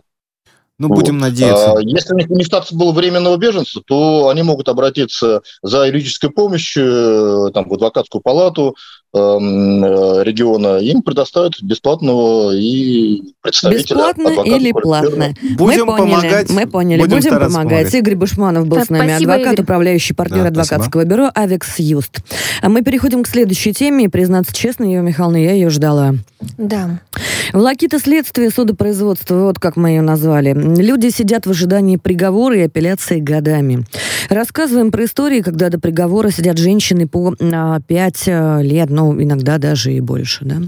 Ну, 0.81 0.87
вот. 0.87 0.95
будем 0.95 1.19
надеяться. 1.19 1.73
А, 1.73 1.79
если 1.79 2.15
у 2.15 2.17
них 2.17 2.27
не 2.29 2.43
статус 2.43 2.71
был 2.71 2.91
временного 2.91 3.37
беженца, 3.37 3.81
то 3.85 4.29
они 4.29 4.41
могут 4.41 4.67
обратиться 4.67 5.43
за 5.61 5.85
юридической 5.85 6.31
помощью 6.31 7.49
э, 7.49 7.51
там, 7.53 7.69
в 7.69 7.73
адвокатскую 7.75 8.19
палату, 8.19 8.75
региона, 9.13 10.77
им 10.77 11.01
предоставят 11.01 11.61
бесплатного 11.61 12.55
и 12.55 13.33
представителя. 13.41 13.97
Бесплатно 13.97 14.29
или 14.45 14.71
платно? 14.71 15.33
Будем 15.57 15.85
мы 15.85 15.97
поняли, 15.97 16.11
помогать. 16.11 16.49
Мы 16.49 16.67
поняли, 16.67 17.01
будем, 17.01 17.17
будем 17.17 17.31
помогать. 17.31 17.53
помогать. 17.53 17.93
Игорь 17.93 18.15
Бушманов 18.15 18.67
был 18.67 18.77
да, 18.77 18.85
с 18.85 18.89
нами, 18.89 19.09
спасибо, 19.09 19.33
адвокат, 19.33 19.53
Игорь. 19.53 19.63
управляющий 19.63 20.13
партнер 20.13 20.43
да, 20.43 20.47
адвокатского 20.47 21.01
спасибо. 21.01 21.03
бюро 21.03 21.31
«Авекс 21.33 21.79
Юст». 21.79 22.19
А 22.61 22.69
мы 22.69 22.83
переходим 22.83 23.23
к 23.23 23.27
следующей 23.27 23.73
теме, 23.73 24.05
и, 24.05 24.07
признаться 24.07 24.53
честно, 24.53 24.85
Ева 24.85 25.03
Михайловна, 25.03 25.37
я 25.37 25.51
ее 25.53 25.69
ждала. 25.69 26.15
Да. 26.57 27.01
Волокита 27.53 27.99
следствия 27.99 28.49
судопроизводства, 28.49 29.35
вот 29.43 29.59
как 29.59 29.75
мы 29.75 29.89
ее 29.89 30.01
назвали. 30.01 30.53
Люди 30.53 31.09
сидят 31.09 31.45
в 31.45 31.49
ожидании 31.51 31.97
приговора 31.97 32.57
и 32.57 32.61
апелляции 32.61 33.19
годами. 33.19 33.85
Рассказываем 34.29 34.91
про 34.91 35.05
истории, 35.05 35.41
когда 35.41 35.69
до 35.69 35.79
приговора 35.79 36.29
сидят 36.29 36.57
женщины 36.57 37.07
по 37.07 37.35
5 37.35 38.23
а, 38.27 38.61
лет, 38.61 38.89
ну, 38.89 39.00
ну, 39.01 39.21
иногда 39.21 39.57
даже 39.57 39.93
и 39.93 39.99
больше, 39.99 40.45
да? 40.45 40.61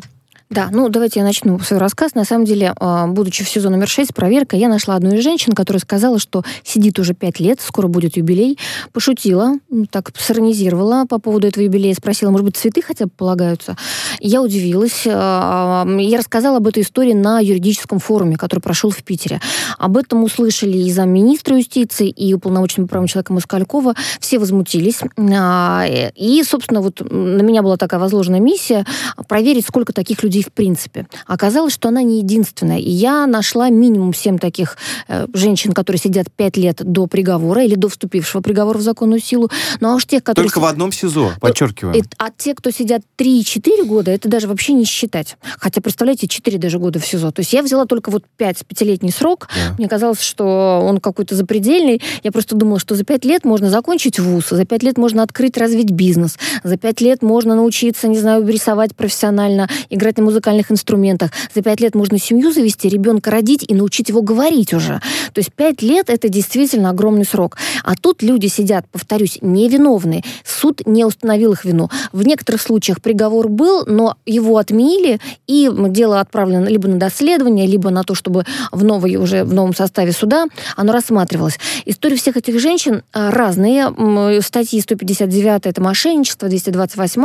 Да, 0.50 0.70
ну 0.72 0.88
давайте 0.90 1.20
я 1.20 1.26
начну 1.26 1.60
свой 1.60 1.80
рассказ. 1.80 2.14
На 2.14 2.26
самом 2.26 2.46
деле, 2.46 2.74
а, 2.80 3.08
будучи 3.08 3.44
в 3.44 3.50
сезон 3.50 3.72
номер 3.72 3.88
6, 3.88 4.14
проверка, 4.14 4.56
я 4.56 4.68
нашла 4.68 4.96
одну 4.96 5.16
из 5.16 5.24
женщин, 5.24 5.54
которая 5.54 5.80
сказала, 5.80 6.20
что 6.20 6.44
сидит 6.64 7.00
уже 7.00 7.14
5 7.14 7.40
лет, 7.40 7.60
скоро 7.60 7.88
будет 7.88 8.18
юбилей. 8.18 8.60
Пошутила, 8.92 9.54
так 9.90 10.12
сиронизировала 10.18 11.06
по 11.06 11.18
поводу 11.18 11.48
этого 11.48 11.64
юбилея, 11.64 11.96
спросила, 11.96 12.30
может 12.30 12.46
быть, 12.46 12.58
цветы 12.58 12.82
хотя 12.82 13.06
бы 13.06 13.12
полагаются. 13.12 13.78
Я 14.20 14.42
удивилась. 14.42 15.08
А, 15.08 15.88
я 15.98 16.18
рассказала 16.18 16.58
об 16.58 16.68
этой 16.68 16.84
истории 16.84 17.14
на 17.14 17.40
юридическом 17.40 18.00
форуме, 18.00 18.36
который 18.36 18.60
прошел 18.60 18.92
в 18.92 19.02
Питере. 19.04 19.42
Об 19.80 19.98
этом 19.98 20.24
услышали 20.24 20.78
и 20.78 20.92
замминистра 20.92 21.58
юстиции, 21.58 22.10
и 22.10 22.34
уполномоченного 22.34 22.88
правом 22.88 23.08
человека 23.08 23.34
Москалькова. 23.34 23.96
Все 24.20 24.38
возмутились. 24.38 25.00
А, 25.18 25.86
и, 25.88 26.44
собственно, 26.44 26.82
вот 26.82 27.02
на 27.10 27.42
меня 27.42 27.64
была 27.64 27.78
такая 27.78 28.00
возложена 28.00 28.40
миссия 28.40 28.86
проверить, 29.28 29.66
сколько 29.66 29.94
таких 29.94 30.22
людей 30.22 30.43
в 30.44 30.52
принципе. 30.52 31.08
Оказалось, 31.26 31.74
что 31.74 31.90
она 31.90 32.04
не 32.04 32.20
единственная. 32.20 32.80
И 32.80 32.90
я 32.90 33.26
нашла 33.26 33.70
минимум 33.70 34.14
семь 34.14 34.38
таких 34.38 34.78
э, 35.08 35.28
женщин, 35.34 35.72
которые 35.72 36.00
сидят 36.00 36.28
пять 36.32 36.58
лет 36.58 36.78
до 36.84 37.08
приговора 37.08 37.64
или 37.64 37.76
до 37.76 37.90
вступившего 37.90 38.42
приговора 38.42 38.78
в 38.78 38.82
законную 38.82 39.22
силу. 39.22 39.50
Ну 39.80 39.92
а 39.92 39.96
уж 39.96 40.06
тех, 40.06 40.24
которые... 40.24 40.50
Только 40.50 40.60
в 40.60 40.66
одном 40.66 40.92
СИЗО, 40.92 41.34
подчеркиваю. 41.40 42.04
А 42.18 42.30
те, 42.36 42.54
кто 42.54 42.72
сидят 42.72 43.02
3-4 43.18 43.86
года, 43.86 44.12
это 44.12 44.30
даже 44.30 44.48
вообще 44.48 44.74
не 44.74 44.86
считать. 44.86 45.38
Хотя, 45.58 45.82
представляете, 45.82 46.28
4 46.28 46.58
даже 46.58 46.80
года 46.80 47.00
в 47.00 47.06
СИЗО. 47.06 47.32
То 47.32 47.40
есть 47.40 47.54
я 47.54 47.64
взяла 47.64 47.86
только 47.86 48.12
вот 48.12 48.24
5 48.38 48.66
пятилетний 48.66 49.12
срок. 49.12 49.48
Да. 49.56 49.76
Мне 49.78 49.88
казалось, 49.88 50.22
что 50.22 50.82
он 50.84 51.00
какой-то 51.00 51.36
запредельный. 51.36 52.02
Я 52.24 52.32
просто 52.32 52.56
думала, 52.56 52.80
что 52.80 52.96
за 52.96 53.04
5 53.04 53.26
лет 53.26 53.46
можно 53.46 53.70
закончить 53.70 54.20
вуз, 54.20 54.50
за 54.50 54.66
5 54.66 54.84
лет 54.84 54.98
можно 54.98 55.24
открыть, 55.24 55.58
развить 55.58 55.92
бизнес, 55.92 56.38
за 56.64 56.78
5 56.78 57.02
лет 57.02 57.22
можно 57.22 57.56
научиться, 57.56 58.08
не 58.08 58.18
знаю, 58.18 58.48
рисовать 58.48 58.96
профессионально, 58.96 59.70
играть 59.90 60.18
на 60.18 60.23
музыкальных 60.24 60.72
инструментах. 60.72 61.32
За 61.54 61.62
пять 61.62 61.80
лет 61.80 61.96
можно 61.96 62.18
семью 62.18 62.52
завести, 62.52 62.90
ребенка 62.90 63.32
родить 63.32 63.66
и 63.68 63.74
научить 63.74 64.10
его 64.10 64.22
говорить 64.22 64.74
уже. 64.74 65.02
То 65.34 65.40
есть 65.40 65.54
пять 65.54 65.82
лет 65.82 66.10
это 66.10 66.30
действительно 66.30 66.90
огромный 66.90 67.26
срок. 67.26 67.58
А 67.84 67.96
тут 67.96 68.22
люди 68.22 68.48
сидят, 68.48 68.86
повторюсь, 68.92 69.40
невиновные. 69.42 70.24
Суд 70.46 70.82
не 70.86 71.06
установил 71.06 71.54
их 71.54 71.66
вину. 71.66 71.90
В 72.12 72.24
некоторых 72.26 72.62
случаях 72.62 73.02
приговор 73.02 73.50
был, 73.50 73.86
но 73.86 74.16
его 74.26 74.58
отменили, 74.58 75.20
и 75.48 75.70
дело 75.90 76.20
отправлено 76.20 76.68
либо 76.68 76.88
на 76.88 76.98
доследование, 76.98 77.68
либо 77.68 77.90
на 77.90 78.04
то, 78.04 78.16
чтобы 78.16 78.46
в 78.72 78.84
новой 78.84 79.16
уже 79.16 79.44
в 79.44 79.54
новом 79.54 79.76
составе 79.76 80.12
суда 80.12 80.46
оно 80.76 80.94
рассматривалось. 80.94 81.60
Истории 81.86 82.16
всех 82.16 82.38
этих 82.38 82.60
женщин 82.60 83.04
а, 83.12 83.32
разные. 83.32 83.94
Статьи 84.42 84.80
159 84.80 85.66
это 85.66 85.82
мошенничество, 85.82 86.48
228 86.48 87.24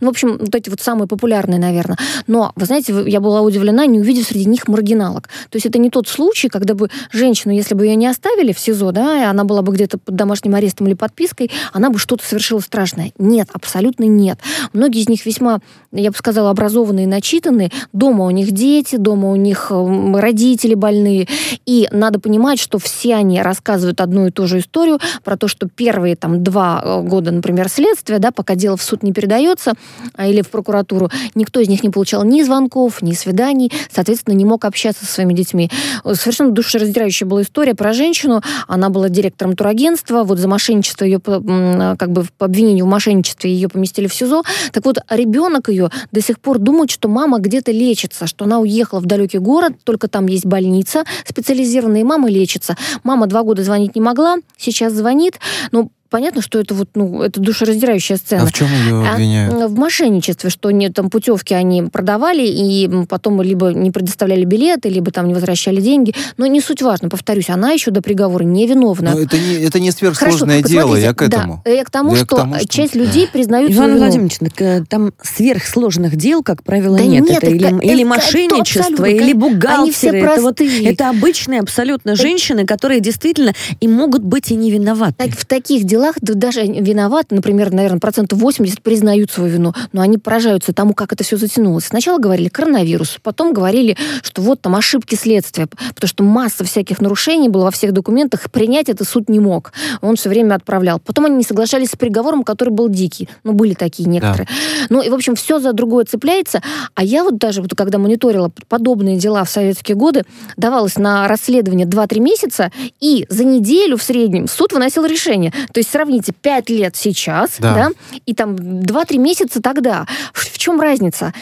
ну, 0.00 0.06
в 0.06 0.10
общем, 0.10 0.38
вот 0.38 0.54
эти 0.54 0.68
вот 0.68 0.80
самые 0.80 1.08
популярные, 1.08 1.58
наверное. 1.58 1.96
Но, 2.26 2.37
вы 2.54 2.66
знаете, 2.66 2.94
я 3.06 3.20
была 3.20 3.42
удивлена, 3.42 3.86
не 3.86 4.00
увидев 4.00 4.26
среди 4.26 4.46
них 4.46 4.68
маргиналок. 4.68 5.28
То 5.50 5.56
есть 5.56 5.66
это 5.66 5.78
не 5.78 5.90
тот 5.90 6.08
случай, 6.08 6.48
когда 6.48 6.74
бы 6.74 6.90
женщину, 7.12 7.52
если 7.52 7.74
бы 7.74 7.86
ее 7.86 7.96
не 7.96 8.06
оставили 8.06 8.52
в 8.52 8.58
СИЗО, 8.58 8.92
да, 8.92 9.22
и 9.22 9.24
она 9.24 9.44
была 9.44 9.62
бы 9.62 9.72
где-то 9.72 9.98
под 9.98 10.14
домашним 10.14 10.54
арестом 10.54 10.86
или 10.86 10.94
подпиской, 10.94 11.50
она 11.72 11.90
бы 11.90 11.98
что-то 11.98 12.24
совершила 12.24 12.60
страшное. 12.60 13.12
Нет, 13.18 13.48
абсолютно 13.52 14.04
нет. 14.04 14.38
Многие 14.72 15.02
из 15.02 15.08
них 15.08 15.24
весьма, 15.26 15.60
я 15.92 16.10
бы 16.10 16.16
сказала, 16.16 16.50
образованные, 16.50 17.06
начитанные. 17.06 17.70
Дома 17.92 18.24
у 18.24 18.30
них 18.30 18.52
дети, 18.52 18.96
дома 18.96 19.30
у 19.30 19.36
них 19.36 19.70
родители 19.70 20.74
больные. 20.74 21.28
И 21.66 21.88
надо 21.92 22.18
понимать, 22.20 22.60
что 22.60 22.78
все 22.78 23.14
они 23.14 23.40
рассказывают 23.42 24.00
одну 24.00 24.26
и 24.26 24.30
ту 24.30 24.46
же 24.46 24.58
историю 24.60 24.98
про 25.24 25.36
то, 25.36 25.48
что 25.48 25.68
первые 25.68 26.16
там 26.16 26.42
два 26.42 26.82
э, 26.84 27.02
года, 27.02 27.30
например, 27.30 27.68
следствия, 27.68 28.18
да, 28.18 28.30
пока 28.30 28.54
дело 28.54 28.76
в 28.76 28.82
суд 28.82 29.02
не 29.02 29.12
передается, 29.12 29.74
а, 30.14 30.26
или 30.26 30.42
в 30.42 30.48
прокуратуру, 30.50 31.10
никто 31.34 31.60
из 31.60 31.68
них 31.68 31.82
не 31.82 31.90
получал 31.90 32.24
ни 32.28 32.42
звонков, 32.42 33.02
ни 33.02 33.12
свиданий, 33.12 33.72
соответственно, 33.90 34.34
не 34.34 34.44
мог 34.44 34.64
общаться 34.64 35.04
со 35.04 35.12
своими 35.12 35.32
детьми. 35.32 35.70
Совершенно 36.04 36.50
душераздирающая 36.50 37.26
была 37.26 37.42
история 37.42 37.74
про 37.74 37.92
женщину. 37.92 38.42
Она 38.66 38.90
была 38.90 39.08
директором 39.08 39.56
турагентства, 39.56 40.24
вот 40.24 40.38
за 40.38 40.48
мошенничество 40.48 41.04
ее, 41.04 41.20
как 41.20 42.12
бы 42.12 42.26
по 42.36 42.46
обвинению 42.46 42.84
в 42.84 42.88
мошенничестве 42.88 43.52
ее 43.52 43.68
поместили 43.68 44.06
в 44.06 44.14
СИЗО. 44.14 44.42
Так 44.72 44.84
вот, 44.84 44.98
ребенок 45.10 45.68
ее 45.68 45.90
до 46.12 46.20
сих 46.20 46.38
пор 46.40 46.58
думает, 46.58 46.90
что 46.90 47.08
мама 47.08 47.38
где-то 47.38 47.72
лечится, 47.72 48.26
что 48.26 48.44
она 48.44 48.60
уехала 48.60 49.00
в 49.00 49.06
далекий 49.06 49.38
город, 49.38 49.72
только 49.84 50.08
там 50.08 50.26
есть 50.26 50.46
больница 50.46 51.04
специализированная, 51.24 52.00
и 52.00 52.04
мама 52.04 52.28
лечится. 52.28 52.76
Мама 53.02 53.26
два 53.26 53.42
года 53.42 53.62
звонить 53.62 53.94
не 53.94 54.00
могла, 54.00 54.36
сейчас 54.56 54.92
звонит, 54.92 55.38
но 55.72 55.88
понятно, 56.10 56.42
что 56.42 56.58
это 56.58 56.74
вот, 56.74 56.88
ну, 56.94 57.22
это 57.22 57.40
душераздирающая 57.40 58.16
сцена. 58.16 58.42
А 58.42 58.46
в 58.46 58.52
чем 58.52 58.68
ее 58.68 59.06
а, 59.06 59.14
обвиняют? 59.14 59.54
А, 59.54 59.68
в 59.68 59.74
мошенничестве, 59.74 60.50
что 60.50 60.70
не, 60.70 60.90
там 60.90 61.10
путевки 61.10 61.54
они 61.54 61.82
продавали 61.82 62.46
и 62.46 62.88
потом 63.06 63.40
либо 63.42 63.72
не 63.72 63.90
предоставляли 63.90 64.44
билеты, 64.44 64.88
либо 64.88 65.10
там 65.10 65.28
не 65.28 65.34
возвращали 65.34 65.80
деньги. 65.80 66.14
Но 66.36 66.46
не 66.46 66.60
суть 66.60 66.82
важно, 66.82 67.08
повторюсь, 67.08 67.50
она 67.50 67.70
еще 67.72 67.90
до 67.90 68.02
приговора 68.02 68.44
невиновна. 68.44 69.12
Но 69.12 69.20
это 69.20 69.38
не, 69.38 69.54
это 69.54 69.80
не 69.80 69.90
сверхсложное 69.90 70.62
Хорошо, 70.62 70.74
дело, 70.74 70.96
я 70.96 71.14
к 71.14 71.22
этому. 71.22 71.62
Да, 71.64 71.70
я 71.70 71.84
к 71.84 71.90
тому, 71.90 72.12
я 72.12 72.16
что, 72.16 72.26
к 72.26 72.38
тому 72.38 72.56
что 72.56 72.68
часть 72.68 72.94
людей 72.94 73.28
признают 73.28 73.72
Иван 73.72 73.98
Владимирович, 73.98 74.38
э, 74.58 74.82
там 74.88 75.12
сверхсложных 75.22 76.16
дел, 76.16 76.42
как 76.42 76.62
правило, 76.62 76.98
да 76.98 77.04
нет. 77.04 77.24
нет 77.24 77.38
это, 77.38 77.46
это, 77.46 77.54
или, 77.54 77.66
это, 77.66 77.86
или 77.86 78.04
мошенничество, 78.04 79.04
это 79.04 79.24
или 79.24 79.32
бухгалтеры. 79.32 79.82
Они 79.82 79.92
все 79.92 80.08
это, 80.08 80.40
вот, 80.40 80.60
это 80.60 81.10
обычные 81.10 81.60
абсолютно 81.60 82.16
женщины, 82.16 82.66
которые 82.66 83.00
действительно 83.00 83.52
и 83.80 83.88
могут 83.88 84.22
быть 84.22 84.50
и 84.50 84.54
не 84.54 84.70
виноваты. 84.70 85.14
Так, 85.18 85.30
в 85.30 85.46
таких 85.46 85.84
делах 85.84 85.97
даже 86.20 86.62
виноваты, 86.62 87.34
например, 87.34 87.72
наверное, 87.72 88.00
процентов 88.00 88.38
80 88.38 88.82
признают 88.82 89.30
свою 89.30 89.52
вину, 89.52 89.74
но 89.92 90.00
они 90.00 90.18
поражаются 90.18 90.72
тому, 90.72 90.94
как 90.94 91.12
это 91.12 91.24
все 91.24 91.36
затянулось. 91.36 91.84
Сначала 91.84 92.18
говорили 92.18 92.48
коронавирус, 92.48 93.18
потом 93.22 93.52
говорили, 93.52 93.96
что 94.22 94.42
вот 94.42 94.60
там 94.60 94.76
ошибки 94.76 95.14
следствия, 95.14 95.66
потому 95.66 96.08
что 96.08 96.24
масса 96.24 96.64
всяких 96.64 97.00
нарушений 97.00 97.48
было 97.48 97.64
во 97.64 97.70
всех 97.70 97.92
документах, 97.92 98.50
принять 98.50 98.88
это 98.88 99.04
суд 99.04 99.28
не 99.28 99.40
мог. 99.40 99.72
Он 100.00 100.16
все 100.16 100.28
время 100.28 100.54
отправлял. 100.54 101.00
Потом 101.00 101.26
они 101.26 101.36
не 101.36 101.44
соглашались 101.44 101.90
с 101.90 101.96
приговором, 101.96 102.44
который 102.44 102.70
был 102.70 102.88
дикий. 102.88 103.28
Ну, 103.44 103.52
были 103.52 103.74
такие 103.74 104.08
некоторые. 104.08 104.46
Да. 104.46 104.86
Ну, 104.90 105.02
и, 105.02 105.08
в 105.08 105.14
общем, 105.14 105.34
все 105.34 105.58
за 105.60 105.72
другое 105.72 106.04
цепляется. 106.04 106.62
А 106.94 107.04
я 107.04 107.24
вот 107.24 107.38
даже, 107.38 107.62
вот, 107.62 107.74
когда 107.74 107.98
мониторила 107.98 108.50
подобные 108.68 109.18
дела 109.18 109.44
в 109.44 109.50
советские 109.50 109.96
годы, 109.96 110.24
давалось 110.56 110.96
на 110.96 111.28
расследование 111.28 111.86
2-3 111.86 112.20
месяца, 112.20 112.72
и 113.00 113.26
за 113.28 113.44
неделю 113.44 113.96
в 113.96 114.02
среднем 114.02 114.48
суд 114.48 114.72
выносил 114.72 115.04
решение. 115.04 115.52
То 115.72 115.78
есть 115.78 115.87
сравните 115.90 116.32
5 116.32 116.58
5 116.68 116.70
лет 116.70 116.96
сейчас, 116.96 117.56
да, 117.58 117.74
да 117.74 117.90
и 118.26 118.34
там 118.34 118.54
2-3 118.56 119.18
месяца 119.18 119.62
тогда. 119.62 120.06
В, 120.32 120.58
чем 120.58 120.80
разница? 120.80 121.32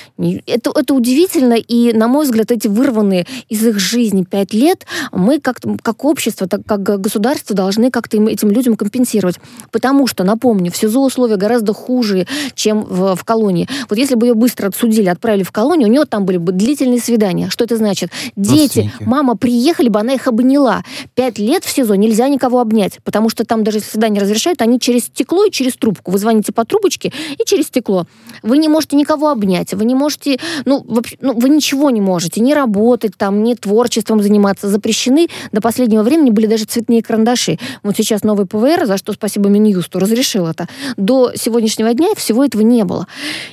Это, 0.46 0.72
это 0.74 0.94
удивительно, 0.94 1.54
и, 1.54 1.92
на 1.92 2.06
мой 2.06 2.26
взгляд, 2.26 2.50
эти 2.52 2.68
вырванные 2.68 3.26
из 3.48 3.66
их 3.66 3.78
жизни 3.78 4.24
5 4.24 4.52
лет 4.52 4.86
мы 5.10 5.40
как, 5.40 5.56
как 5.82 6.04
общество, 6.04 6.46
так, 6.46 6.60
как 6.66 6.82
государство 6.82 7.56
должны 7.56 7.90
как-то 7.90 8.22
этим 8.28 8.50
людям 8.50 8.76
компенсировать. 8.76 9.36
Потому 9.72 10.06
что, 10.06 10.22
напомню, 10.22 10.70
в 10.70 10.76
СИЗО 10.76 11.00
условия 11.00 11.36
гораздо 11.36 11.72
хуже, 11.72 12.26
чем 12.54 12.82
в, 12.82 13.16
в 13.16 13.24
колонии. 13.24 13.68
Вот 13.88 13.98
если 13.98 14.14
бы 14.14 14.26
ее 14.26 14.34
быстро 14.34 14.68
отсудили, 14.68 15.08
отправили 15.08 15.44
в 15.44 15.52
колонию, 15.52 15.88
у 15.88 15.90
нее 15.90 16.04
там 16.04 16.26
были 16.26 16.36
бы 16.36 16.52
длительные 16.52 17.00
свидания. 17.00 17.48
Что 17.48 17.64
это 17.64 17.76
значит? 17.76 18.10
Дети, 18.36 18.92
мама 19.00 19.36
приехали 19.36 19.88
бы, 19.88 19.98
она 19.98 20.12
их 20.12 20.28
обняла. 20.28 20.84
Пять 21.14 21.38
лет 21.38 21.64
в 21.64 21.70
СИЗО 21.70 21.94
нельзя 21.94 22.28
никого 22.28 22.60
обнять, 22.60 22.98
потому 23.02 23.30
что 23.30 23.44
там 23.44 23.64
даже 23.64 23.80
свидания 23.80 24.20
разрешают, 24.36 24.62
они 24.62 24.78
через 24.78 25.06
стекло 25.06 25.44
и 25.44 25.50
через 25.50 25.76
трубку. 25.76 26.10
Вы 26.10 26.18
звоните 26.18 26.52
по 26.52 26.64
трубочке 26.64 27.12
и 27.38 27.44
через 27.44 27.66
стекло. 27.66 28.06
Вы 28.42 28.58
не 28.58 28.68
можете 28.68 28.96
никого 28.96 29.28
обнять, 29.28 29.72
вы 29.74 29.84
не 29.84 29.94
можете, 29.94 30.38
ну, 30.64 30.84
вообще, 30.86 31.16
ну 31.20 31.32
вы 31.32 31.48
ничего 31.48 31.90
не 31.90 32.00
можете, 32.00 32.40
не 32.40 32.54
работать 32.54 33.16
там, 33.16 33.42
не 33.42 33.54
творчеством 33.54 34.22
заниматься. 34.22 34.68
Запрещены 34.68 35.28
до 35.52 35.60
последнего 35.60 36.02
времени 36.02 36.30
были 36.30 36.46
даже 36.46 36.64
цветные 36.64 37.02
карандаши. 37.02 37.58
Вот 37.82 37.96
сейчас 37.96 38.22
новый 38.22 38.46
ПВР, 38.46 38.86
за 38.86 38.98
что 38.98 39.12
спасибо 39.12 39.48
Минюсту, 39.48 39.98
разрешил 39.98 40.46
это. 40.46 40.68
До 40.96 41.32
сегодняшнего 41.34 41.92
дня 41.94 42.08
всего 42.16 42.44
этого 42.44 42.62
не 42.62 42.84
было. 42.84 43.06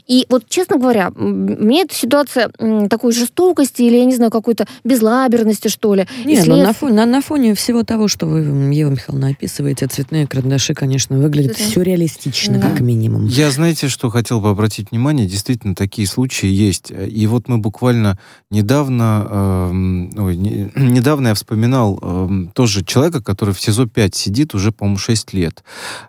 И 0.07 0.25
вот, 0.29 0.43
честно 0.49 0.77
говоря, 0.77 1.11
мне 1.15 1.83
эта 1.83 1.95
ситуация 1.95 2.51
такой 2.89 3.13
жестокости 3.13 3.83
или, 3.83 3.97
я 3.97 4.05
не 4.05 4.15
знаю, 4.15 4.31
какой-то 4.31 4.67
безлаберности, 4.83 5.69
что 5.69 5.95
ли. 5.95 6.07
Нет, 6.25 6.43
след... 6.43 6.57
на, 6.57 6.73
фоне, 6.73 6.93
на, 6.93 7.05
на 7.05 7.21
фоне 7.21 7.55
всего 7.55 7.83
того, 7.83 8.07
что 8.07 8.25
вы, 8.25 8.39
Ева 8.73 8.89
Михайловна, 8.89 9.29
описываете, 9.29 9.87
цветные 9.87 10.27
карандаши, 10.27 10.72
конечно, 10.73 11.17
выглядят 11.17 11.51
это 11.51 11.63
все 11.63 11.81
реалистично, 11.81 12.59
да. 12.59 12.69
как 12.69 12.79
минимум. 12.81 13.25
Я, 13.27 13.51
знаете, 13.51 13.87
что 13.87 14.09
хотел 14.09 14.41
бы 14.41 14.49
обратить 14.49 14.91
внимание? 14.91 15.25
Действительно, 15.25 15.75
такие 15.75 16.07
случаи 16.07 16.47
есть. 16.47 16.91
И 16.91 17.27
вот 17.27 17.47
мы 17.47 17.57
буквально 17.57 18.19
недавно, 18.49 19.27
э, 19.29 20.19
ой, 20.19 20.35
не, 20.35 20.71
недавно 20.75 21.29
я 21.29 21.33
вспоминал 21.33 21.99
э, 22.01 22.29
тоже 22.53 22.83
человека, 22.83 23.21
который 23.21 23.53
в 23.53 23.61
СИЗО 23.61 23.87
5 23.87 24.15
сидит 24.15 24.55
уже, 24.55 24.71
по-моему, 24.71 24.97
6 24.97 25.33
лет. 25.33 25.63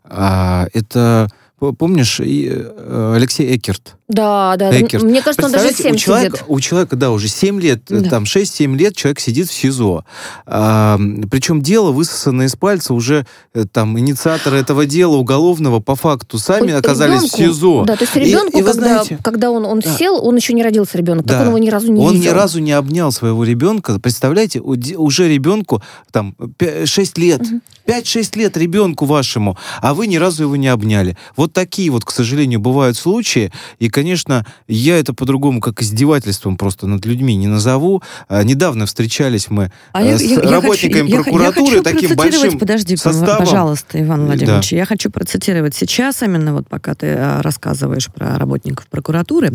А, 0.05 0.67
это 0.73 1.29
помнишь, 1.73 2.21
э, 2.21 3.15
Алексей 3.17 3.57
Экерт? 3.57 3.97
Да, 4.07 4.57
да. 4.59 4.71
Экерт. 4.79 5.03
Мне 5.03 5.23
кажется, 5.23 5.47
он 5.47 5.53
даже 5.53 5.73
7 5.73 5.95
у 5.95 5.97
человека, 5.97 6.37
сидит. 6.37 6.49
У 6.49 6.61
человека, 6.61 6.97
да, 6.97 7.11
уже 7.11 7.29
7 7.29 7.59
лет, 7.61 7.85
да. 7.89 8.09
там 8.11 8.25
6-7 8.25 8.77
лет 8.77 8.95
человек 8.95 9.19
сидит 9.19 9.49
в 9.49 9.55
СИЗО. 9.55 10.05
А, 10.47 10.99
причем 11.31 11.63
дело 11.63 11.91
высосано 11.91 12.43
из 12.43 12.55
пальца 12.55 12.93
уже 12.93 13.27
э, 13.55 13.65
там 13.71 13.99
инициаторы 13.99 14.59
этого 14.59 14.85
дела 14.85 15.17
уголовного 15.17 15.81
по 15.81 15.95
факту 15.95 16.39
сами 16.39 16.73
Ой, 16.73 16.79
оказались 16.79 17.23
ребенку, 17.23 17.37
в 17.37 17.39
СИЗО. 17.39 17.85
Да, 17.87 17.97
то 17.97 18.05
есть 18.05 18.17
ребенку, 18.17 18.59
и, 18.59 18.61
и 18.61 18.65
когда, 18.65 18.73
знаете, 18.73 19.19
когда 19.23 19.51
он, 19.51 19.65
он 19.65 19.81
да. 19.81 19.97
сел, 19.97 20.23
он 20.23 20.37
еще 20.37 20.53
не 20.53 20.63
родился 20.63 20.99
ребенок, 20.99 21.25
да. 21.25 21.39
так 21.39 21.43
он 21.43 21.49
его 21.49 21.59
ни 21.59 21.71
разу 21.71 21.91
не 21.91 22.01
он 22.01 22.13
видел. 22.13 22.29
Он 22.29 22.35
ни 22.35 22.39
разу 22.39 22.59
не 22.61 22.73
обнял 22.73 23.11
своего 23.11 23.43
ребенка. 23.43 23.99
Представляете, 23.99 24.61
уже 24.61 25.29
ребенку 25.29 25.83
там 26.13 26.37
6 26.85 27.19
лет, 27.19 27.41
угу. 27.41 27.61
5-6 27.87 28.39
лет 28.39 28.57
ребенку 28.57 29.05
вашему, 29.05 29.59
а 29.81 29.95
вы 29.95 30.07
ни 30.07 30.17
разу 30.17 30.45
его 30.45 30.57
не 30.57 30.69
обняли. 30.69 31.17
Вот 31.37 31.53
такие 31.53 31.91
вот, 31.91 32.05
к 32.05 32.11
сожалению, 32.11 32.61
бывают 32.61 32.97
случаи. 32.97 33.53
И, 33.79 33.89
конечно, 33.89 34.47
я 34.69 34.99
это 34.99 35.13
по-другому, 35.13 35.61
как 35.61 35.83
издевательством 35.83 36.57
просто 36.57 36.87
над 36.87 37.05
людьми 37.05 37.37
не 37.37 37.47
назову. 37.47 38.03
А, 38.29 38.43
недавно 38.43 38.87
встречались 38.87 39.51
мы 39.51 39.71
а 39.93 40.03
с 40.03 40.23
я, 40.23 40.41
работниками 40.41 41.09
я, 41.11 41.23
прокуратуры 41.23 41.71
я, 41.71 41.77
я 41.77 41.83
таким 41.83 42.17
большим 42.17 42.59
подожди, 42.59 42.97
составом. 42.97 43.39
пожалуйста, 43.39 44.01
Иван 44.01 44.27
Владимирович. 44.27 44.71
Да. 44.71 44.77
Я 44.77 44.87
хочу 44.87 45.11
процитировать 45.11 45.75
сейчас, 45.75 46.23
именно 46.23 46.55
вот 46.55 46.69
пока 46.69 46.95
ты 46.95 47.09
а, 47.09 47.43
рассказываешь 47.43 48.09
про 48.09 48.39
работников 48.39 48.87
прокуратуры. 48.89 49.53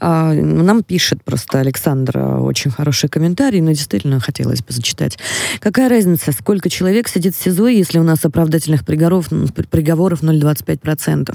Нам 0.00 0.82
пишет 0.82 1.24
просто 1.24 1.60
Александр 1.60 2.18
очень 2.18 2.70
хороший 2.70 3.08
комментарий, 3.08 3.60
но 3.60 3.70
действительно 3.70 4.20
хотелось 4.20 4.60
бы 4.62 4.72
зачитать. 4.72 5.18
Какая 5.60 5.88
разница, 5.88 6.32
сколько 6.32 6.68
человек 6.68 7.08
сидит 7.08 7.34
в 7.34 7.42
СИЗО, 7.42 7.61
если 7.68 7.98
у 7.98 8.02
нас 8.02 8.24
оправдательных 8.24 8.84
приговоров, 8.84 9.28
приговоров 9.70 10.22
0,25%? 10.22 11.34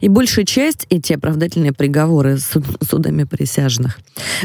И 0.00 0.08
большая 0.08 0.44
часть 0.44 0.86
эти 0.90 1.12
оправдательные 1.12 1.72
приговоры 1.72 2.38
суд, 2.38 2.64
судами 2.82 3.24
присяжных. 3.24 3.98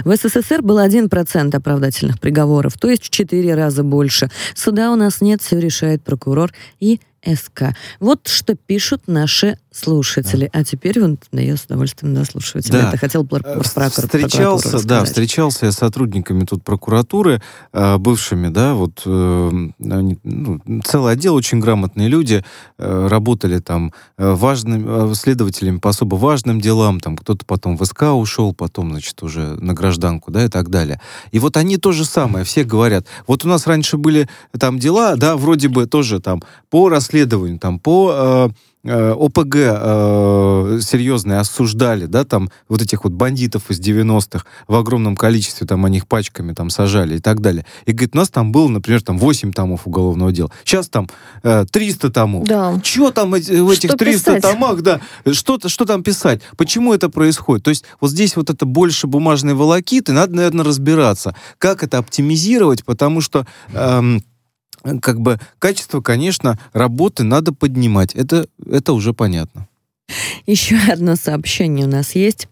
В 0.06 0.16
СССР 0.16 0.62
был 0.62 0.80
1% 0.80 1.56
оправдательных 1.56 2.20
приговоров, 2.20 2.74
то 2.80 2.90
есть 2.90 3.04
в 3.04 3.10
4 3.10 3.56
раза 3.56 3.84
больше. 3.84 4.30
Суда 4.56 4.92
у 4.92 4.96
нас 4.96 5.22
нет, 5.22 5.42
все 5.42 5.60
решает 5.60 6.04
прокурор 6.04 6.52
и 6.80 7.00
СК. 7.26 7.76
Вот 8.00 8.28
что 8.28 8.56
пишут 8.56 9.04
наши 9.08 9.58
слушатели. 9.72 10.50
Да. 10.52 10.60
А 10.60 10.64
теперь 10.64 11.00
вот 11.00 11.20
да, 11.32 11.42
я 11.42 11.56
с 11.56 11.66
удовольствием 11.66 12.14
дослушиваю 12.14 12.64
тебя. 12.64 12.84
Да. 12.84 12.92
Ты 12.92 12.98
хотел 12.98 13.26
про, 13.26 13.40
про, 13.40 13.60
про 13.60 13.90
встречался, 13.90 14.86
Да, 14.86 15.04
встречался 15.04 15.68
я 15.68 15.72
с 15.72 15.76
сотрудниками 15.76 16.46
тут 16.46 16.64
прокуратуры, 16.64 17.42
э, 17.74 17.98
бывшими, 17.98 18.50
да, 18.50 18.74
вот 18.74 19.04
э, 19.06 19.50
они, 19.80 20.18
ну, 20.24 20.62
целый 20.84 21.14
отдел, 21.14 21.36
очень 21.36 21.60
грамотные 21.60 22.08
люди, 22.08 22.44
э, 22.78 23.08
работали 23.08 23.60
там 23.60 23.94
э, 24.18 24.32
важным, 24.32 24.88
э, 24.88 25.06
следователями 25.16 25.78
по 25.78 25.90
особо 25.90 26.16
важным 26.16 26.62
делам, 26.62 27.00
там 27.00 27.18
кто-то 27.18 27.46
потом 27.46 27.78
в 27.78 27.86
СК 27.86 28.04
ушел, 28.14 28.54
потом, 28.54 28.92
значит, 28.92 29.22
уже 29.24 29.56
на 29.56 29.74
гражданку, 29.74 30.32
да, 30.32 30.46
и 30.46 30.48
так 30.48 30.70
далее. 30.70 31.02
И 31.32 31.40
вот 31.40 31.58
они 31.58 31.78
то 31.78 31.92
же 31.92 32.06
самое, 32.06 32.46
все 32.46 32.64
говорят, 32.64 33.06
вот 33.28 33.46
у 33.46 33.48
нас 33.48 33.68
раньше 33.68 33.98
были 33.98 34.28
там 34.60 34.80
дела, 34.80 35.16
да, 35.16 35.38
вроде 35.38 35.68
бы 35.68 35.86
тоже 35.86 36.20
там 36.20 36.42
по 36.70 36.90
расследованию, 36.90 37.60
там 37.60 37.80
по... 37.80 38.14
Э, 38.14 38.50
Э, 38.90 39.12
ОПГ 39.12 39.56
э, 39.56 40.80
серьезные 40.82 41.40
осуждали, 41.40 42.06
да, 42.06 42.24
там 42.24 42.50
вот 42.70 42.82
этих 42.82 43.04
вот 43.04 43.12
бандитов 43.12 43.70
из 43.70 43.82
90-х 43.82 44.46
в 44.68 44.76
огромном 44.76 45.18
количестве, 45.18 45.68
там 45.68 45.84
они 45.84 45.98
их 45.98 46.08
пачками 46.08 46.54
там 46.54 46.70
сажали 46.70 47.18
и 47.18 47.20
так 47.20 47.42
далее. 47.42 47.66
И 47.86 47.92
говорит, 47.92 48.16
у 48.16 48.18
нас 48.18 48.30
там 48.30 48.54
было, 48.54 48.70
например, 48.70 49.02
там 49.02 49.18
8 49.18 49.52
томов 49.52 49.88
уголовного 49.88 50.32
дела. 50.32 50.52
Сейчас 50.64 50.88
там 50.88 51.10
э, 51.44 51.66
300 51.70 52.12
томов. 52.12 52.48
Да. 52.48 52.80
Что 52.82 53.12
там 53.12 53.32
в 53.32 53.34
этих 53.34 53.90
что 53.90 53.98
300 53.98 53.98
писать? 53.98 54.42
томах, 54.42 54.82
да, 54.82 55.02
что, 55.34 55.60
что 55.68 55.84
там 55.84 56.02
писать? 56.02 56.42
Почему 56.56 56.94
это 56.94 57.10
происходит? 57.10 57.66
То 57.66 57.70
есть 57.70 57.84
вот 58.00 58.12
здесь 58.12 58.38
вот 58.38 58.50
это 58.50 58.66
больше 58.66 59.08
бумажной 59.08 59.54
волокиты, 59.54 60.14
надо, 60.14 60.34
наверное, 60.34 60.64
разбираться, 60.64 61.36
как 61.58 61.84
это 61.84 61.98
оптимизировать, 61.98 62.86
потому 62.86 63.20
что... 63.20 63.46
Эм, 63.74 64.24
как 65.02 65.20
бы 65.20 65.40
качество, 65.60 66.02
конечно, 66.02 66.60
работы 66.74 67.24
надо 67.24 67.54
поднимать. 67.54 68.14
Это, 68.16 68.48
это 68.66 68.94
уже 68.94 69.14
понятно. 69.14 69.68
Еще 70.46 70.78
одно 70.92 71.16
сообщение 71.16 71.86
у 71.86 71.90
нас 71.90 72.16
есть. 72.16 72.48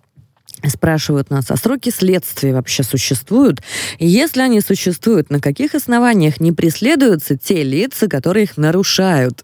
Спрашивают 0.65 1.29
нас, 1.29 1.51
а 1.51 1.57
сроки 1.57 1.91
следствия 1.91 2.53
вообще 2.53 2.83
существуют? 2.83 3.61
если 3.99 4.41
они 4.41 4.61
существуют, 4.61 5.29
на 5.29 5.39
каких 5.39 5.75
основаниях 5.75 6.39
не 6.39 6.51
преследуются 6.51 7.37
те 7.37 7.63
лица, 7.63 8.07
которые 8.07 8.45
их 8.45 8.57
нарушают? 8.57 9.43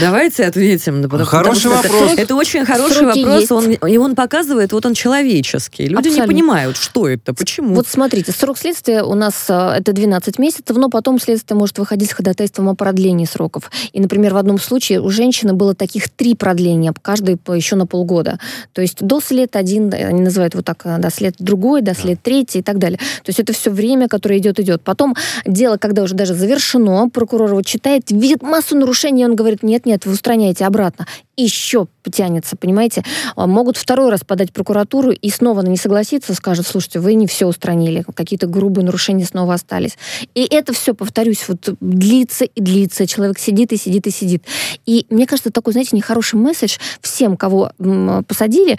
Давайте 0.00 0.44
ответим. 0.44 1.02
Потому, 1.02 1.24
хороший 1.24 1.70
потому 1.70 1.76
вопрос. 1.76 2.12
Это, 2.12 2.22
это 2.22 2.34
очень 2.36 2.64
хороший 2.64 2.96
Сроки 2.96 3.24
вопрос. 3.24 3.50
Он, 3.50 3.72
и 3.72 3.96
он 3.96 4.14
показывает, 4.14 4.72
вот 4.72 4.86
он 4.86 4.94
человеческий. 4.94 5.84
Люди 5.84 6.08
Абсолютно. 6.08 6.22
не 6.22 6.26
понимают, 6.26 6.76
что 6.76 7.08
это, 7.08 7.34
почему. 7.34 7.74
Вот 7.74 7.88
смотрите, 7.88 8.32
срок 8.32 8.58
следствия 8.58 9.02
у 9.02 9.14
нас 9.14 9.46
э, 9.48 9.54
это 9.78 9.92
12 9.92 10.38
месяцев, 10.38 10.76
но 10.76 10.88
потом 10.88 11.18
следствие 11.18 11.58
может 11.58 11.78
выходить 11.78 12.10
с 12.10 12.12
ходатайством 12.12 12.68
о 12.68 12.74
продлении 12.74 13.24
сроков. 13.24 13.70
И, 13.92 14.00
например, 14.00 14.34
в 14.34 14.36
одном 14.36 14.58
случае 14.58 15.00
у 15.00 15.10
женщины 15.10 15.54
было 15.54 15.74
таких 15.74 16.08
три 16.08 16.34
продления, 16.34 16.92
каждый 17.00 17.38
еще 17.54 17.76
на 17.76 17.86
полгода. 17.86 18.38
То 18.72 18.82
есть 18.82 18.98
до 19.00 19.20
след 19.20 19.56
один, 19.56 19.92
они 19.92 20.20
называют 20.20 20.54
вот 20.54 20.64
так, 20.64 20.82
э, 20.84 20.98
до 20.98 21.10
след 21.10 21.34
другой, 21.38 21.82
до 21.82 21.94
след 21.94 22.22
третий 22.22 22.60
и 22.60 22.62
так 22.62 22.78
далее. 22.78 22.98
То 22.98 23.30
есть 23.30 23.40
это 23.40 23.52
все 23.52 23.70
время, 23.70 24.08
которое 24.08 24.38
идет, 24.38 24.60
идет. 24.60 24.82
Потом 24.82 25.16
дело, 25.46 25.76
когда 25.76 26.02
уже 26.02 26.14
даже 26.14 26.34
завершено, 26.34 27.08
прокурор 27.08 27.50
его 27.50 27.62
читает, 27.62 28.10
видит 28.10 28.42
массу 28.42 28.76
нарушений, 28.76 29.24
он 29.24 29.34
говорит, 29.34 29.62
нет, 29.62 29.77
нет-нет, 29.78 30.06
вы 30.06 30.12
устраняете 30.12 30.64
обратно. 30.64 31.06
Еще 31.36 31.86
потянется, 32.02 32.56
понимаете? 32.56 33.04
А, 33.36 33.46
могут 33.46 33.76
второй 33.76 34.10
раз 34.10 34.24
подать 34.24 34.52
прокуратуру 34.52 35.10
и 35.12 35.30
снова 35.30 35.62
на 35.62 35.68
не 35.68 35.76
согласиться, 35.76 36.34
скажут, 36.34 36.66
слушайте, 36.66 36.98
вы 36.98 37.14
не 37.14 37.26
все 37.26 37.46
устранили, 37.46 38.04
какие-то 38.14 38.46
грубые 38.46 38.84
нарушения 38.84 39.24
снова 39.24 39.54
остались. 39.54 39.96
И 40.34 40.46
это 40.50 40.72
все, 40.72 40.94
повторюсь, 40.94 41.46
вот 41.48 41.76
длится 41.80 42.44
и 42.44 42.60
длится. 42.60 43.06
Человек 43.06 43.38
сидит 43.38 43.72
и 43.72 43.76
сидит 43.76 44.06
и 44.06 44.10
сидит. 44.10 44.44
И 44.84 45.06
мне 45.10 45.26
кажется, 45.26 45.52
такой, 45.52 45.72
знаете, 45.72 45.96
нехороший 45.96 46.38
месседж 46.40 46.78
всем, 47.00 47.36
кого 47.36 47.70
посадили, 48.26 48.78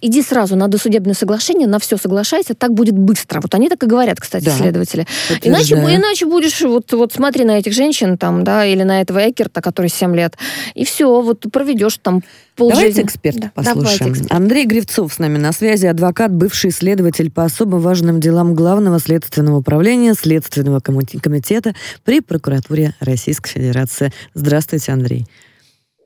иди 0.00 0.22
сразу 0.22 0.56
на 0.56 0.68
досудебное 0.68 1.14
соглашение, 1.14 1.66
на 1.66 1.78
все 1.78 1.96
соглашайся, 1.96 2.54
так 2.54 2.74
будет 2.74 2.96
быстро. 2.96 3.40
Вот 3.40 3.54
они 3.54 3.68
так 3.68 3.82
и 3.82 3.86
говорят, 3.86 4.20
кстати, 4.20 4.44
да. 4.44 4.52
следователи. 4.52 5.06
Иначе, 5.42 5.74
иначе 5.74 6.26
будешь, 6.26 6.60
вот, 6.62 6.92
вот 6.92 7.12
смотри 7.12 7.44
на 7.44 7.58
этих 7.58 7.72
женщин 7.72 8.18
там, 8.18 8.44
да, 8.44 8.64
или 8.64 8.82
на 8.82 9.00
этого 9.00 9.30
Экерта, 9.30 9.60
который 9.60 9.90
7 9.90 10.14
лет, 10.14 10.36
и 10.74 10.84
все, 10.84 11.20
вот 11.20 11.46
проведешь 11.52 11.98
там 11.98 12.22
полжизни. 12.56 12.80
Давайте 12.80 13.02
эксперта 13.02 13.40
да. 13.40 13.50
послушаем. 13.54 13.84
Давайте 13.84 14.10
эксперт. 14.10 14.32
Андрей 14.32 14.66
Гривцов 14.66 15.12
с 15.12 15.18
нами 15.18 15.38
на 15.38 15.52
связи, 15.52 15.86
адвокат, 15.86 16.32
бывший 16.32 16.70
следователь 16.70 17.30
по 17.30 17.44
особо 17.44 17.76
важным 17.76 18.20
делам 18.20 18.54
Главного 18.54 18.98
следственного 18.98 19.58
управления 19.58 20.14
Следственного 20.14 20.80
комитета 20.80 21.74
при 22.04 22.20
прокуратуре 22.20 22.94
Российской 23.00 23.50
Федерации. 23.50 24.12
Здравствуйте, 24.34 24.92
Андрей. 24.92 25.26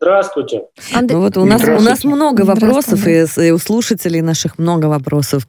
Здравствуйте. 0.03 0.63
Андрей... 0.93 1.15
Ну 1.15 1.23
вот 1.23 1.37
у 1.37 1.45
нас, 1.45 1.63
у 1.63 1.81
нас 1.81 2.03
много 2.03 2.43
вопросов, 2.43 3.07
и, 3.07 3.25
и 3.41 3.51
у 3.53 3.59
слушателей 3.59 4.21
наших 4.21 4.59
много 4.59 4.87
вопросов. 4.87 5.47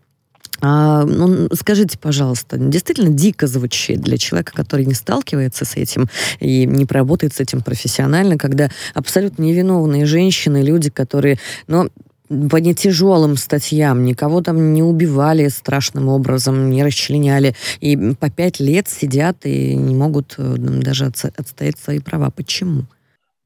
А, 0.61 1.03
ну, 1.05 1.49
скажите, 1.55 1.97
пожалуйста, 1.97 2.57
действительно 2.57 3.09
дико 3.09 3.47
звучит 3.47 4.01
для 4.01 4.19
человека, 4.19 4.53
который 4.53 4.85
не 4.85 4.93
сталкивается 4.93 5.65
с 5.65 5.75
этим 5.75 6.07
и 6.39 6.67
не 6.67 6.85
работает 6.85 7.33
с 7.33 7.39
этим 7.39 7.61
профессионально, 7.61 8.37
когда 8.37 8.69
абсолютно 8.93 9.41
невиновные 9.41 10.05
женщины, 10.05 10.61
люди, 10.61 10.91
которые, 10.91 11.39
ну, 11.65 11.89
по 12.29 12.57
нетяжелым 12.57 13.37
статьям, 13.37 14.03
никого 14.03 14.41
там 14.41 14.75
не 14.75 14.83
убивали 14.83 15.47
страшным 15.47 16.09
образом, 16.09 16.69
не 16.69 16.83
расчленяли, 16.83 17.55
и 17.79 18.13
по 18.13 18.29
пять 18.29 18.59
лет 18.59 18.87
сидят 18.87 19.47
и 19.47 19.73
не 19.75 19.95
могут 19.95 20.35
э, 20.37 20.55
даже 20.57 21.05
отстоять 21.05 21.79
свои 21.79 21.99
права. 21.99 22.29
Почему? 22.29 22.85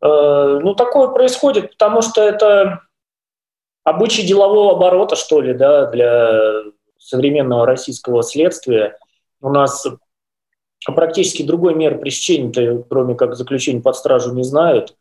Э, 0.08 0.60
ну, 0.62 0.74
такое 0.76 1.10
происходит, 1.10 1.72
потому 1.72 2.02
что 2.02 2.22
это 2.22 2.82
обычай 3.84 4.26
делового 4.26 4.74
оборота, 4.74 5.16
что 5.16 5.42
ли, 5.42 5.54
да, 5.54 5.88
для 5.88 6.64
современного 6.98 7.66
российского 7.66 8.24
следствия. 8.24 8.98
У 9.42 9.50
нас 9.50 9.86
практически 10.86 11.44
другой 11.44 11.76
меры 11.76 11.98
пресечения, 11.98 12.84
кроме 12.90 13.16
как 13.16 13.36
заключения 13.36 13.82
под 13.82 13.96
стражу, 13.96 14.34
не 14.34 14.44
знают. 14.44 14.96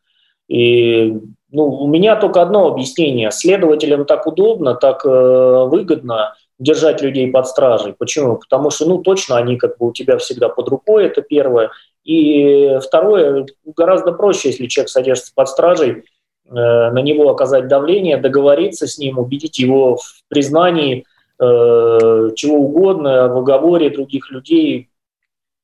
И 0.49 1.13
ну, 1.51 1.65
у 1.65 1.87
меня 1.87 2.17
только 2.17 2.43
одно 2.43 2.67
объяснение. 2.67 3.31
Следователям 3.31 4.05
так 4.05 4.27
удобно, 4.27 4.75
так 4.75 5.05
э, 5.05 5.09
выгодно 5.09 6.35
держать 6.59 7.03
людей 7.03 7.31
под 7.31 7.47
стражей. 7.47 7.93
Почему? 7.93 8.37
Потому 8.37 8.71
что, 8.71 8.87
ну, 8.87 8.99
точно 8.99 9.37
они 9.37 9.57
как 9.57 9.79
бы 9.79 9.89
у 9.89 9.93
тебя 9.93 10.19
всегда 10.19 10.49
под 10.49 10.69
рукой, 10.69 11.07
это 11.07 11.23
первое. 11.23 11.71
И 12.05 12.79
второе, 12.83 13.47
гораздо 13.65 14.13
проще, 14.13 14.51
если 14.51 14.67
человек 14.67 14.91
содержится 14.91 15.33
под 15.35 15.49
стражей, 15.49 15.91
э, 15.93 16.51
на 16.51 17.03
него 17.03 17.29
оказать 17.31 17.69
давление, 17.69 18.17
договориться 18.17 18.87
с 18.87 18.99
ним, 18.99 19.19
убедить 19.19 19.59
его 19.59 19.97
в 19.97 20.23
признании 20.29 21.05
э, 21.39 22.31
чего 22.37 22.57
угодно, 22.57 23.29
в 23.29 23.39
оговоре 23.39 23.91
других 23.91 24.31
людей. 24.31 24.89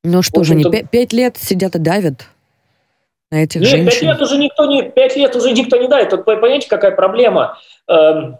Ну 0.03 0.21
что 0.21 0.43
же, 0.43 0.53
не 0.53 0.65
пять 0.65 1.13
лет 1.13 1.37
сидят 1.37 1.75
и 1.75 1.79
давят 1.79 2.27
на 3.31 3.43
этих 3.43 3.61
Нет, 3.61 3.69
женщин? 3.69 3.89
пять 3.89 4.01
лет 4.01 4.21
уже 4.21 4.37
никто 4.37 4.65
не, 4.65 4.83
пять 4.83 5.15
лет 5.15 5.35
уже 5.35 5.51
никто 5.53 5.77
не 5.77 5.87
давит. 5.87 6.11
Вот 6.11 6.25
понимаете, 6.25 6.69
какая 6.69 6.91
проблема? 6.91 7.57
Эм, 7.87 8.37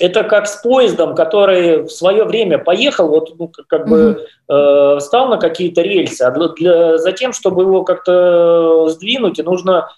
это 0.00 0.24
как 0.24 0.46
с 0.46 0.56
поездом, 0.56 1.14
который 1.14 1.82
в 1.82 1.90
свое 1.90 2.24
время 2.24 2.58
поехал, 2.58 3.08
вот 3.08 3.34
ну, 3.38 3.52
как 3.68 3.86
бы 3.86 4.26
э, 4.48 5.00
стал 5.00 5.28
на 5.28 5.36
какие-то 5.38 5.82
рельсы, 5.82 6.22
а 6.22 6.30
для, 6.30 6.48
для, 6.48 6.98
за 6.98 7.12
тем, 7.12 7.32
чтобы 7.32 7.62
его 7.62 7.84
как-то 7.84 8.88
сдвинуть, 8.88 9.38
нужно 9.38 9.90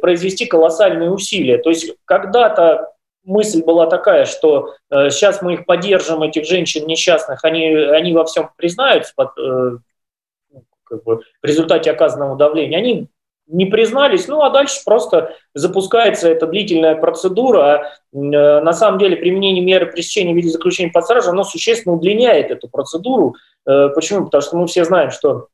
произвести 0.00 0.46
колоссальные 0.46 1.10
усилия. 1.10 1.58
То 1.58 1.70
есть 1.70 1.94
когда-то 2.04 2.92
мысль 3.24 3.62
была 3.62 3.86
такая, 3.86 4.24
что 4.24 4.74
э, 4.90 5.10
сейчас 5.10 5.42
мы 5.42 5.54
их 5.54 5.66
поддержим, 5.66 6.22
этих 6.22 6.46
женщин 6.46 6.86
несчастных, 6.86 7.44
они, 7.44 7.66
они 7.66 8.12
во 8.12 8.24
всем 8.24 8.50
признаются 8.56 9.12
под, 9.14 9.30
э, 9.38 9.78
ну, 10.52 10.64
как 10.84 11.04
бы, 11.04 11.22
в 11.42 11.46
результате 11.46 11.90
оказанного 11.90 12.36
давления, 12.36 12.78
они 12.78 13.08
не 13.48 13.66
признались, 13.66 14.28
ну 14.28 14.42
а 14.42 14.50
дальше 14.50 14.80
просто 14.84 15.34
запускается 15.54 16.28
эта 16.28 16.46
длительная 16.46 16.94
процедура. 16.94 17.92
Э, 18.12 18.16
на 18.60 18.72
самом 18.72 18.98
деле 18.98 19.16
применение 19.16 19.64
меры 19.64 19.86
пресечения 19.86 20.32
в 20.32 20.36
виде 20.36 20.50
заключения 20.50 20.90
под 20.90 21.04
стражу, 21.04 21.30
оно 21.30 21.44
существенно 21.44 21.94
удлиняет 21.94 22.50
эту 22.50 22.68
процедуру. 22.68 23.36
Э, 23.66 23.88
почему? 23.94 24.26
Потому 24.26 24.42
что 24.42 24.56
мы 24.56 24.66
все 24.66 24.84
знаем, 24.84 25.10
что 25.10 25.48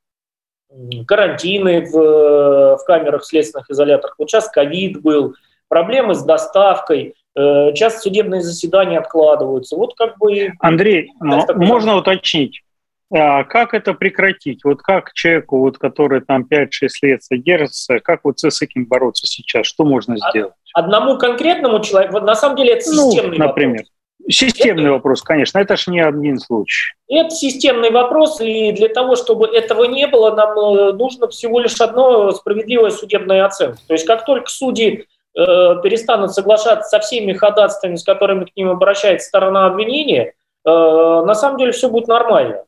карантины 1.07 1.83
в, 1.83 1.97
э, 1.97 2.77
в 2.77 2.85
камерах 2.85 3.25
следственных 3.25 3.71
изоляторах, 3.71 4.17
вот 4.19 4.29
сейчас 4.29 4.49
ковид 4.49 5.01
был, 5.01 5.35
проблемы 5.69 6.15
с 6.15 6.23
доставкой, 6.23 7.15
часто 7.35 8.01
судебные 8.01 8.43
заседания 8.43 8.99
откладываются. 8.99 9.75
Вот 9.75 9.97
как 9.97 10.19
бы... 10.19 10.53
Андрей, 10.61 11.11
можно 11.21 11.97
уточнить? 11.97 12.64
А 13.17 13.45
как 13.45 13.75
это 13.75 13.95
прекратить? 13.95 14.65
Вот 14.65 14.83
как 14.83 15.13
человеку, 15.13 15.59
вот, 15.61 15.79
который 15.79 16.21
там 16.21 16.45
5-6 16.51 16.67
лет 17.03 17.23
содержится, 17.23 18.01
как 18.01 18.21
вот 18.25 18.41
с 18.41 18.61
этим 18.61 18.87
бороться 18.87 19.27
сейчас? 19.27 19.67
Что 19.67 19.85
можно 19.85 20.17
сделать? 20.17 20.55
Одному 20.75 21.17
конкретному 21.17 21.79
человеку, 21.79 22.19
на 22.19 22.35
самом 22.35 22.57
деле 22.57 22.73
это 22.73 22.91
ну, 22.91 23.13
системный 23.13 23.39
ну, 23.39 23.45
например. 23.47 23.79
вопрос. 23.79 23.91
Системный 24.29 24.85
это, 24.85 24.93
вопрос, 24.93 25.23
конечно, 25.23 25.59
это 25.59 25.77
ж 25.77 25.87
не 25.89 26.01
один 26.01 26.39
случай. 26.39 26.95
Это 27.09 27.31
системный 27.31 27.91
вопрос, 27.91 28.41
и 28.41 28.73
для 28.73 28.89
того, 28.89 29.17
чтобы 29.17 29.47
этого 29.47 29.85
не 29.85 30.07
было, 30.09 30.35
нам 30.35 30.59
э, 30.59 30.93
нужно 30.95 31.29
всего 31.29 31.61
лишь 31.61 31.81
одно 31.81 32.33
справедливое 32.33 32.91
судебное 32.91 33.45
оценка. 33.45 33.79
То 33.87 33.93
есть 33.93 34.07
как 34.07 34.25
только 34.25 34.49
судьи 34.49 35.05
э, 35.37 35.43
перестанут 35.83 36.33
соглашаться 36.33 36.89
со 36.89 37.01
всеми 37.01 37.33
ходатайствами, 37.33 37.97
с 37.97 38.03
которыми 38.03 38.47
к 38.47 38.57
ним 38.57 38.71
обращается 38.71 39.29
сторона 39.29 39.67
обвинения, 39.67 40.33
э, 40.65 40.71
на 40.71 41.35
самом 41.35 41.59
деле 41.59 41.73
все 41.73 41.89
будет 41.89 42.09
нормально. 42.09 42.65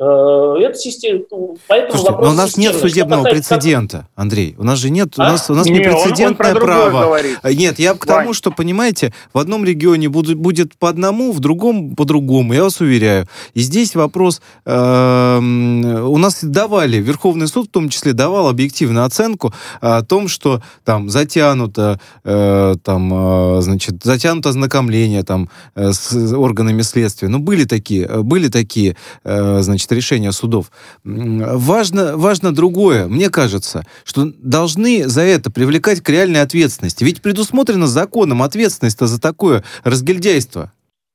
Э, 0.00 0.54
это 0.60 0.78
система, 0.78 1.24
поэтому 1.66 1.98
Слушайте, 1.98 2.22
но 2.22 2.30
у 2.30 2.32
нас 2.32 2.56
нет 2.56 2.76
судебного 2.76 3.24
прецедента, 3.24 4.06
Андрей. 4.14 4.54
У 4.56 4.62
нас 4.62 4.78
же 4.78 4.90
нет, 4.90 5.14
а? 5.16 5.22
у 5.22 5.24
нас, 5.32 5.50
у 5.50 5.54
нас 5.54 5.66
не, 5.66 5.80
прецедентное 5.80 6.54
право. 6.54 7.18
Нет, 7.42 7.80
я 7.80 7.94
к 7.94 8.06
тому, 8.06 8.26
Вань. 8.26 8.34
что, 8.34 8.52
понимаете, 8.52 9.12
в 9.32 9.38
одном 9.38 9.64
регионе 9.64 10.08
будет, 10.08 10.38
будет 10.38 10.76
по 10.78 10.88
одному, 10.88 11.32
в 11.32 11.40
другом 11.40 11.96
по 11.96 12.04
другому, 12.04 12.52
я 12.54 12.62
вас 12.62 12.80
уверяю. 12.80 13.26
И 13.54 13.60
здесь 13.60 13.96
вопрос, 13.96 14.40
э, 14.64 15.38
у 15.38 16.16
нас 16.16 16.44
давали, 16.44 16.98
Верховный 16.98 17.48
суд 17.48 17.66
в 17.66 17.72
том 17.72 17.88
числе 17.88 18.12
давал 18.12 18.48
объективную 18.48 19.04
оценку 19.04 19.52
о 19.80 20.02
том, 20.02 20.28
что 20.28 20.62
там 20.84 21.10
затянуто, 21.10 21.98
э, 22.22 22.76
там, 22.84 23.58
э, 23.58 23.62
значит, 23.62 24.04
затянуто 24.04 24.50
ознакомление 24.50 25.24
там 25.24 25.50
э, 25.74 25.90
с 25.92 26.32
органами 26.32 26.82
следствия. 26.82 27.26
Ну, 27.26 27.40
были 27.40 27.64
такие, 27.64 28.06
были 28.22 28.46
такие, 28.46 28.96
э, 29.24 29.58
значит, 29.60 29.87
значит, 29.88 29.92
решения 29.92 30.32
судов. 30.32 30.70
Важно, 31.04 32.16
важно 32.16 32.54
другое. 32.54 33.06
Мне 33.06 33.30
кажется, 33.30 33.84
что 34.04 34.26
должны 34.38 35.08
за 35.08 35.22
это 35.22 35.50
привлекать 35.50 36.00
к 36.00 36.08
реальной 36.10 36.42
ответственности. 36.42 37.04
Ведь 37.04 37.22
предусмотрена 37.22 37.86
законом 37.86 38.42
ответственность 38.42 38.98
за 38.98 39.20
такое 39.20 39.64
разгильдяйство. 39.84 40.72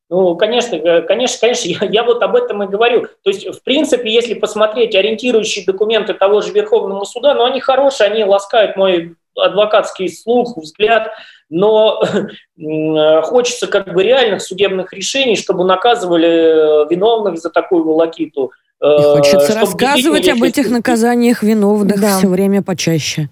Ну, 0.10 0.36
конечно, 0.36 0.76
э, 0.76 1.02
конечно, 1.02 1.38
конечно, 1.42 1.70
я, 1.70 1.90
я 1.90 2.04
вот 2.04 2.22
об 2.22 2.36
этом 2.36 2.62
и 2.64 2.68
говорю. 2.68 3.08
То 3.24 3.32
есть, 3.32 3.48
в 3.48 3.64
принципе, 3.64 4.14
если 4.14 4.36
посмотреть 4.36 4.96
ориентирующие 4.96 5.66
документы 5.66 6.14
того 6.14 6.42
же 6.42 6.52
Верховного 6.52 7.04
суда, 7.06 7.34
ну, 7.34 7.46
они 7.46 7.60
хорошие, 7.60 8.12
они 8.12 8.24
ласкают 8.24 8.76
мой 8.76 9.16
адвокатский 9.36 10.10
слух, 10.10 10.56
взгляд, 10.58 11.12
но 11.50 12.04
э, 12.58 13.22
хочется 13.22 13.68
как 13.68 13.94
бы 13.94 14.04
реальных 14.04 14.42
судебных 14.42 14.94
решений, 14.94 15.36
чтобы 15.36 15.64
наказывали 15.64 16.88
виновных 16.90 17.40
за 17.40 17.50
такую 17.50 17.84
волокиту. 17.84 18.52
И 18.84 18.86
э, 18.86 19.02
хочется 19.16 19.60
рассказывать 19.60 20.28
об 20.28 20.44
этих 20.44 20.70
наказаниях 20.70 21.42
виновных 21.42 22.02
да. 22.02 22.18
все 22.18 22.28
время 22.28 22.62
почаще. 22.62 23.30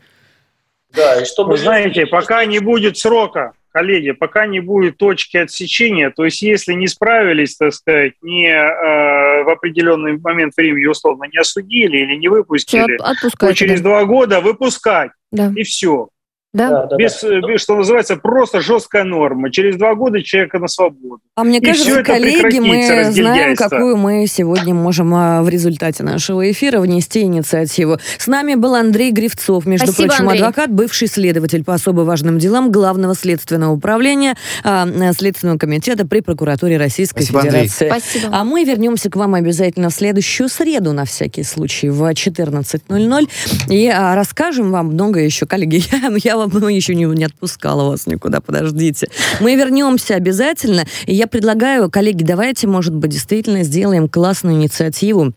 Да, 0.96 1.22
и 1.22 1.26
чтобы... 1.26 1.52
Вы 1.52 1.58
знаете, 1.58 2.06
пока 2.06 2.46
не 2.46 2.60
будет 2.60 2.98
срока, 2.98 3.52
коллеги, 3.72 4.12
пока 4.12 4.46
не 4.46 4.62
будет 4.62 4.98
точки 4.98 5.38
отсечения, 5.38 6.10
то 6.10 6.24
есть 6.24 6.42
если 6.42 6.74
не 6.74 6.88
справились, 6.88 7.58
так 7.58 7.74
сказать, 7.74 8.14
не 8.22 8.48
э, 8.48 9.44
в 9.44 9.50
определенный 9.50 10.18
момент 10.18 10.54
времени 10.56 10.86
условно 10.86 11.26
не 11.32 11.38
осудили 11.38 11.98
или 11.98 12.16
не 12.16 12.30
выпустили, 12.30 12.98
то 13.38 13.54
через 13.54 13.82
да. 13.82 13.90
два 13.90 14.06
года 14.06 14.40
выпускать. 14.40 15.12
Да. 15.32 15.52
И 15.56 15.64
все. 15.64 16.10
Да? 16.54 16.86
Да, 16.86 16.98
без, 16.98 17.22
да, 17.22 17.40
без, 17.40 17.62
что 17.62 17.78
называется, 17.78 18.18
просто 18.18 18.60
жесткая 18.60 19.06
норма. 19.06 19.52
Через 19.52 19.78
два 19.78 19.96
года 19.96 20.22
человека 20.22 20.60
на 20.60 20.68
свободу. 20.68 21.22
А 21.36 21.46
мне 21.46 21.60
и 21.60 21.66
кажется, 21.66 22.04
коллеги, 22.04 22.60
мы 22.60 23.10
знаем, 23.12 23.56
какую 23.56 23.96
мы 23.96 24.28
сегодня 24.28 24.74
можем 24.74 25.14
а, 25.16 25.44
в 25.44 25.50
результате 25.50 26.04
нашего 26.04 26.52
эфира 26.52 26.82
внести 26.82 27.22
инициативу. 27.22 28.00
С 28.18 28.28
нами 28.28 28.56
был 28.56 28.76
Андрей 28.76 29.12
Гривцов, 29.12 29.66
между 29.66 29.88
Спасибо, 29.88 30.10
прочим, 30.10 30.28
Андрей. 30.28 30.42
адвокат, 30.42 30.72
бывший 30.72 31.08
следователь 31.08 31.64
по 31.64 31.74
особо 31.74 32.02
важным 32.02 32.38
делам 32.38 32.70
Главного 32.70 33.16
следственного 33.16 33.72
управления 33.72 34.36
а, 34.66 34.86
Следственного 35.14 35.58
комитета 35.58 36.06
при 36.06 36.20
прокуратуре 36.20 36.78
Российской 36.78 37.24
Спасибо, 37.24 37.44
Федерации. 37.44 37.86
Андрей. 37.88 38.02
Спасибо. 38.02 38.38
А 38.38 38.44
мы 38.44 38.66
вернемся 38.66 39.10
к 39.10 39.16
вам 39.16 39.36
обязательно 39.36 39.90
в 39.90 39.94
следующую 39.94 40.50
среду, 40.50 40.92
на 40.92 41.06
всякий 41.06 41.44
случай, 41.44 41.90
в 41.90 42.02
14.00. 42.04 43.30
И 43.70 43.88
а, 43.88 44.16
расскажем 44.16 44.72
вам 44.72 44.88
много 44.88 45.22
еще, 45.22 45.46
коллеги. 45.46 45.82
Я, 45.92 46.12
я 46.24 46.41
вам 46.48 46.68
еще 46.68 46.96
не, 46.96 47.06
не 47.06 47.26
отпускала 47.26 47.90
вас 47.90 48.08
никуда, 48.08 48.42
подождите. 48.42 49.10
Мы 49.40 49.56
вернемся 49.56 50.16
обязательно. 50.16 50.86
И 51.06 51.14
я 51.14 51.28
предлагаю, 51.28 51.90
коллеги, 51.90 52.24
давайте, 52.24 52.68
может 52.68 52.94
быть, 52.94 53.12
действительно 53.12 53.64
сделаем 53.64 54.08
классную 54.08 54.56
инициативу 54.56 55.34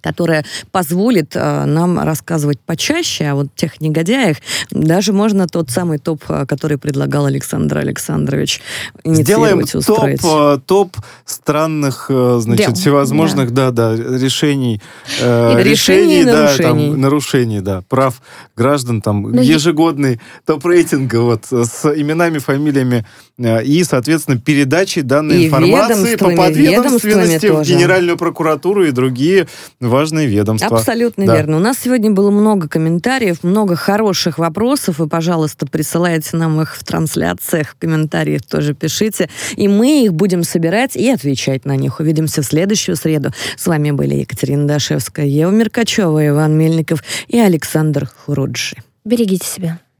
которая 0.00 0.44
позволит 0.72 1.32
э, 1.34 1.64
нам 1.64 1.98
рассказывать 2.00 2.60
почаще 2.60 3.26
о 3.26 3.34
вот 3.36 3.48
тех 3.54 3.80
негодяях. 3.80 4.38
Даже 4.70 5.12
можно 5.12 5.46
тот 5.46 5.70
самый 5.70 5.98
топ, 5.98 6.22
э, 6.28 6.46
который 6.46 6.78
предлагал 6.78 7.26
Александр 7.26 7.78
Александрович, 7.78 8.60
Сделаем 9.04 9.60
устроить. 9.60 10.20
топ, 10.20 10.58
э, 10.58 10.60
топ 10.66 10.96
странных, 11.24 12.06
значит, 12.08 12.66
Дел. 12.66 12.74
всевозможных, 12.74 13.52
да. 13.52 13.70
да, 13.70 13.96
да, 13.96 14.18
решений. 14.18 14.80
Э, 15.20 15.62
решений, 15.62 16.24
да, 16.24 16.42
нарушений. 16.42 16.90
Там, 16.90 17.00
нарушений, 17.00 17.60
да, 17.60 17.82
прав 17.88 18.20
граждан, 18.56 19.00
там, 19.00 19.22
Но 19.22 19.28
ну, 19.28 19.42
ежегодный 19.42 20.20
топ-рейтинга 20.46 21.20
вот 21.20 21.46
с 21.50 21.84
именами, 21.94 22.38
фамилиями 22.38 23.06
э, 23.38 23.64
и, 23.64 23.84
соответственно, 23.84 24.38
передачей 24.38 25.02
данной 25.02 25.42
и 25.42 25.46
информации 25.46 26.16
по 26.16 26.30
подведомственности 26.30 27.46
в 27.46 27.62
Генеральную 27.62 28.16
прокуратуру 28.16 28.84
и 28.84 28.90
другие 28.90 29.46
важные 29.90 30.26
ведомства. 30.26 30.78
Абсолютно 30.78 31.26
да. 31.26 31.36
верно. 31.36 31.56
У 31.58 31.60
нас 31.60 31.78
сегодня 31.78 32.10
было 32.10 32.30
много 32.30 32.68
комментариев, 32.68 33.42
много 33.42 33.76
хороших 33.76 34.38
вопросов, 34.38 35.00
и, 35.00 35.08
пожалуйста, 35.08 35.66
присылайте 35.66 36.36
нам 36.36 36.60
их 36.62 36.76
в 36.76 36.84
трансляциях, 36.84 37.70
в 37.70 37.76
комментариях 37.76 38.42
тоже 38.42 38.74
пишите, 38.74 39.28
и 39.56 39.68
мы 39.68 40.04
их 40.04 40.14
будем 40.14 40.44
собирать 40.44 40.96
и 40.96 41.10
отвечать 41.10 41.64
на 41.64 41.76
них. 41.76 42.00
Увидимся 42.00 42.42
в 42.42 42.46
следующую 42.46 42.96
среду. 42.96 43.32
С 43.56 43.66
вами 43.66 43.90
были 43.90 44.14
Екатерина 44.14 44.66
Дашевская, 44.66 45.26
Ева 45.26 45.50
Меркачева, 45.50 46.26
Иван 46.28 46.56
Мельников 46.56 47.02
и 47.28 47.38
Александр 47.38 48.08
Хуруджи. 48.24 48.76
Берегите 49.04 49.46
себя. 49.46 49.80